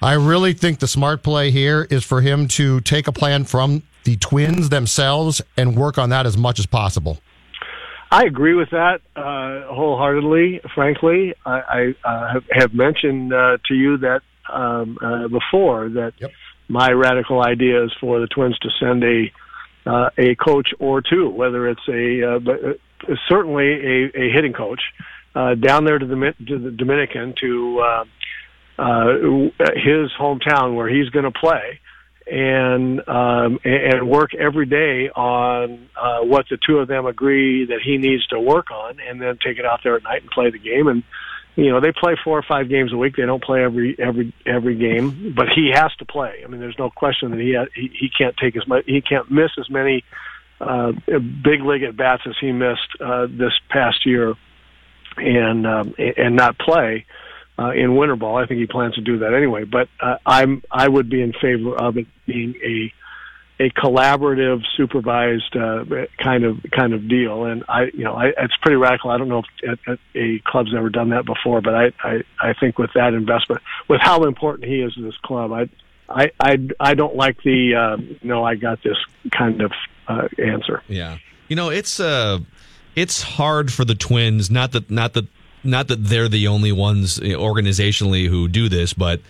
I 0.00 0.14
really 0.14 0.52
think 0.52 0.78
the 0.78 0.86
smart 0.86 1.22
play 1.22 1.50
here 1.50 1.86
is 1.90 2.04
for 2.04 2.20
him 2.20 2.48
to 2.48 2.80
take 2.80 3.08
a 3.08 3.12
plan 3.12 3.44
from 3.44 3.82
the 4.04 4.16
Twins 4.16 4.68
themselves 4.68 5.42
and 5.56 5.76
work 5.76 5.98
on 5.98 6.10
that 6.10 6.24
as 6.24 6.36
much 6.36 6.58
as 6.58 6.66
possible. 6.66 7.18
I 8.10 8.24
agree 8.24 8.54
with 8.54 8.70
that 8.70 9.02
uh, 9.16 9.72
wholeheartedly. 9.74 10.60
Frankly, 10.74 11.34
I, 11.44 11.94
I 12.04 12.08
uh, 12.08 12.40
have- 12.52 12.72
mentioned 12.72 13.34
uh, 13.34 13.58
to 13.66 13.74
you 13.74 13.98
that 13.98 14.22
um, 14.50 14.98
uh, 15.02 15.28
before 15.28 15.90
that 15.90 16.14
my 16.68 16.90
radical 16.90 17.42
idea 17.42 17.84
is 17.84 17.92
for 18.00 18.20
the 18.20 18.26
Twins 18.26 18.58
to 18.60 18.68
send 18.78 19.02
a 19.04 19.32
uh, 19.86 20.10
a 20.18 20.34
coach 20.34 20.68
or 20.78 21.00
two, 21.00 21.30
whether 21.30 21.68
it's 21.68 21.88
a 21.88 22.36
uh, 22.36 22.38
but 22.38 22.64
uh, 22.64 23.14
certainly 23.28 23.64
a, 23.64 24.04
a 24.14 24.32
hitting 24.32 24.52
coach 24.52 24.80
uh, 25.34 25.54
down 25.54 25.84
there 25.84 25.98
to 25.98 26.06
the 26.06 26.34
to 26.46 26.58
the 26.58 26.70
Dominican 26.70 27.34
to 27.40 27.80
uh, 27.80 28.04
uh, 28.78 29.06
his 29.74 30.10
hometown 30.20 30.76
where 30.76 30.88
he's 30.88 31.08
going 31.10 31.24
to 31.24 31.32
play 31.32 31.80
and 32.30 33.00
um, 33.08 33.58
and 33.64 34.08
work 34.08 34.34
every 34.34 34.66
day 34.66 35.08
on 35.10 35.88
uh, 35.96 36.20
what 36.20 36.46
the 36.50 36.58
two 36.66 36.78
of 36.78 36.88
them 36.88 37.06
agree 37.06 37.66
that 37.66 37.80
he 37.82 37.96
needs 37.96 38.26
to 38.28 38.38
work 38.38 38.70
on, 38.70 38.98
and 39.00 39.20
then 39.20 39.38
take 39.44 39.58
it 39.58 39.64
out 39.64 39.80
there 39.82 39.96
at 39.96 40.02
night 40.02 40.22
and 40.22 40.30
play 40.30 40.50
the 40.50 40.58
game. 40.58 40.88
And 40.88 41.02
you 41.58 41.72
know 41.72 41.80
they 41.80 41.90
play 41.90 42.14
four 42.22 42.38
or 42.38 42.44
five 42.46 42.68
games 42.68 42.92
a 42.92 42.96
week. 42.96 43.16
They 43.16 43.26
don't 43.26 43.42
play 43.42 43.64
every 43.64 43.96
every 43.98 44.32
every 44.46 44.76
game, 44.76 45.34
but 45.36 45.46
he 45.52 45.72
has 45.74 45.92
to 45.98 46.04
play. 46.04 46.42
I 46.44 46.46
mean, 46.46 46.60
there's 46.60 46.78
no 46.78 46.88
question 46.88 47.32
that 47.32 47.40
he 47.40 47.54
ha- 47.54 47.66
he, 47.74 47.90
he 47.98 48.08
can't 48.16 48.36
take 48.36 48.56
as 48.56 48.66
much. 48.68 48.84
He 48.86 49.00
can't 49.00 49.28
miss 49.28 49.50
as 49.58 49.68
many 49.68 50.04
uh, 50.60 50.92
big 51.06 51.62
league 51.62 51.82
at 51.82 51.96
bats 51.96 52.22
as 52.26 52.36
he 52.40 52.52
missed 52.52 52.88
uh, 53.00 53.26
this 53.26 53.50
past 53.70 54.06
year, 54.06 54.34
and 55.16 55.66
um, 55.66 55.94
and 55.98 56.36
not 56.36 56.56
play 56.60 57.06
uh, 57.58 57.72
in 57.72 57.96
winter 57.96 58.14
ball. 58.14 58.36
I 58.36 58.46
think 58.46 58.60
he 58.60 58.66
plans 58.66 58.94
to 58.94 59.00
do 59.00 59.18
that 59.18 59.34
anyway. 59.34 59.64
But 59.64 59.88
uh, 60.00 60.18
I'm 60.24 60.62
I 60.70 60.86
would 60.86 61.10
be 61.10 61.22
in 61.22 61.32
favor 61.32 61.74
of 61.74 61.96
it 61.96 62.06
being 62.24 62.54
a 62.64 62.92
a 63.60 63.70
collaborative, 63.70 64.62
supervised 64.76 65.56
uh, 65.56 65.84
kind 66.22 66.44
of 66.44 66.58
kind 66.70 66.94
of 66.94 67.08
deal. 67.08 67.44
And 67.44 67.64
I, 67.68 67.84
you 67.92 68.04
know, 68.04 68.14
I, 68.14 68.26
it's 68.36 68.56
pretty 68.62 68.76
radical. 68.76 69.10
I 69.10 69.18
don't 69.18 69.28
know 69.28 69.42
if 69.62 69.78
at 69.88 69.98
a 70.14 70.40
club's 70.46 70.74
ever 70.76 70.90
done 70.90 71.10
that 71.10 71.26
before, 71.26 71.60
but 71.60 71.74
I, 71.74 71.92
I 72.02 72.22
I 72.40 72.54
think 72.54 72.78
with 72.78 72.90
that 72.94 73.14
investment, 73.14 73.62
with 73.88 74.00
how 74.00 74.24
important 74.24 74.68
he 74.68 74.80
is 74.80 74.94
to 74.94 75.02
this 75.02 75.16
club, 75.22 75.52
I. 75.52 75.68
I, 76.10 76.30
I 76.40 76.56
I 76.80 76.94
don't 76.94 77.16
like 77.16 77.42
the 77.42 77.74
uh, 77.74 78.14
no 78.22 78.42
I 78.42 78.54
got 78.54 78.82
this 78.82 78.96
kind 79.30 79.60
of 79.60 79.72
uh, 80.08 80.26
answer. 80.42 80.82
Yeah. 80.88 81.18
You 81.48 81.56
know, 81.56 81.68
it's 81.68 82.00
uh 82.00 82.38
it's 82.96 83.20
hard 83.20 83.70
for 83.70 83.84
the 83.84 83.94
Twins, 83.94 84.50
not 84.50 84.72
that 84.72 84.90
not 84.90 85.12
that 85.12 85.26
not 85.62 85.88
that 85.88 86.04
they're 86.04 86.28
the 86.28 86.48
only 86.48 86.72
ones 86.72 87.18
eh, 87.18 87.34
organizationally 87.34 88.28
who 88.28 88.48
do 88.48 88.68
this, 88.68 88.92
but 88.92 89.20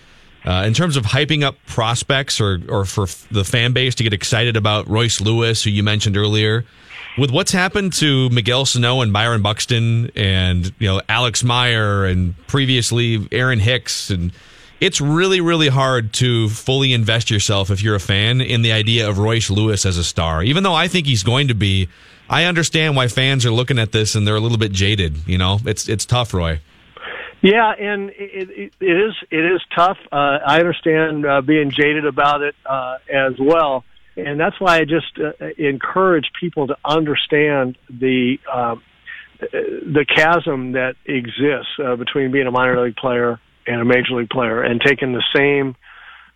uh, 0.49 0.65
in 0.65 0.73
terms 0.73 0.97
of 0.97 1.05
hyping 1.05 1.43
up 1.43 1.57
prospects 1.67 2.41
or 2.41 2.59
or 2.71 2.87
for 2.87 3.07
the 3.31 3.45
fan 3.45 3.75
base 3.75 3.95
to 3.97 4.03
get 4.03 4.15
excited 4.15 4.57
about 4.57 4.89
Royce 4.89 5.21
Lewis, 5.21 5.63
who 5.63 5.69
you 5.69 5.83
mentioned 5.83 6.17
earlier, 6.17 6.65
with 7.19 7.31
what's 7.31 7.53
happened 7.53 7.93
to 7.95 8.31
Miguel 8.31 8.65
Sano 8.65 9.03
and 9.03 9.13
Byron 9.13 9.43
Buxton 9.43 10.11
and 10.17 10.73
you 10.79 10.89
know 10.89 11.03
Alex 11.07 11.45
Meyer 11.45 12.07
and 12.07 12.35
previously 12.47 13.29
Aaron 13.31 13.59
Hicks 13.59 14.09
and 14.09 14.33
it's 14.81 15.01
really, 15.01 15.41
really 15.41 15.69
hard 15.69 16.13
to 16.15 16.49
fully 16.49 16.93
invest 16.93 17.31
yourself 17.31 17.71
if 17.71 17.83
you're 17.83 17.97
a 17.97 18.01
fan 18.01 18.41
in 18.41 18.63
the 18.63 18.71
idea 18.71 19.09
of 19.09 19.19
Royce 19.19 19.51
Lewis 19.51 19.85
as 19.85 19.99
a 19.99 20.05
star. 20.05 20.43
Even 20.43 20.63
though 20.63 20.75
I 20.75 20.87
think 20.87 21.07
he's 21.07 21.25
going 21.25 21.49
to 21.49 21.55
be, 21.55 21.89
I 22.31 22.45
understand 22.45 22.95
why 22.95 23.09
fans 23.09 23.45
are 23.45 23.51
looking 23.51 23.81
at 23.81 23.91
this 23.91 24.15
and 24.15 24.25
they're 24.25 24.37
a 24.37 24.41
little 24.41 24.57
bit 24.57 24.71
jaded. 24.71 25.27
You 25.27 25.37
know, 25.37 25.59
it's 25.67 25.89
it's 25.89 26.07
tough, 26.07 26.33
Roy. 26.33 26.61
Yeah, 27.41 27.73
and 27.73 28.11
it, 28.11 28.51
it, 28.51 28.73
it 28.81 28.85
is 28.85 29.15
it 29.31 29.55
is 29.55 29.61
tough. 29.77 29.99
Uh, 30.11 30.39
I 30.45 30.59
understand 30.59 31.25
uh, 31.25 31.41
being 31.41 31.71
jaded 31.71 32.05
about 32.05 32.43
it 32.43 32.57
uh, 32.67 32.97
as 33.09 33.35
well, 33.39 33.85
and 34.17 34.41
that's 34.41 34.61
why 34.61 34.79
I 34.79 34.81
just 34.81 35.19
uh, 35.19 35.47
encourage 35.57 36.27
people 36.41 36.67
to 36.67 36.77
understand 36.85 37.79
the 37.89 38.39
um, 38.53 38.83
the 39.41 40.05
chasm 40.05 40.73
that 40.73 40.97
exists 41.07 41.73
uh, 41.83 41.95
between 41.95 42.33
being 42.33 42.49
a 42.49 42.51
minor 42.51 42.85
league 42.85 42.97
player 42.97 43.39
and 43.69 43.81
a 43.81 43.85
major 43.85 44.15
league 44.15 44.31
player, 44.31 44.63
and 44.63 44.81
taking 44.81 45.13
the 45.13 45.25
same 45.37 45.77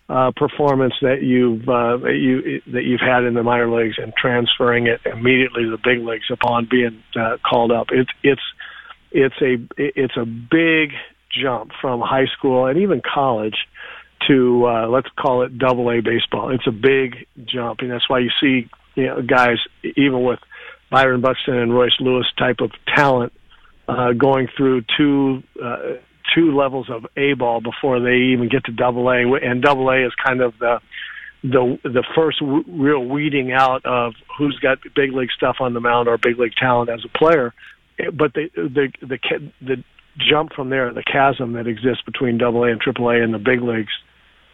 uh, 0.08 0.30
performance 0.36 0.94
that 1.02 1.22
you've 1.22 1.68
uh, 1.68 1.96
you 2.08 2.60
that 2.72 2.84
you've 2.84 3.00
had 3.00 3.24
in 3.24 3.34
the 3.34 3.42
minor 3.42 3.68
leagues 3.68 3.96
and 3.98 4.12
transferring 4.14 4.86
it 4.86 5.00
immediately 5.04 5.64
to 5.64 5.70
the 5.70 5.78
big 5.82 5.98
leagues 6.06 6.30
upon 6.30 6.68
being 6.70 7.02
uh, 7.16 7.38
called 7.44 7.72
up. 7.72 7.88
It's 7.90 8.10
it's 8.22 8.42
it's 9.12 9.40
a 9.40 9.56
it's 9.76 10.16
a 10.16 10.24
big 10.24 10.92
jump 11.30 11.72
from 11.80 12.00
high 12.00 12.26
school 12.36 12.66
and 12.66 12.78
even 12.78 13.00
college 13.00 13.56
to 14.28 14.66
uh, 14.66 14.88
let's 14.88 15.08
call 15.18 15.42
it 15.42 15.58
double 15.58 15.90
A 15.90 16.00
baseball. 16.00 16.50
It's 16.50 16.66
a 16.66 16.72
big 16.72 17.26
jump, 17.44 17.80
and 17.80 17.90
that's 17.90 18.08
why 18.08 18.20
you 18.20 18.30
see 18.40 18.68
you 18.94 19.06
know 19.06 19.22
guys 19.22 19.56
even 19.82 20.22
with 20.22 20.38
Byron 20.90 21.20
Buxton 21.20 21.56
and 21.56 21.74
Royce 21.74 21.98
Lewis 22.00 22.26
type 22.38 22.60
of 22.60 22.70
talent 22.94 23.32
uh, 23.88 24.12
going 24.12 24.48
through 24.56 24.84
two 24.96 25.42
uh, 25.62 25.94
two 26.34 26.56
levels 26.56 26.88
of 26.90 27.06
A 27.16 27.34
ball 27.34 27.60
before 27.60 28.00
they 28.00 28.32
even 28.32 28.48
get 28.48 28.64
to 28.64 28.72
double 28.72 29.08
A, 29.08 29.22
and 29.42 29.62
double 29.62 29.88
A 29.90 30.06
is 30.06 30.12
kind 30.24 30.40
of 30.40 30.54
the 30.58 30.80
the 31.42 31.78
the 31.82 32.04
first 32.14 32.38
w- 32.40 32.64
real 32.68 33.04
weeding 33.04 33.52
out 33.52 33.84
of 33.84 34.14
who's 34.38 34.58
got 34.60 34.78
big 34.94 35.12
league 35.12 35.30
stuff 35.36 35.56
on 35.60 35.74
the 35.74 35.80
mound 35.80 36.08
or 36.08 36.16
big 36.16 36.38
league 36.38 36.54
talent 36.54 36.90
as 36.90 37.04
a 37.04 37.18
player. 37.18 37.52
But 38.10 38.34
the 38.34 38.50
the 38.54 38.92
the 39.00 39.18
the 39.60 39.84
jump 40.18 40.52
from 40.52 40.70
there, 40.70 40.92
the 40.92 41.02
chasm 41.02 41.52
that 41.54 41.66
exists 41.66 42.02
between 42.04 42.38
double 42.38 42.64
A 42.64 42.70
and 42.70 42.80
triple 42.80 43.08
A 43.08 43.16
in 43.16 43.32
the 43.32 43.38
big 43.38 43.62
leagues, 43.62 43.92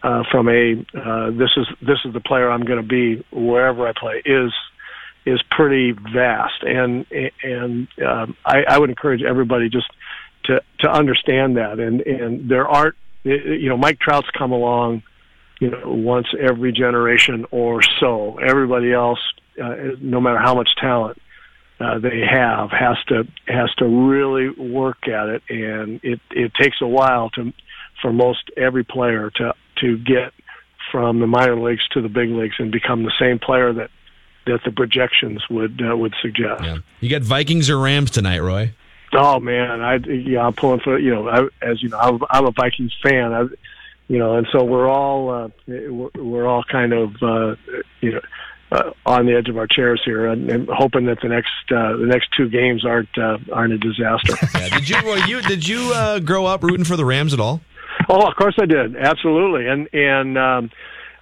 uh, 0.03 0.23
from 0.31 0.49
a 0.49 0.85
uh, 0.95 1.31
this 1.31 1.51
is 1.57 1.67
this 1.81 1.99
is 2.05 2.13
the 2.13 2.21
player 2.21 2.51
I'm 2.51 2.65
going 2.65 2.81
to 2.81 2.87
be 2.87 3.25
wherever 3.33 3.87
I 3.87 3.93
play 3.99 4.23
is 4.25 4.53
is 5.27 5.43
pretty 5.51 5.93
vast, 5.93 6.63
and 6.63 7.07
and 7.43 7.89
um, 8.07 8.37
I, 8.45 8.63
I 8.69 8.79
would 8.79 8.91
encourage 8.91 9.23
everybody 9.23 9.69
just 9.69 9.89
to 10.45 10.61
to 10.81 10.91
understand 10.91 11.57
that. 11.57 11.81
And 11.81 12.01
and 12.03 12.49
there 12.51 12.69
aren't 12.69 12.95
you 13.25 13.69
know 13.69 13.77
Mike 13.77 13.99
Trout's 13.99 14.29
come 14.37 14.53
along 14.53 15.03
you 15.61 15.71
know 15.71 15.83
once 15.87 16.29
every 16.39 16.73
generation 16.73 17.45
or 17.51 17.81
so. 18.01 18.39
Everybody 18.39 18.93
else, 18.93 19.21
uh, 19.63 19.75
no 20.01 20.21
matter 20.21 20.39
how 20.39 20.55
much 20.55 20.69
talent 20.81 21.21
uh, 21.81 21.99
they 21.99 22.21
have, 22.29 22.71
has 22.71 22.97
to 23.07 23.25
has 23.47 23.73
to 23.79 23.87
really 23.87 24.51
work 24.51 25.07
at 25.07 25.29
it, 25.29 25.43
and 25.49 26.01
it 26.03 26.21
it 26.31 26.53
takes 26.55 26.77
a 26.81 26.87
while 26.87 27.31
to 27.31 27.53
for 28.03 28.13
most 28.13 28.51
every 28.57 28.85
player 28.85 29.31
to 29.37 29.55
to 29.81 29.99
get 29.99 30.33
from 30.91 31.21
the 31.21 31.27
minor 31.27 31.61
leagues 31.61 31.87
to 31.89 32.01
the 32.01 32.09
big 32.09 32.31
leagues 32.31 32.57
and 32.59 32.73
become 32.73 33.05
the 33.05 33.13
same 33.19 33.39
player 33.39 33.73
that 33.73 33.91
that 34.47 34.61
the 34.65 34.73
projections 34.73 35.43
would 35.49 35.81
uh, 35.81 35.97
would 35.97 36.15
suggest. 36.21 36.65
Yeah. 36.65 36.79
You 37.01 37.11
got 37.11 37.23
Vikings 37.23 37.71
or 37.71 37.79
Rams 37.79 38.11
tonight, 38.11 38.41
Roy? 38.41 38.73
Oh 39.13 39.39
man, 39.39 39.81
I 39.81 39.97
yeah, 39.97 40.47
I'm 40.47 40.55
pulling 40.55 40.81
for 40.81 40.99
you 40.99 41.15
know, 41.15 41.29
I, 41.29 41.49
as 41.63 41.83
you 41.83 41.91
know, 41.91 41.99
I'm, 41.99 42.21
I'm 42.31 42.47
a 42.47 42.51
Vikings 42.51 42.95
fan. 43.03 43.33
I, 43.33 43.45
you 44.09 44.19
know, 44.19 44.37
and 44.37 44.47
so 44.51 44.65
we're 44.65 44.89
all 44.89 45.31
uh, 45.31 45.49
we're, 45.67 46.11
we're 46.17 46.47
all 46.47 46.65
kind 46.65 46.93
of 46.93 47.15
uh, 47.23 47.57
you 48.01 48.13
know 48.13 48.21
uh, 48.71 48.91
on 49.07 49.27
the 49.27 49.35
edge 49.35 49.49
of 49.49 49.57
our 49.57 49.67
chairs 49.67 50.01
here, 50.05 50.27
and, 50.27 50.51
and 50.51 50.69
hoping 50.71 51.07
that 51.07 51.19
the 51.23 51.29
next 51.29 51.51
uh, 51.71 51.97
the 51.97 52.07
next 52.07 52.29
two 52.37 52.49
games 52.49 52.85
aren't 52.85 53.17
uh, 53.17 53.39
aren't 53.53 53.73
a 53.73 53.79
disaster. 53.79 54.35
yeah. 54.59 54.79
Did 54.79 54.89
you 54.89 55.17
you 55.27 55.43
did 55.43 55.69
you 55.69 55.93
uh, 55.95 56.19
grow 56.19 56.47
up 56.47 56.63
rooting 56.63 56.85
for 56.85 56.97
the 56.97 57.05
Rams 57.05 57.33
at 57.33 57.41
all? 57.41 57.61
Oh, 58.09 58.27
of 58.27 58.37
course 58.37 58.57
I 58.61 58.67
did, 58.67 58.97
absolutely, 58.97 59.67
and 59.67 59.89
and. 59.93 60.39
Um, 60.39 60.71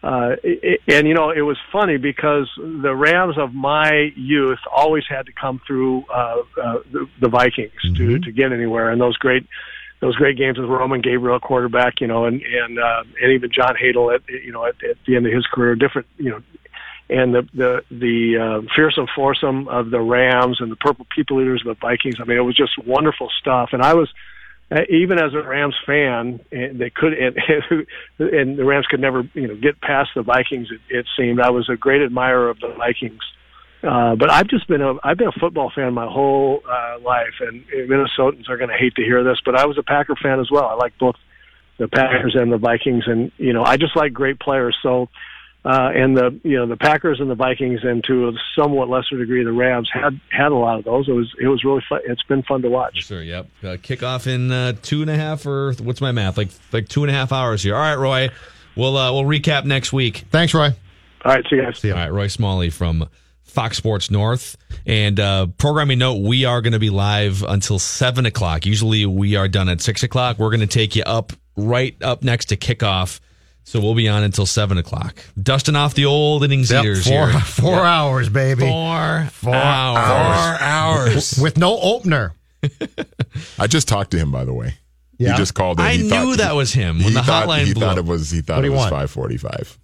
uh, 0.02 0.36
it, 0.44 0.80
and 0.86 1.08
you 1.08 1.14
know, 1.14 1.30
it 1.30 1.40
was 1.40 1.56
funny 1.72 1.96
because 1.96 2.48
the 2.56 2.94
Rams 2.94 3.36
of 3.38 3.54
my 3.54 4.12
youth 4.14 4.60
always 4.70 5.02
had 5.08 5.26
to 5.26 5.32
come 5.32 5.60
through 5.66 6.04
uh, 6.14 6.42
uh, 6.62 6.78
the, 6.92 7.08
the 7.20 7.28
Vikings 7.28 7.72
mm-hmm. 7.84 7.94
to 7.94 8.18
to 8.20 8.30
get 8.30 8.52
anywhere, 8.52 8.90
and 8.90 9.00
those 9.00 9.16
great 9.16 9.48
those 10.00 10.14
great 10.14 10.36
games 10.36 10.58
with 10.58 10.68
Roman 10.68 11.00
Gabriel 11.00 11.40
quarterback, 11.40 12.00
you 12.00 12.06
know, 12.06 12.26
and 12.26 12.40
and 12.40 12.78
uh, 12.78 13.02
and 13.20 13.32
even 13.32 13.50
John 13.50 13.74
Hadl 13.74 14.14
at 14.14 14.22
you 14.28 14.52
know 14.52 14.64
at, 14.64 14.74
at 14.84 14.96
the 15.06 15.16
end 15.16 15.26
of 15.26 15.32
his 15.32 15.46
career, 15.46 15.74
different 15.74 16.06
you 16.18 16.30
know, 16.30 16.42
and 17.08 17.34
the 17.34 17.48
the 17.54 17.82
the 17.90 18.36
uh, 18.38 18.68
fearsome 18.74 19.06
foursome 19.14 19.68
of 19.68 19.90
the 19.90 20.00
Rams 20.00 20.58
and 20.60 20.70
the 20.70 20.76
Purple 20.76 21.06
People 21.14 21.40
Eaters 21.40 21.62
of 21.66 21.76
the 21.76 21.80
Vikings. 21.80 22.16
I 22.20 22.24
mean, 22.24 22.38
it 22.38 22.42
was 22.42 22.56
just 22.56 22.76
wonderful 22.78 23.30
stuff, 23.40 23.70
and 23.72 23.82
I 23.82 23.94
was 23.94 24.08
uh, 24.70 24.80
even 24.90 25.18
as 25.18 25.32
a 25.32 25.42
Rams 25.42 25.76
fan, 25.86 26.40
and 26.50 26.80
they 26.80 26.90
could 26.90 27.12
and, 27.12 27.36
and 28.18 28.58
the 28.58 28.64
Rams 28.64 28.86
could 28.86 29.00
never 29.00 29.28
you 29.34 29.46
know 29.46 29.54
get 29.54 29.80
past 29.80 30.10
the 30.16 30.22
Vikings. 30.22 30.68
It, 30.70 30.80
it 30.88 31.06
seemed 31.16 31.40
I 31.40 31.50
was 31.50 31.68
a 31.68 31.76
great 31.76 32.02
admirer 32.02 32.50
of 32.50 32.58
the 32.58 32.74
Vikings, 32.76 33.22
uh, 33.84 34.16
but 34.16 34.32
I've 34.32 34.48
just 34.48 34.66
been 34.66 34.82
a 34.82 34.94
I've 35.04 35.16
been 35.16 35.28
a 35.28 35.40
football 35.40 35.70
fan 35.72 35.94
my 35.94 36.06
whole 36.06 36.62
uh, 36.68 36.98
life, 37.00 37.34
and 37.40 37.64
Minnesotans 37.68 38.48
are 38.48 38.56
going 38.56 38.70
to 38.70 38.76
hate 38.76 38.96
to 38.96 39.02
hear 39.02 39.22
this, 39.22 39.38
but 39.44 39.54
I 39.54 39.66
was 39.66 39.78
a 39.78 39.84
Packer 39.84 40.16
fan 40.20 40.40
as 40.40 40.50
well. 40.50 40.64
I 40.64 40.74
like 40.74 40.98
both 40.98 41.16
the 41.78 41.86
Packers 41.86 42.34
and 42.34 42.50
the 42.50 42.58
Vikings, 42.58 43.04
and 43.06 43.30
you 43.36 43.52
know 43.52 43.62
I 43.62 43.76
just 43.76 43.94
like 43.94 44.12
great 44.12 44.40
players. 44.40 44.76
So 44.82 45.08
uh, 45.66 45.90
and 45.92 46.16
the 46.16 46.38
you 46.44 46.56
know 46.56 46.66
the 46.66 46.76
Packers 46.76 47.18
and 47.18 47.28
the 47.28 47.34
Vikings, 47.34 47.80
and 47.82 48.02
to 48.04 48.28
a 48.28 48.32
somewhat 48.56 48.88
lesser 48.88 49.18
degree 49.18 49.42
the 49.42 49.52
Rams 49.52 49.90
had 49.92 50.20
had 50.30 50.52
a 50.52 50.54
lot 50.54 50.78
of 50.78 50.84
those. 50.84 51.08
It 51.08 51.12
was 51.12 51.34
it 51.40 51.48
was 51.48 51.64
really 51.64 51.82
fun. 51.88 52.00
It's 52.04 52.22
been 52.22 52.44
fun 52.44 52.62
to 52.62 52.70
watch. 52.70 53.02
Sure. 53.02 53.20
Yep. 53.20 53.46
Uh, 53.62 53.66
kickoff 53.76 54.28
in 54.28 54.52
uh, 54.52 54.74
two 54.80 55.02
and 55.02 55.10
a 55.10 55.16
half 55.16 55.44
or 55.44 55.72
what's 55.82 56.00
my 56.00 56.12
math? 56.12 56.38
Like 56.38 56.50
like 56.72 56.88
two 56.88 57.02
and 57.02 57.10
a 57.10 57.14
half 57.14 57.32
hours 57.32 57.64
here. 57.64 57.74
All 57.74 57.80
right, 57.80 57.96
Roy. 57.96 58.30
We'll 58.76 58.96
uh, 58.96 59.12
we'll 59.12 59.24
recap 59.24 59.64
next 59.64 59.92
week. 59.92 60.24
Thanks, 60.30 60.54
Roy. 60.54 60.68
All 61.24 61.34
right. 61.34 61.44
See 61.50 61.56
you 61.56 61.62
guys. 61.62 61.78
See 61.78 61.88
you. 61.88 61.94
All 61.94 62.00
right, 62.00 62.12
Roy 62.12 62.28
Smalley 62.28 62.70
from 62.70 63.08
Fox 63.42 63.76
Sports 63.76 64.08
North. 64.08 64.56
And 64.86 65.18
uh, 65.18 65.46
programming 65.58 65.98
note, 65.98 66.20
we 66.22 66.44
are 66.44 66.60
going 66.60 66.74
to 66.74 66.78
be 66.78 66.90
live 66.90 67.42
until 67.42 67.78
7 67.80 68.26
o'clock. 68.26 68.66
Usually 68.66 69.04
we 69.06 69.34
are 69.34 69.48
done 69.48 69.68
at 69.68 69.80
6 69.80 70.04
o'clock. 70.04 70.38
We're 70.38 70.50
going 70.50 70.60
to 70.60 70.66
take 70.66 70.94
you 70.94 71.02
up 71.04 71.32
right 71.56 71.96
up 72.02 72.22
next 72.22 72.46
to 72.46 72.56
kickoff. 72.56 73.18
So 73.68 73.80
we'll 73.80 73.96
be 73.96 74.08
on 74.08 74.22
until 74.22 74.46
7 74.46 74.78
o'clock. 74.78 75.16
Dusting 75.42 75.74
off 75.74 75.94
the 75.94 76.04
old 76.06 76.44
innings 76.44 76.70
Yep, 76.70 76.84
eaters 76.84 77.04
four 77.06 77.28
here. 77.30 77.40
four 77.44 77.72
Yep. 77.72 77.82
hours, 77.82 78.28
baby. 78.28 78.60
Four, 78.60 79.28
Four 79.32 79.54
hours. 79.56 80.60
hours. 80.60 81.38
with 81.42 81.58
no 81.58 81.76
opener. 81.80 82.32
I 83.58 83.66
just 83.66 83.88
talked 83.88 84.12
to 84.12 84.18
him, 84.18 84.30
by 84.30 84.44
the 84.44 84.54
way. 84.54 84.74
Yeah? 85.18 85.32
He 85.32 85.36
just 85.38 85.54
called 85.54 85.80
in. 85.80 85.84
I 85.84 85.94
He 85.94 86.02
knew 86.04 86.08
thought- 86.10 86.38
that 86.38 86.54
was 86.54 86.72
him 86.72 87.02
when 87.02 87.12
the 87.14 87.22
thought, 87.24 87.48
hotline 87.48 87.64
He 87.64 87.74
blew 87.74 87.82
thought 87.86 87.98
it 87.98 88.04
was. 88.04 88.30
He 88.30 88.40
thought 88.40 88.58
What 88.58 88.64
it 88.66 88.70
was 88.70 88.88
five 88.88 89.10
forty-five. 89.10 89.76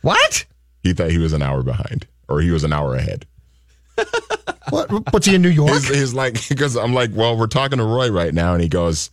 What? 0.00 0.44
He 0.82 0.92
thought 0.92 1.10
he 1.10 1.18
was 1.18 1.32
an 1.32 1.42
hour 1.42 1.62
behind, 1.62 2.08
or 2.28 2.40
he 2.40 2.50
was 2.50 2.64
an 2.64 2.72
hour 2.72 2.96
ahead. 2.96 3.24
What? 4.70 4.90
What's 5.12 5.26
he 5.26 5.34
in 5.36 5.42
New 5.42 5.48
York? 5.48 5.70
He's, 5.70 5.88
he's 5.88 6.14
like, 6.14 6.34
because 6.48 6.76
I'm 6.76 6.92
like, 6.94 7.10
well, 7.14 7.36
we're 7.36 7.46
talking 7.46 7.78
to 7.78 7.84
Roy 7.84 8.10
right 8.10 8.32
now, 8.34 8.54
and 8.54 8.62
he 8.62 8.68
goes, 8.68 9.10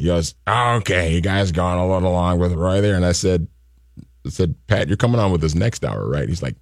he 0.00 0.06
goes, 0.06 0.34
oh, 0.46 0.76
okay, 0.76 1.12
you 1.12 1.20
guys 1.20 1.52
gone 1.52 1.76
a 1.76 1.86
little 1.86 2.12
long 2.12 2.38
with 2.38 2.54
Roy 2.54 2.80
there, 2.80 2.96
and 2.96 3.04
I 3.04 3.12
said, 3.12 3.46
I 4.26 4.30
said, 4.30 4.54
Pat, 4.66 4.88
you're 4.88 4.96
coming 4.96 5.20
on 5.20 5.30
with 5.30 5.42
this 5.42 5.54
next 5.54 5.84
hour, 5.84 6.08
right? 6.08 6.26
He's 6.26 6.42
like, 6.42 6.56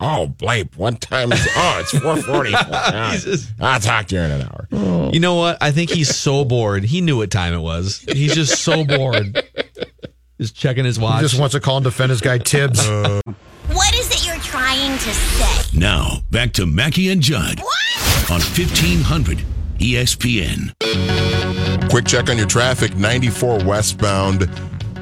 oh, 0.00 0.28
Blape, 0.28 0.74
what 0.76 1.00
time 1.02 1.30
is? 1.32 1.46
Oh, 1.54 1.78
it's 1.80 1.98
four 1.98 2.16
forty. 2.16 2.54
I'll 3.60 3.80
talk 3.80 4.06
to 4.06 4.14
you 4.14 4.22
in 4.22 4.30
an 4.30 4.42
hour. 4.42 4.68
Oh. 4.72 5.12
You 5.12 5.20
know 5.20 5.34
what? 5.34 5.58
I 5.60 5.70
think 5.70 5.90
he's 5.90 6.14
so 6.16 6.46
bored. 6.46 6.82
He 6.84 7.02
knew 7.02 7.18
what 7.18 7.30
time 7.30 7.52
it 7.52 7.60
was. 7.60 7.98
He's 8.10 8.34
just 8.34 8.62
so 8.62 8.84
bored. 8.84 9.42
Just 10.40 10.56
checking 10.56 10.86
his 10.86 10.98
watch. 10.98 11.16
He 11.16 11.28
just 11.28 11.38
wants 11.38 11.52
to 11.52 11.60
call 11.60 11.76
and 11.78 11.84
defend 11.84 12.10
his 12.10 12.20
guy 12.20 12.38
Thibs. 12.38 12.80
Uh. 12.88 13.20
What 13.72 13.94
is 13.94 14.10
it 14.10 14.26
you're 14.26 14.36
trying 14.36 14.92
to 14.92 15.12
say? 15.12 15.78
Now, 15.78 16.20
back 16.30 16.54
to 16.54 16.64
Mackey 16.64 17.10
and 17.10 17.20
Judd 17.20 17.60
on 18.30 18.40
E 18.40 18.64
1500 18.64 19.44
ESPN. 19.78 20.72
Quick 21.90 22.04
check 22.06 22.28
on 22.28 22.36
your 22.36 22.46
traffic 22.46 22.96
94 22.96 23.64
westbound. 23.64 24.48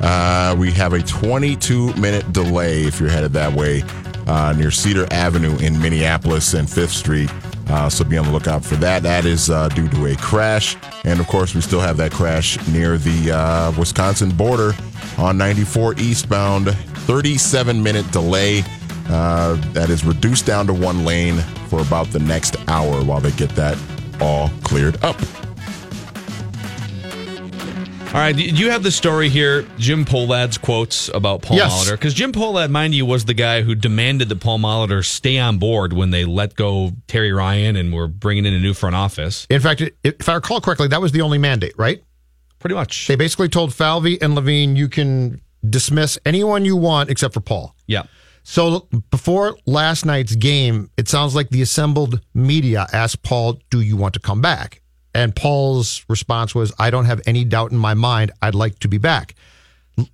Uh, 0.01 0.55
we 0.59 0.70
have 0.72 0.93
a 0.93 1.03
22 1.03 1.95
minute 1.95 2.33
delay 2.33 2.83
if 2.85 3.01
you're 3.01 3.09
headed 3.09 3.33
that 3.33 3.53
way 3.53 3.83
uh, 4.27 4.53
near 4.57 4.70
Cedar 4.70 5.07
Avenue 5.11 5.57
in 5.59 5.81
Minneapolis 5.81 6.55
and 6.55 6.68
5th 6.68 6.89
Street. 6.89 7.31
Uh, 7.68 7.89
so 7.89 8.05
be 8.05 8.16
on 8.16 8.27
the 8.27 8.33
lookout 8.33 8.64
for 8.64 8.77
that. 8.77 9.03
That 9.03 9.24
is 9.24 9.51
uh, 9.51 9.68
due 9.68 9.89
to 9.89 10.07
a 10.07 10.16
crash. 10.16 10.77
And 11.05 11.18
of 11.18 11.27
course, 11.27 11.55
we 11.55 11.61
still 11.61 11.81
have 11.81 11.97
that 11.97 12.12
crash 12.12 12.64
near 12.68 12.97
the 12.97 13.33
uh, 13.33 13.72
Wisconsin 13.79 14.31
border 14.31 14.72
on 15.18 15.37
94 15.37 15.95
eastbound. 15.99 16.68
37 17.07 17.83
minute 17.83 18.11
delay. 18.12 18.62
Uh, 19.09 19.55
that 19.72 19.89
is 19.89 20.05
reduced 20.05 20.47
down 20.47 20.66
to 20.66 20.72
one 20.74 21.05
lane 21.05 21.39
for 21.68 21.81
about 21.81 22.09
the 22.09 22.18
next 22.18 22.57
hour 22.68 23.05
while 23.05 23.20
they 23.20 23.31
get 23.33 23.51
that 23.51 23.79
all 24.21 24.51
cleared 24.62 25.03
up. 25.05 25.17
All 28.14 28.23
right, 28.23 28.35
do 28.35 28.43
you 28.43 28.71
have 28.71 28.83
the 28.83 28.91
story 28.91 29.29
here? 29.29 29.67
Jim 29.77 30.05
Pohlad's 30.07 30.57
quotes 30.57 31.09
about 31.09 31.43
Paul 31.43 31.59
Yes. 31.59 31.73
Molitor, 31.73 31.93
because 31.93 32.14
Jim 32.14 32.33
Pohlad, 32.33 32.71
mind 32.71 32.95
you, 32.95 33.05
was 33.05 33.27
the 33.27 33.35
guy 33.35 33.61
who 33.61 33.75
demanded 33.75 34.31
that 34.31 34.41
Paul 34.41 34.59
Molitor 34.59 35.05
stay 35.05 35.39
on 35.39 35.59
board 35.59 35.93
when 35.93 36.12
they 36.12 36.25
let 36.25 36.55
go 36.55 36.93
Terry 37.09 37.31
Ryan 37.31 37.77
and 37.77 37.93
were 37.93 38.09
bringing 38.09 38.47
in 38.47 38.55
a 38.55 38.59
new 38.59 38.73
front 38.73 38.97
office. 38.97 39.47
In 39.51 39.61
fact, 39.61 39.83
if 40.03 40.29
I 40.29 40.35
recall 40.35 40.62
correctly, 40.62 40.89
that 40.89 41.01
was 41.01 41.12
the 41.12 41.21
only 41.21 41.37
mandate, 41.37 41.75
right? 41.77 42.03
Pretty 42.59 42.75
much. 42.75 43.07
They 43.07 43.17
basically 43.17 43.51
told 43.51 43.75
Falvey 43.75 44.21
and 44.23 44.35
Levine, 44.35 44.77
you 44.77 44.89
can 44.89 45.43
dismiss 45.69 46.19
anyone 46.25 46.64
you 46.64 46.77
want 46.77 47.11
except 47.11 47.35
for 47.35 47.41
Paul. 47.41 47.75
Yeah. 47.87 48.05
So 48.49 48.89
before 49.11 49.57
last 49.67 50.07
night's 50.07 50.37
game, 50.37 50.89
it 50.97 51.09
sounds 51.09 51.35
like 51.35 51.51
the 51.51 51.63
assembled 51.63 52.21
media 52.33 52.87
asked 52.93 53.25
Paul, 53.25 53.59
"Do 53.71 53.81
you 53.81 53.97
want 53.97 54.15
to 54.15 54.21
come 54.21 54.41
back?" 54.41 54.83
And 55.13 55.35
Paul's 55.35 56.05
response 56.09 56.55
was, 56.55 56.73
"I 56.79 56.91
don't 56.91 57.07
have 57.07 57.21
any 57.27 57.45
doubt 57.45 57.73
in 57.73 57.77
my 57.77 57.95
mind. 57.95 58.31
I'd 58.41 58.55
like 58.55 58.79
to 58.79 58.89
be 58.89 58.99
back." 58.99 59.35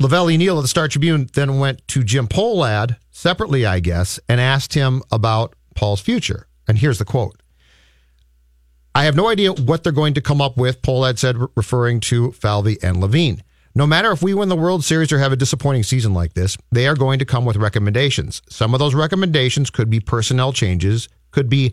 La 0.00 0.08
Velle. 0.08 0.38
Neal 0.38 0.56
of 0.56 0.64
the 0.64 0.68
Star 0.68 0.88
Tribune 0.88 1.28
then 1.34 1.58
went 1.58 1.86
to 1.88 2.02
Jim 2.02 2.26
Pohlad 2.26 2.96
separately, 3.10 3.66
I 3.66 3.80
guess, 3.80 4.18
and 4.30 4.40
asked 4.40 4.72
him 4.72 5.02
about 5.12 5.54
Paul's 5.74 6.00
future. 6.00 6.46
And 6.66 6.78
here's 6.78 6.98
the 6.98 7.04
quote. 7.04 7.38
I 8.94 9.04
have 9.04 9.14
no 9.14 9.28
idea 9.28 9.52
what 9.52 9.82
they're 9.82 9.92
going 9.92 10.14
to 10.14 10.22
come 10.22 10.40
up 10.40 10.56
with, 10.56 10.80
Pohlad 10.80 11.18
said, 11.18 11.36
re- 11.36 11.48
referring 11.54 12.00
to 12.00 12.32
Falvey 12.32 12.78
and 12.82 12.98
Levine. 12.98 13.42
No 13.74 13.86
matter 13.86 14.12
if 14.12 14.22
we 14.22 14.34
win 14.34 14.48
the 14.48 14.56
World 14.56 14.84
Series 14.84 15.12
or 15.12 15.18
have 15.18 15.32
a 15.32 15.36
disappointing 15.36 15.82
season 15.82 16.12
like 16.12 16.34
this, 16.34 16.58
they 16.70 16.86
are 16.86 16.94
going 16.94 17.18
to 17.18 17.24
come 17.24 17.44
with 17.44 17.56
recommendations. 17.56 18.42
Some 18.48 18.74
of 18.74 18.80
those 18.80 18.94
recommendations 18.94 19.70
could 19.70 19.88
be 19.88 19.98
personnel 19.98 20.52
changes, 20.52 21.08
could 21.30 21.48
be 21.48 21.72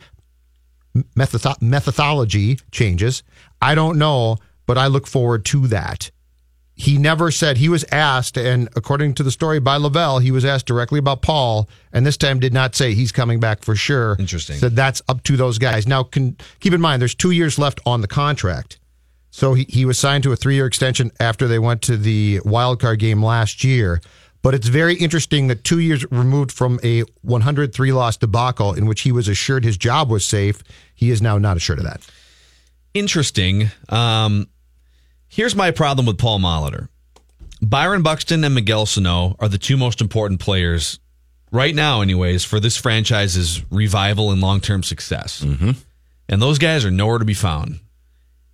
methodo- 1.15 1.61
methodology 1.61 2.59
changes. 2.71 3.23
I 3.61 3.75
don't 3.75 3.97
know, 3.97 4.37
but 4.65 4.77
I 4.77 4.87
look 4.87 5.07
forward 5.07 5.45
to 5.45 5.67
that. 5.67 6.11
He 6.73 6.97
never 6.97 7.29
said 7.29 7.57
he 7.57 7.67
was 7.67 7.83
asked, 7.91 8.37
and 8.37 8.69
according 8.77 9.15
to 9.15 9.23
the 9.23 9.31
story 9.31 9.59
by 9.59 9.75
La 9.75 9.89
Velle, 9.89 10.19
he 10.19 10.31
was 10.31 10.45
asked 10.45 10.65
directly 10.65 10.97
about 10.97 11.21
Paul, 11.21 11.67
and 11.91 12.05
this 12.05 12.15
time 12.15 12.39
did 12.39 12.53
not 12.53 12.73
say 12.73 12.93
he's 12.93 13.11
coming 13.11 13.41
back 13.41 13.63
for 13.63 13.75
sure. 13.75 14.15
Interesting. 14.17 14.55
Said 14.55 14.77
that's 14.77 15.01
up 15.09 15.21
to 15.23 15.35
those 15.35 15.57
guys. 15.57 15.85
Now, 15.85 16.03
can, 16.03 16.37
keep 16.61 16.71
in 16.71 16.79
mind, 16.79 17.01
there's 17.01 17.15
two 17.15 17.31
years 17.31 17.59
left 17.59 17.81
on 17.85 17.99
the 17.99 18.07
contract. 18.07 18.78
So 19.31 19.53
he, 19.53 19.65
he 19.69 19.85
was 19.85 19.99
signed 19.99 20.23
to 20.23 20.31
a 20.31 20.35
three 20.35 20.55
year 20.55 20.65
extension 20.65 21.11
after 21.19 21.47
they 21.47 21.59
went 21.59 21.81
to 21.83 21.97
the 21.97 22.41
wild 22.43 22.79
card 22.79 22.99
game 22.99 23.23
last 23.23 23.63
year. 23.63 24.01
But 24.41 24.53
it's 24.53 24.67
very 24.67 24.95
interesting 24.95 25.47
that 25.47 25.63
two 25.63 25.79
years 25.79 26.09
removed 26.11 26.51
from 26.51 26.79
a 26.83 27.01
103 27.21 27.91
loss 27.91 28.17
debacle 28.17 28.73
in 28.73 28.85
which 28.85 29.01
he 29.01 29.11
was 29.11 29.27
assured 29.27 29.65
his 29.65 29.77
job 29.77 30.09
was 30.09 30.25
safe, 30.25 30.63
he 30.95 31.11
is 31.11 31.21
now 31.21 31.37
not 31.37 31.57
assured 31.57 31.79
of 31.79 31.85
that. 31.85 32.07
Interesting. 32.93 33.69
Um, 33.89 34.47
here's 35.27 35.55
my 35.55 35.71
problem 35.71 36.05
with 36.05 36.17
Paul 36.17 36.39
Molitor. 36.39 36.87
Byron 37.61 38.01
Buxton 38.01 38.43
and 38.45 38.55
Miguel 38.55 38.85
Sano 38.85 39.35
are 39.39 39.49
the 39.49 39.57
two 39.57 39.75
most 39.75 39.99
important 39.99 40.39
players 40.39 40.99
right 41.51 41.75
now, 41.75 42.01
anyways, 42.01 42.45
for 42.45 42.59
this 42.59 42.77
franchise's 42.77 43.61
revival 43.69 44.31
and 44.31 44.41
long 44.41 44.61
term 44.61 44.83
success. 44.83 45.41
Mm-hmm. 45.41 45.71
And 46.29 46.41
those 46.41 46.59
guys 46.59 46.85
are 46.85 46.91
nowhere 46.91 47.19
to 47.19 47.25
be 47.25 47.33
found. 47.33 47.79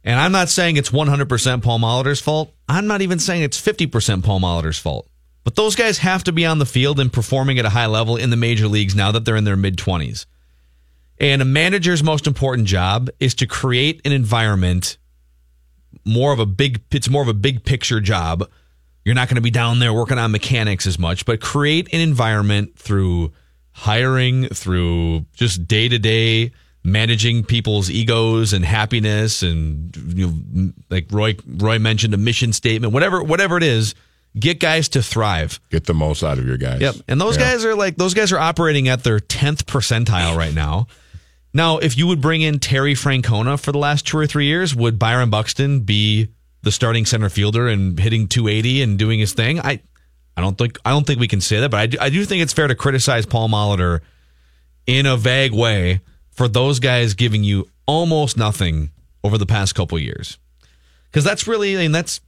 And 0.06 0.20
I'm 0.20 0.32
not 0.32 0.50
saying 0.50 0.78
it's 0.78 0.92
100% 0.92 1.64
Paul 1.64 1.80
Molitor's 1.80 2.22
fault. 2.22 2.54
I'm 2.70 2.86
not 2.86 3.02
even 3.02 3.18
saying 3.18 3.42
it's 3.42 3.60
50% 3.60 4.24
Paul 4.24 4.40
Molitor's 4.40 4.78
fault. 4.78 5.10
But 5.44 5.56
those 5.56 5.76
guys 5.76 5.98
have 5.98 6.24
to 6.26 6.32
be 6.32 6.46
on 6.46 6.60
the 6.60 6.66
field 6.66 7.00
and 7.00 7.12
performing 7.12 7.58
at 7.60 7.66
a 7.66 7.70
high 7.70 7.88
level 7.88 8.16
in 8.16 8.30
the 8.30 8.38
major 8.38 8.68
leagues 8.68 8.96
now 8.96 9.12
that 9.12 9.26
they're 9.26 9.36
in 9.36 9.44
their 9.44 9.58
mid 9.58 9.78
20s. 9.78 10.28
And 11.20 11.42
a 11.42 11.46
manager's 11.46 12.04
most 12.04 12.28
important 12.28 12.68
job 12.68 13.10
is 13.20 13.34
to 13.36 13.48
create 13.48 14.02
an 14.06 14.12
environment 14.12 14.98
more 16.04 16.34
of 16.34 16.40
a 16.40 16.46
big 16.46 16.82
it's 16.92 17.10
more 17.10 17.22
of 17.22 17.28
a 17.28 17.34
big 17.34 17.64
picture 17.64 18.00
job. 18.00 18.50
You're 19.04 19.16
not 19.16 19.28
going 19.28 19.36
to 19.36 19.42
be 19.42 19.52
down 19.52 19.80
there 19.80 19.94
working 19.94 20.18
on 20.18 20.32
mechanics 20.32 20.86
as 20.88 21.00
much, 21.00 21.26
but 21.26 21.40
create 21.40 21.94
an 21.94 22.02
environment 22.02 22.78
through 22.78 23.32
hiring, 23.72 24.48
through 24.50 25.26
just 25.34 25.68
day-to-day 25.68 26.52
managing 26.86 27.44
people's 27.44 27.90
egos 27.90 28.54
and 28.54 28.64
happiness 28.64 29.42
and 29.44 29.96
you 30.16 30.28
know 30.28 30.72
like 30.90 31.08
Roy 31.12 31.36
Roy 31.48 31.80
mentioned 31.80 32.14
a 32.14 32.18
mission 32.18 32.54
statement, 32.54 32.94
whatever 32.94 33.24
whatever 33.24 33.58
it 33.58 33.64
is, 33.64 33.96
get 34.40 34.60
guys 34.60 34.88
to 34.90 35.02
thrive. 35.02 35.60
Get 35.72 35.86
the 35.86 35.94
most 35.96 36.24
out 36.24 36.38
of 36.38 36.46
your 36.46 36.58
guys. 36.58 36.82
Yep. 36.82 36.96
And 37.08 37.20
those 37.20 37.36
Yeah. 37.38 37.52
guys 37.52 37.66
are 37.66 37.76
like 37.76 37.98
those 37.98 38.14
guys 38.14 38.32
are 38.32 38.40
operating 38.40 38.88
at 38.88 39.04
their 39.04 39.20
10th 39.20 39.66
percentile 39.66 40.38
right 40.38 40.54
now. 40.54 40.88
Now, 41.54 41.78
if 41.78 41.98
you 41.98 42.06
would 42.08 42.22
bring 42.22 42.42
in 42.42 42.60
Terry 42.60 42.94
Francona 42.96 43.58
for 43.60 43.72
the 43.72 43.78
last 43.78 44.06
two 44.06 44.18
or 44.18 44.28
three 44.28 44.46
years, 44.46 44.76
would 44.76 45.00
Byron 45.00 45.30
Buxton 45.30 45.80
be 45.82 46.28
the 46.64 46.72
starting 46.72 47.06
center 47.06 47.30
fielder 47.30 47.68
and 47.70 47.98
hitting 47.98 48.28
280 48.28 48.82
and 48.82 49.00
doing 49.00 49.20
his 49.20 49.34
thing? 49.34 49.60
I 49.60 49.80
I 50.38 50.42
don't 50.42 50.58
think 50.58 50.78
I 50.86 50.90
don't 50.92 51.08
think 51.08 51.20
we 51.20 51.28
can 51.30 51.42
say 51.42 51.62
that, 51.62 51.72
but 51.72 51.80
I 51.80 51.86
do, 51.88 51.98
I 52.02 52.10
do 52.10 52.24
think 52.26 52.44
it's 52.44 52.54
fair 52.54 52.68
to 52.68 52.76
criticize 52.76 53.26
Paul 53.26 53.48
Molitor 53.50 54.02
in 54.86 55.06
a 55.06 55.16
vague 55.18 55.54
way 55.54 56.02
for 56.36 56.48
those 56.48 56.80
guys 56.80 57.14
giving 57.14 57.44
you 57.44 57.68
almost 57.88 58.38
nothing 58.38 58.92
over 59.24 59.38
the 59.38 59.46
past 59.46 59.74
couple 59.74 59.98
years. 59.98 60.38
Cuz 61.12 61.24
that's 61.24 61.48
really 61.48 61.76
I 61.76 61.82
mean 61.82 61.92
that's 61.92 62.22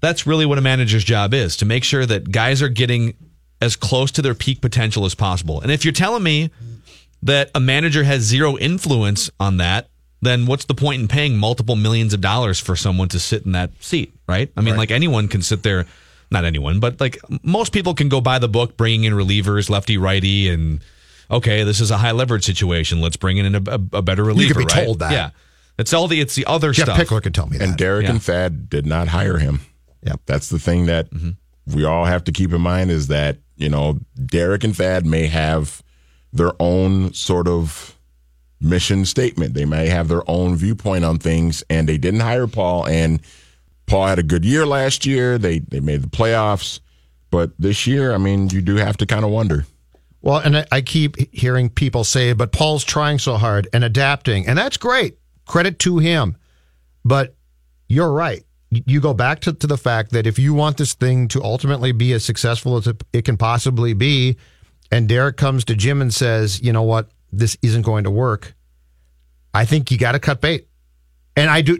that's 0.00 0.26
really 0.26 0.44
what 0.44 0.58
a 0.58 0.60
manager's 0.60 1.04
job 1.04 1.32
is 1.32 1.56
to 1.58 1.64
make 1.64 1.84
sure 1.84 2.04
that 2.04 2.30
guys 2.30 2.60
are 2.60 2.68
getting 2.68 3.14
as 3.60 3.76
close 3.76 4.10
to 4.10 4.22
their 4.22 4.34
peak 4.34 4.60
potential 4.60 5.04
as 5.04 5.14
possible. 5.14 5.60
And 5.60 5.70
if 5.70 5.84
you're 5.84 5.92
telling 5.92 6.24
me 6.24 6.50
that 7.22 7.50
a 7.54 7.60
manager 7.60 8.02
has 8.02 8.22
zero 8.22 8.58
influence 8.58 9.30
on 9.38 9.58
that, 9.58 9.88
then 10.20 10.46
what's 10.46 10.64
the 10.64 10.74
point 10.74 11.00
in 11.00 11.08
paying 11.08 11.36
multiple 11.36 11.76
millions 11.76 12.12
of 12.12 12.20
dollars 12.20 12.58
for 12.58 12.74
someone 12.74 13.08
to 13.08 13.20
sit 13.20 13.46
in 13.46 13.52
that 13.52 13.70
seat, 13.80 14.12
right? 14.28 14.50
I 14.56 14.60
mean, 14.60 14.76
like 14.76 14.90
anyone 14.90 15.28
can 15.28 15.42
sit 15.42 15.62
there, 15.62 15.86
not 16.30 16.44
anyone, 16.44 16.80
but 16.80 17.00
like 17.00 17.18
most 17.44 17.72
people 17.72 17.94
can 17.94 18.08
go 18.08 18.20
by 18.20 18.40
the 18.40 18.48
book, 18.48 18.76
bringing 18.76 19.04
in 19.04 19.12
relievers, 19.12 19.70
lefty, 19.70 19.98
righty, 19.98 20.48
and 20.48 20.80
okay, 21.32 21.64
this 21.64 21.80
is 21.80 21.90
a 21.90 21.96
high 21.96 22.12
leverage 22.12 22.44
situation. 22.44 23.00
Let's 23.00 23.16
bring 23.16 23.38
in 23.38 23.54
a, 23.54 23.58
a, 23.58 23.98
a 23.98 24.02
better 24.02 24.22
reliever. 24.22 24.48
You 24.48 24.54
could 24.54 24.68
be 24.68 24.74
right? 24.74 24.84
told 24.84 24.98
that. 25.00 25.12
Yeah, 25.12 25.30
it's 25.78 25.92
all 25.92 26.06
the 26.06 26.20
it's 26.20 26.34
the 26.34 26.46
other 26.46 26.72
Jeff 26.72 26.86
stuff. 26.86 26.98
Pickler 26.98 27.22
can 27.22 27.32
tell 27.32 27.46
me 27.46 27.58
that. 27.58 27.68
And 27.68 27.76
Derek 27.76 28.04
Yeah. 28.04 28.10
and 28.10 28.22
Thad 28.22 28.68
did 28.68 28.86
not 28.86 29.08
hire 29.08 29.38
him. 29.38 29.60
Yeah. 30.04 30.14
That's 30.26 30.48
the 30.48 30.58
thing 30.58 30.86
that 30.86 31.10
mm-hmm. 31.10 31.30
we 31.74 31.84
all 31.84 32.04
have 32.04 32.24
to 32.24 32.32
keep 32.32 32.52
in 32.52 32.60
mind 32.60 32.90
is 32.90 33.06
that, 33.08 33.38
you 33.56 33.68
know, 33.68 34.00
Derek 34.26 34.64
and 34.64 34.76
Thad 34.76 35.06
may 35.06 35.26
have 35.28 35.82
their 36.32 36.52
own 36.60 37.12
sort 37.12 37.46
of 37.48 37.96
mission 38.60 39.04
statement. 39.04 39.54
They 39.54 39.64
may 39.64 39.88
have 39.88 40.08
their 40.08 40.28
own 40.28 40.56
viewpoint 40.56 41.04
on 41.04 41.18
things, 41.18 41.62
and 41.68 41.88
they 41.88 41.98
didn't 41.98 42.20
hire 42.20 42.46
Paul. 42.46 42.86
And 42.86 43.20
Paul 43.86 44.06
had 44.06 44.18
a 44.18 44.22
good 44.22 44.44
year 44.44 44.66
last 44.66 45.04
year. 45.06 45.38
They 45.38 45.60
they 45.60 45.80
made 45.80 46.02
the 46.02 46.08
playoffs, 46.08 46.80
but 47.30 47.52
this 47.58 47.86
year, 47.86 48.14
I 48.14 48.18
mean, 48.18 48.48
you 48.50 48.60
do 48.60 48.76
have 48.76 48.96
to 48.98 49.06
kind 49.06 49.24
of 49.24 49.30
wonder. 49.30 49.66
Well, 50.22 50.38
and 50.38 50.66
I- 50.70 50.80
keep 50.80 51.16
hearing 51.34 51.68
people 51.68 52.04
say, 52.04 52.32
but 52.32 52.52
Paul's 52.52 52.84
trying 52.84 53.18
so 53.18 53.36
hard 53.36 53.68
and 53.72 53.82
adapting, 53.84 54.46
and 54.46 54.56
that's 54.56 54.76
great. 54.76 55.18
Credit 55.46 55.78
to 55.80 55.98
him. 55.98 56.36
But 57.04 57.34
you're 57.88 58.12
right. 58.12 58.44
You- 58.70 59.00
go 59.00 59.12
back 59.12 59.40
to, 59.40 59.52
to 59.52 59.66
the 59.66 59.76
fact 59.76 60.12
that 60.12 60.26
if 60.26 60.38
you 60.38 60.54
want 60.54 60.76
this 60.76 60.94
thing 60.94 61.28
to 61.28 61.42
ultimately 61.42 61.92
be 61.92 62.12
as 62.12 62.24
successful 62.24 62.76
as 62.76 62.88
it 63.12 63.24
can 63.24 63.36
possibly 63.36 63.92
be, 63.92 64.36
and 64.90 65.08
Derek 65.08 65.36
comes 65.36 65.64
to 65.64 65.74
Jim 65.74 66.00
and 66.00 66.14
says, 66.14 66.62
you 66.62 66.72
know 66.72 66.82
what, 66.82 67.10
this 67.32 67.56
isn't 67.62 67.82
going 67.82 68.04
to 68.04 68.10
work, 68.10 68.54
I 69.52 69.64
think 69.64 69.90
you 69.90 69.98
got 69.98 70.12
to 70.12 70.20
cut 70.20 70.40
bait. 70.40 70.68
And 71.36 71.50
I 71.50 71.62
do, 71.62 71.78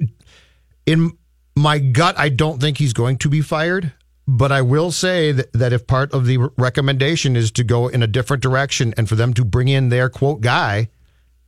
in 0.87 1.13
my 1.55 1.79
gut, 1.79 2.19
I 2.19 2.29
don't 2.29 2.61
think 2.61 2.79
he's 2.79 2.93
going 2.93 3.19
to 3.19 3.29
be 3.29 3.41
fired. 3.41 3.93
But 4.27 4.53
I 4.53 4.63
will 4.63 4.93
say 4.93 5.33
that, 5.33 5.53
that 5.53 5.73
if 5.73 5.87
part 5.87 6.13
of 6.13 6.27
the 6.27 6.39
recommendation 6.57 7.35
is 7.35 7.51
to 7.53 7.65
go 7.65 7.89
in 7.89 8.03
a 8.03 8.07
different 8.07 8.43
direction 8.43 8.95
and 8.97 9.09
for 9.09 9.17
them 9.17 9.35
to 9.35 9.45
bring 9.45 9.69
in 9.69 9.89
their 9.89 10.09
quote 10.09 10.41
guy, 10.41 10.89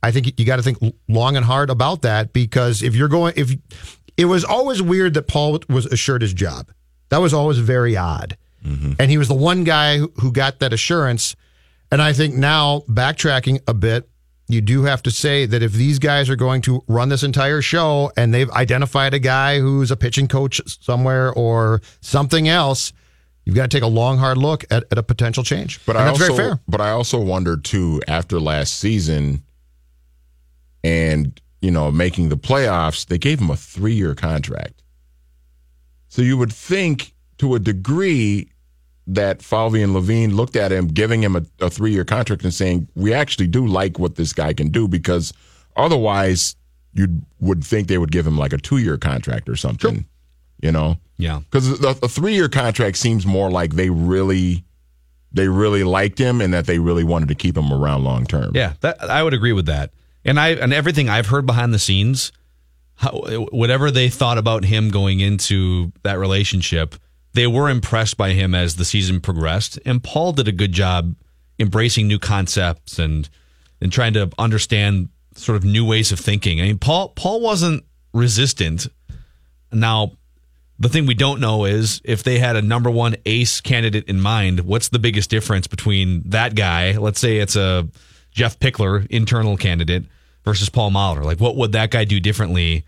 I 0.03 0.11
think 0.11 0.39
you 0.39 0.45
got 0.45 0.57
to 0.57 0.61
think 0.61 0.77
long 1.07 1.35
and 1.35 1.45
hard 1.45 1.69
about 1.69 2.01
that 2.03 2.33
because 2.33 2.83
if 2.83 2.95
you're 2.95 3.07
going, 3.07 3.33
if 3.37 3.55
it 4.17 4.25
was 4.25 4.43
always 4.43 4.81
weird 4.81 5.13
that 5.15 5.27
Paul 5.27 5.59
was 5.69 5.85
assured 5.85 6.21
his 6.21 6.33
job, 6.33 6.69
that 7.09 7.17
was 7.17 7.33
always 7.33 7.57
very 7.57 7.95
odd. 7.97 8.37
Mm-hmm. 8.63 8.93
And 8.99 9.09
he 9.09 9.17
was 9.17 9.27
the 9.27 9.35
one 9.35 9.63
guy 9.63 9.99
who 9.99 10.31
got 10.31 10.59
that 10.59 10.73
assurance. 10.73 11.35
And 11.91 12.01
I 12.01 12.13
think 12.13 12.35
now, 12.35 12.81
backtracking 12.89 13.61
a 13.67 13.73
bit, 13.73 14.09
you 14.47 14.61
do 14.61 14.83
have 14.83 15.01
to 15.03 15.11
say 15.11 15.45
that 15.47 15.63
if 15.63 15.71
these 15.73 15.97
guys 15.99 16.29
are 16.29 16.35
going 16.35 16.61
to 16.61 16.83
run 16.87 17.09
this 17.09 17.23
entire 17.23 17.61
show 17.61 18.11
and 18.15 18.33
they've 18.33 18.49
identified 18.51 19.13
a 19.13 19.19
guy 19.19 19.59
who's 19.59 19.89
a 19.91 19.95
pitching 19.97 20.27
coach 20.27 20.61
somewhere 20.83 21.33
or 21.33 21.81
something 22.01 22.47
else, 22.47 22.93
you've 23.43 23.55
got 23.55 23.69
to 23.71 23.75
take 23.77 23.83
a 23.83 23.87
long, 23.87 24.17
hard 24.19 24.37
look 24.37 24.63
at, 24.69 24.83
at 24.91 24.97
a 24.99 25.03
potential 25.03 25.43
change. 25.43 25.83
But 25.85 25.95
And 25.95 26.03
I 26.05 26.11
that's 26.11 26.21
also, 26.21 26.35
very 26.35 26.49
fair. 26.49 26.59
but 26.67 26.79
I 26.79 26.91
also 26.91 27.19
wonder 27.19 27.57
too 27.57 28.01
after 28.07 28.39
last 28.39 28.75
season, 28.75 29.43
and 30.83 31.39
you 31.61 31.71
know 31.71 31.91
making 31.91 32.29
the 32.29 32.37
playoffs, 32.37 33.05
they 33.07 33.17
gave 33.17 33.39
him 33.39 33.49
a 33.49 33.55
three-year 33.55 34.13
contract. 34.13 34.83
So 36.07 36.21
you 36.21 36.37
would 36.37 36.53
think, 36.53 37.13
to 37.39 37.55
a 37.55 37.59
degree, 37.59 38.49
that 39.07 39.41
Falvey 39.43 39.81
and 39.83 39.93
Levine 39.93 40.35
looked 40.35 40.55
at 40.55 40.71
him, 40.71 40.87
giving 40.87 41.21
him 41.21 41.35
a, 41.35 41.43
a 41.59 41.69
three-year 41.69 42.05
contract, 42.05 42.43
and 42.43 42.53
saying, 42.53 42.87
"We 42.95 43.13
actually 43.13 43.47
do 43.47 43.65
like 43.67 43.99
what 43.99 44.15
this 44.15 44.33
guy 44.33 44.53
can 44.53 44.69
do," 44.69 44.87
because 44.87 45.31
otherwise, 45.75 46.55
you 46.93 47.21
would 47.39 47.63
think 47.63 47.87
they 47.87 47.97
would 47.97 48.11
give 48.11 48.25
him 48.25 48.37
like 48.37 48.53
a 48.53 48.57
two-year 48.57 48.97
contract 48.97 49.49
or 49.49 49.55
something. 49.55 50.05
You 50.61 50.71
know, 50.71 50.97
Yeah. 51.17 51.41
because 51.41 51.77
the, 51.79 51.93
the 51.93 52.07
three-year 52.07 52.47
contract 52.49 52.97
seems 52.97 53.25
more 53.25 53.51
like 53.51 53.75
they 53.75 53.89
really, 53.89 54.63
they 55.31 55.47
really 55.49 55.83
liked 55.83 56.17
him, 56.17 56.41
and 56.41 56.53
that 56.53 56.65
they 56.65 56.79
really 56.79 57.03
wanted 57.03 57.27
to 57.27 57.35
keep 57.35 57.57
him 57.57 57.71
around 57.71 58.03
long 58.03 58.25
term. 58.25 58.51
Yeah, 58.55 58.73
that, 58.79 59.01
I 59.03 59.21
would 59.21 59.33
agree 59.33 59.51
with 59.53 59.65
that. 59.67 59.91
And 60.23 60.39
I 60.39 60.49
and 60.51 60.73
everything 60.73 61.09
I've 61.09 61.27
heard 61.27 61.45
behind 61.45 61.73
the 61.73 61.77
scenes, 61.79 62.31
how, 62.95 63.11
whatever 63.51 63.91
they 63.91 64.09
thought 64.09 64.37
about 64.39 64.63
him 64.63 64.89
going 64.89 65.19
into 65.19 65.91
that 66.03 66.17
relationship, 66.17 66.95
they 67.35 67.47
were 67.47 67.69
impressed 67.69 68.15
by 68.15 68.31
him 68.31 68.55
as 68.55 68.77
the 68.77 68.85
season 68.85 69.19
progressed. 69.19 69.77
And 69.85 70.01
Paul 70.01 70.31
did 70.31 70.47
a 70.47 70.53
good 70.53 70.71
job 70.71 71.15
embracing 71.59 72.07
new 72.07 72.19
concepts 72.19 72.97
and 72.97 73.29
and 73.81 73.91
trying 73.91 74.13
to 74.13 74.31
understand 74.39 75.09
sort 75.35 75.57
of 75.57 75.65
new 75.65 75.85
ways 75.85 76.13
of 76.13 76.19
thinking. 76.19 76.61
I 76.61 76.63
mean, 76.63 76.79
Paul 76.79 77.09
Paul 77.09 77.41
wasn't 77.41 77.83
resistant. 78.13 78.87
Now, 79.71 80.13
the 80.79 80.87
thing 80.87 81.05
we 81.05 81.13
don't 81.13 81.41
know 81.41 81.65
is 81.65 82.01
if 82.05 82.23
they 82.23 82.39
had 82.39 82.55
a 82.55 82.61
number 82.61 82.89
one 82.89 83.15
ace 83.25 83.59
candidate 83.59 84.05
in 84.07 84.21
mind, 84.21 84.61
what's 84.61 84.89
the 84.89 84.99
biggest 84.99 85.29
difference 85.29 85.67
between 85.67 86.23
that 86.29 86.55
guy? 86.55 86.93
Let's 86.93 87.19
say 87.19 87.37
it's 87.37 87.57
a 87.57 87.87
Jeff 88.31 88.59
Pickler 88.59 89.05
internal 89.09 89.57
candidate 89.57 90.05
versus 90.45 90.69
Paul 90.69 90.91
Mahler. 90.91 91.23
Like, 91.23 91.41
what 91.41 91.57
would 91.57 91.73
that 91.73 91.91
guy 91.91 92.05
do 92.05 92.21
differently? 92.21 92.85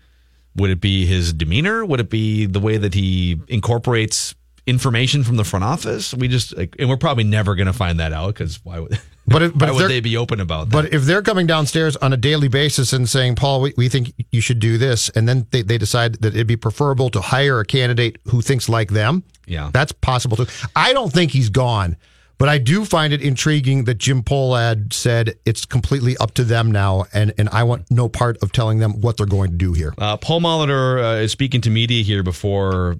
Would 0.58 0.70
it 0.70 0.80
be 0.80 1.06
his 1.06 1.32
demeanor? 1.32 1.84
Would 1.84 2.00
it 2.00 2.10
be 2.10 2.46
the 2.46 2.60
way 2.60 2.76
that 2.76 2.94
he 2.94 3.40
incorporates 3.48 4.34
information 4.66 5.24
from 5.24 5.36
the 5.36 5.44
front 5.44 5.64
office? 5.64 6.12
We 6.12 6.28
just, 6.28 6.56
like, 6.56 6.76
and 6.78 6.88
we're 6.88 6.96
probably 6.98 7.24
never 7.24 7.54
going 7.54 7.66
to 7.66 7.72
find 7.72 7.98
that 8.00 8.12
out 8.12 8.34
because 8.34 8.60
why 8.64 8.80
would, 8.80 9.00
But 9.26 9.42
if, 9.42 9.52
but 9.58 9.68
why 9.70 9.74
would 9.82 9.90
they 9.90 10.00
be 10.00 10.16
open 10.16 10.40
about 10.40 10.70
that? 10.70 10.72
But 10.72 10.94
if 10.94 11.02
they're 11.02 11.20
coming 11.22 11.46
downstairs 11.46 11.96
on 11.96 12.14
a 12.14 12.16
daily 12.16 12.48
basis 12.48 12.94
and 12.94 13.06
saying, 13.06 13.34
Paul, 13.34 13.60
we, 13.60 13.74
we 13.76 13.88
think 13.90 14.12
you 14.30 14.40
should 14.40 14.58
do 14.58 14.78
this, 14.78 15.10
and 15.10 15.28
then 15.28 15.46
they, 15.50 15.60
they 15.60 15.76
decide 15.76 16.14
that 16.22 16.34
it'd 16.34 16.46
be 16.46 16.56
preferable 16.56 17.10
to 17.10 17.20
hire 17.20 17.60
a 17.60 17.64
candidate 17.66 18.18
who 18.24 18.40
thinks 18.40 18.70
like 18.70 18.90
them, 18.90 19.22
Yeah. 19.46 19.68
that's 19.72 19.92
possible 19.92 20.38
too. 20.38 20.46
I 20.74 20.94
don't 20.94 21.12
think 21.12 21.30
he's 21.32 21.50
gone, 21.50 21.98
but 22.38 22.48
I 22.48 22.58
do 22.58 22.84
find 22.84 23.12
it 23.12 23.20
intriguing 23.20 23.84
that 23.84 23.98
Jim 23.98 24.22
Pohlad 24.22 24.92
said 24.92 25.34
it's 25.44 25.64
completely 25.64 26.16
up 26.18 26.34
to 26.34 26.44
them 26.44 26.70
now, 26.70 27.06
and, 27.12 27.34
and 27.36 27.48
I 27.50 27.64
want 27.64 27.90
no 27.90 28.08
part 28.08 28.38
of 28.42 28.52
telling 28.52 28.78
them 28.78 29.00
what 29.00 29.16
they're 29.16 29.26
going 29.26 29.50
to 29.50 29.56
do 29.56 29.72
here. 29.72 29.92
Uh, 29.98 30.16
Paul 30.16 30.40
Molitor 30.40 31.02
uh, 31.02 31.22
is 31.22 31.32
speaking 31.32 31.60
to 31.62 31.70
media 31.70 32.02
here 32.04 32.22
before, 32.22 32.98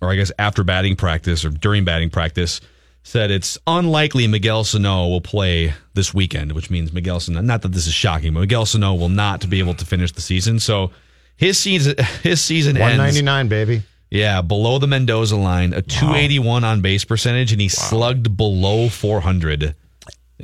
or 0.00 0.10
I 0.10 0.14
guess 0.16 0.30
after 0.38 0.62
batting 0.62 0.94
practice 0.94 1.44
or 1.44 1.50
during 1.50 1.84
batting 1.84 2.10
practice, 2.10 2.60
said 3.02 3.30
it's 3.30 3.56
unlikely 3.66 4.26
Miguel 4.26 4.64
Sano 4.64 5.06
will 5.06 5.20
play 5.20 5.72
this 5.94 6.12
weekend, 6.12 6.52
which 6.52 6.70
means 6.70 6.92
Miguel 6.92 7.20
Sano, 7.20 7.40
not 7.40 7.62
that 7.62 7.72
this 7.72 7.86
is 7.86 7.94
shocking, 7.94 8.34
but 8.34 8.40
Miguel 8.40 8.66
Sano 8.66 8.94
will 8.94 9.08
not 9.08 9.48
be 9.48 9.60
able 9.60 9.74
to 9.74 9.86
finish 9.86 10.12
the 10.12 10.20
season. 10.20 10.58
So 10.58 10.90
his 11.36 11.58
season, 11.58 11.94
his 12.22 12.40
season 12.40 12.76
ends. 12.76 12.98
199, 12.98 13.48
baby. 13.48 13.82
Yeah, 14.10 14.40
below 14.42 14.78
the 14.78 14.86
Mendoza 14.86 15.36
line, 15.36 15.72
a 15.72 15.82
281 15.82 16.62
on 16.64 16.80
base 16.80 17.04
percentage, 17.04 17.52
and 17.52 17.60
he 17.60 17.68
slugged 17.68 18.36
below 18.36 18.88
400 18.88 19.74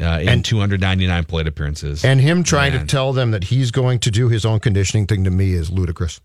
uh, 0.00 0.04
in 0.22 0.42
299 0.42 1.24
plate 1.24 1.46
appearances. 1.46 2.04
And 2.04 2.20
him 2.20 2.42
trying 2.42 2.72
Man. 2.72 2.80
to 2.82 2.86
tell 2.86 3.12
them 3.12 3.30
that 3.30 3.44
he's 3.44 3.70
going 3.70 4.00
to 4.00 4.10
do 4.10 4.28
his 4.28 4.44
own 4.44 4.58
conditioning 4.58 5.06
thing 5.06 5.24
to 5.24 5.30
me 5.30 5.52
is 5.52 5.70
ludicrous. 5.70 6.20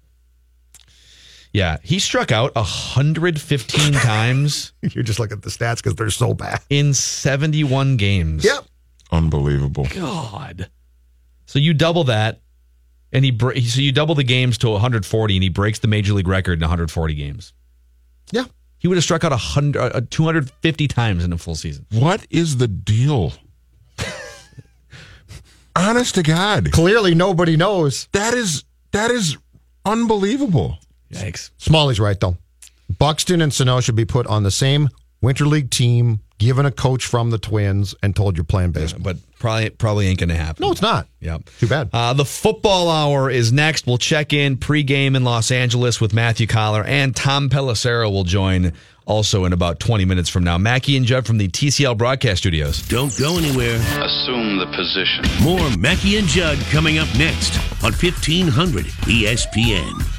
Yeah, 1.53 1.77
he 1.83 1.99
struck 1.99 2.31
out 2.31 2.53
115 2.55 3.93
times 3.93 4.73
You're 4.81 5.03
just 5.03 5.19
looking 5.19 5.37
at 5.37 5.43
the 5.43 5.49
stats 5.49 5.77
because 5.77 5.95
they're 5.95 6.09
so 6.09 6.33
bad. 6.33 6.59
in 6.69 6.93
71 6.93 7.97
games. 7.97 8.43
Yep. 8.43 8.65
Unbelievable. 9.11 9.87
God. 9.93 10.69
So 11.45 11.59
you 11.59 11.73
double 11.73 12.03
that, 12.05 12.41
and 13.11 13.23
he 13.25 13.31
bre- 13.31 13.57
so 13.59 13.81
you 13.81 13.91
double 13.91 14.15
the 14.15 14.23
games 14.23 14.57
to 14.59 14.69
140, 14.69 15.35
and 15.35 15.43
he 15.43 15.49
breaks 15.49 15.79
the 15.79 15.87
major 15.87 16.13
league 16.13 16.27
record 16.27 16.53
in 16.53 16.61
140 16.61 17.13
games. 17.15 17.53
Yeah. 18.31 18.45
He 18.79 18.87
would 18.87 18.95
have 18.97 19.03
struck 19.03 19.23
out 19.23 19.31
100, 19.31 19.79
uh, 19.79 20.01
250 20.09 20.87
times 20.87 21.23
in 21.23 21.33
a 21.33 21.37
full 21.37 21.55
season. 21.55 21.85
What 21.91 22.25
is 22.29 22.57
the 22.57 22.67
deal? 22.67 23.33
Honest 25.75 26.15
to 26.15 26.23
God, 26.23 26.71
Clearly, 26.71 27.13
nobody 27.13 27.55
knows. 27.55 28.07
that 28.11 28.33
is 28.33 28.63
that 28.91 29.11
is 29.11 29.37
unbelievable. 29.85 30.77
Yikes. 31.11 31.51
Smalley's 31.57 31.99
right, 31.99 32.19
though. 32.19 32.37
Buxton 32.97 33.41
and 33.41 33.53
Sano 33.53 33.79
should 33.81 33.95
be 33.95 34.05
put 34.05 34.25
on 34.27 34.43
the 34.43 34.51
same 34.51 34.89
Winter 35.21 35.45
League 35.45 35.69
team, 35.69 36.19
given 36.37 36.65
a 36.65 36.71
coach 36.71 37.05
from 37.05 37.29
the 37.29 37.37
Twins, 37.37 37.95
and 38.03 38.15
told 38.15 38.37
you're 38.37 38.43
playing 38.43 38.71
baseball. 38.71 39.01
But 39.03 39.17
probably 39.39 39.69
probably 39.69 40.07
ain't 40.07 40.19
going 40.19 40.29
to 40.29 40.35
happen. 40.35 40.63
No, 40.65 40.71
it's 40.71 40.81
not. 40.81 41.07
Yeah, 41.19 41.39
Too 41.59 41.67
bad. 41.67 41.89
Uh, 41.93 42.13
the 42.13 42.25
football 42.25 42.89
hour 42.89 43.29
is 43.29 43.51
next. 43.51 43.87
We'll 43.87 43.97
check 43.97 44.33
in 44.33 44.57
pregame 44.57 45.15
in 45.15 45.23
Los 45.23 45.51
Angeles 45.51 45.99
with 46.01 46.13
Matthew 46.13 46.47
Coller 46.47 46.83
and 46.83 47.15
Tom 47.15 47.49
Pelissero 47.49 48.11
will 48.11 48.23
join 48.23 48.73
also 49.05 49.45
in 49.45 49.53
about 49.53 49.79
20 49.79 50.05
minutes 50.05 50.29
from 50.29 50.43
now. 50.43 50.57
Mackey 50.57 50.97
and 50.97 51.05
Judd 51.05 51.25
from 51.25 51.37
the 51.37 51.47
TCL 51.47 51.97
broadcast 51.97 52.39
studios. 52.39 52.81
Don't 52.87 53.17
go 53.17 53.37
anywhere. 53.37 53.75
Assume 53.75 54.57
the 54.57 54.67
position. 54.75 55.23
More 55.43 55.69
Mackey 55.77 56.17
and 56.17 56.27
Judd 56.27 56.59
coming 56.71 56.97
up 56.97 57.07
next 57.17 57.57
on 57.83 57.93
1500 57.93 58.85
ESPN. 58.85 60.16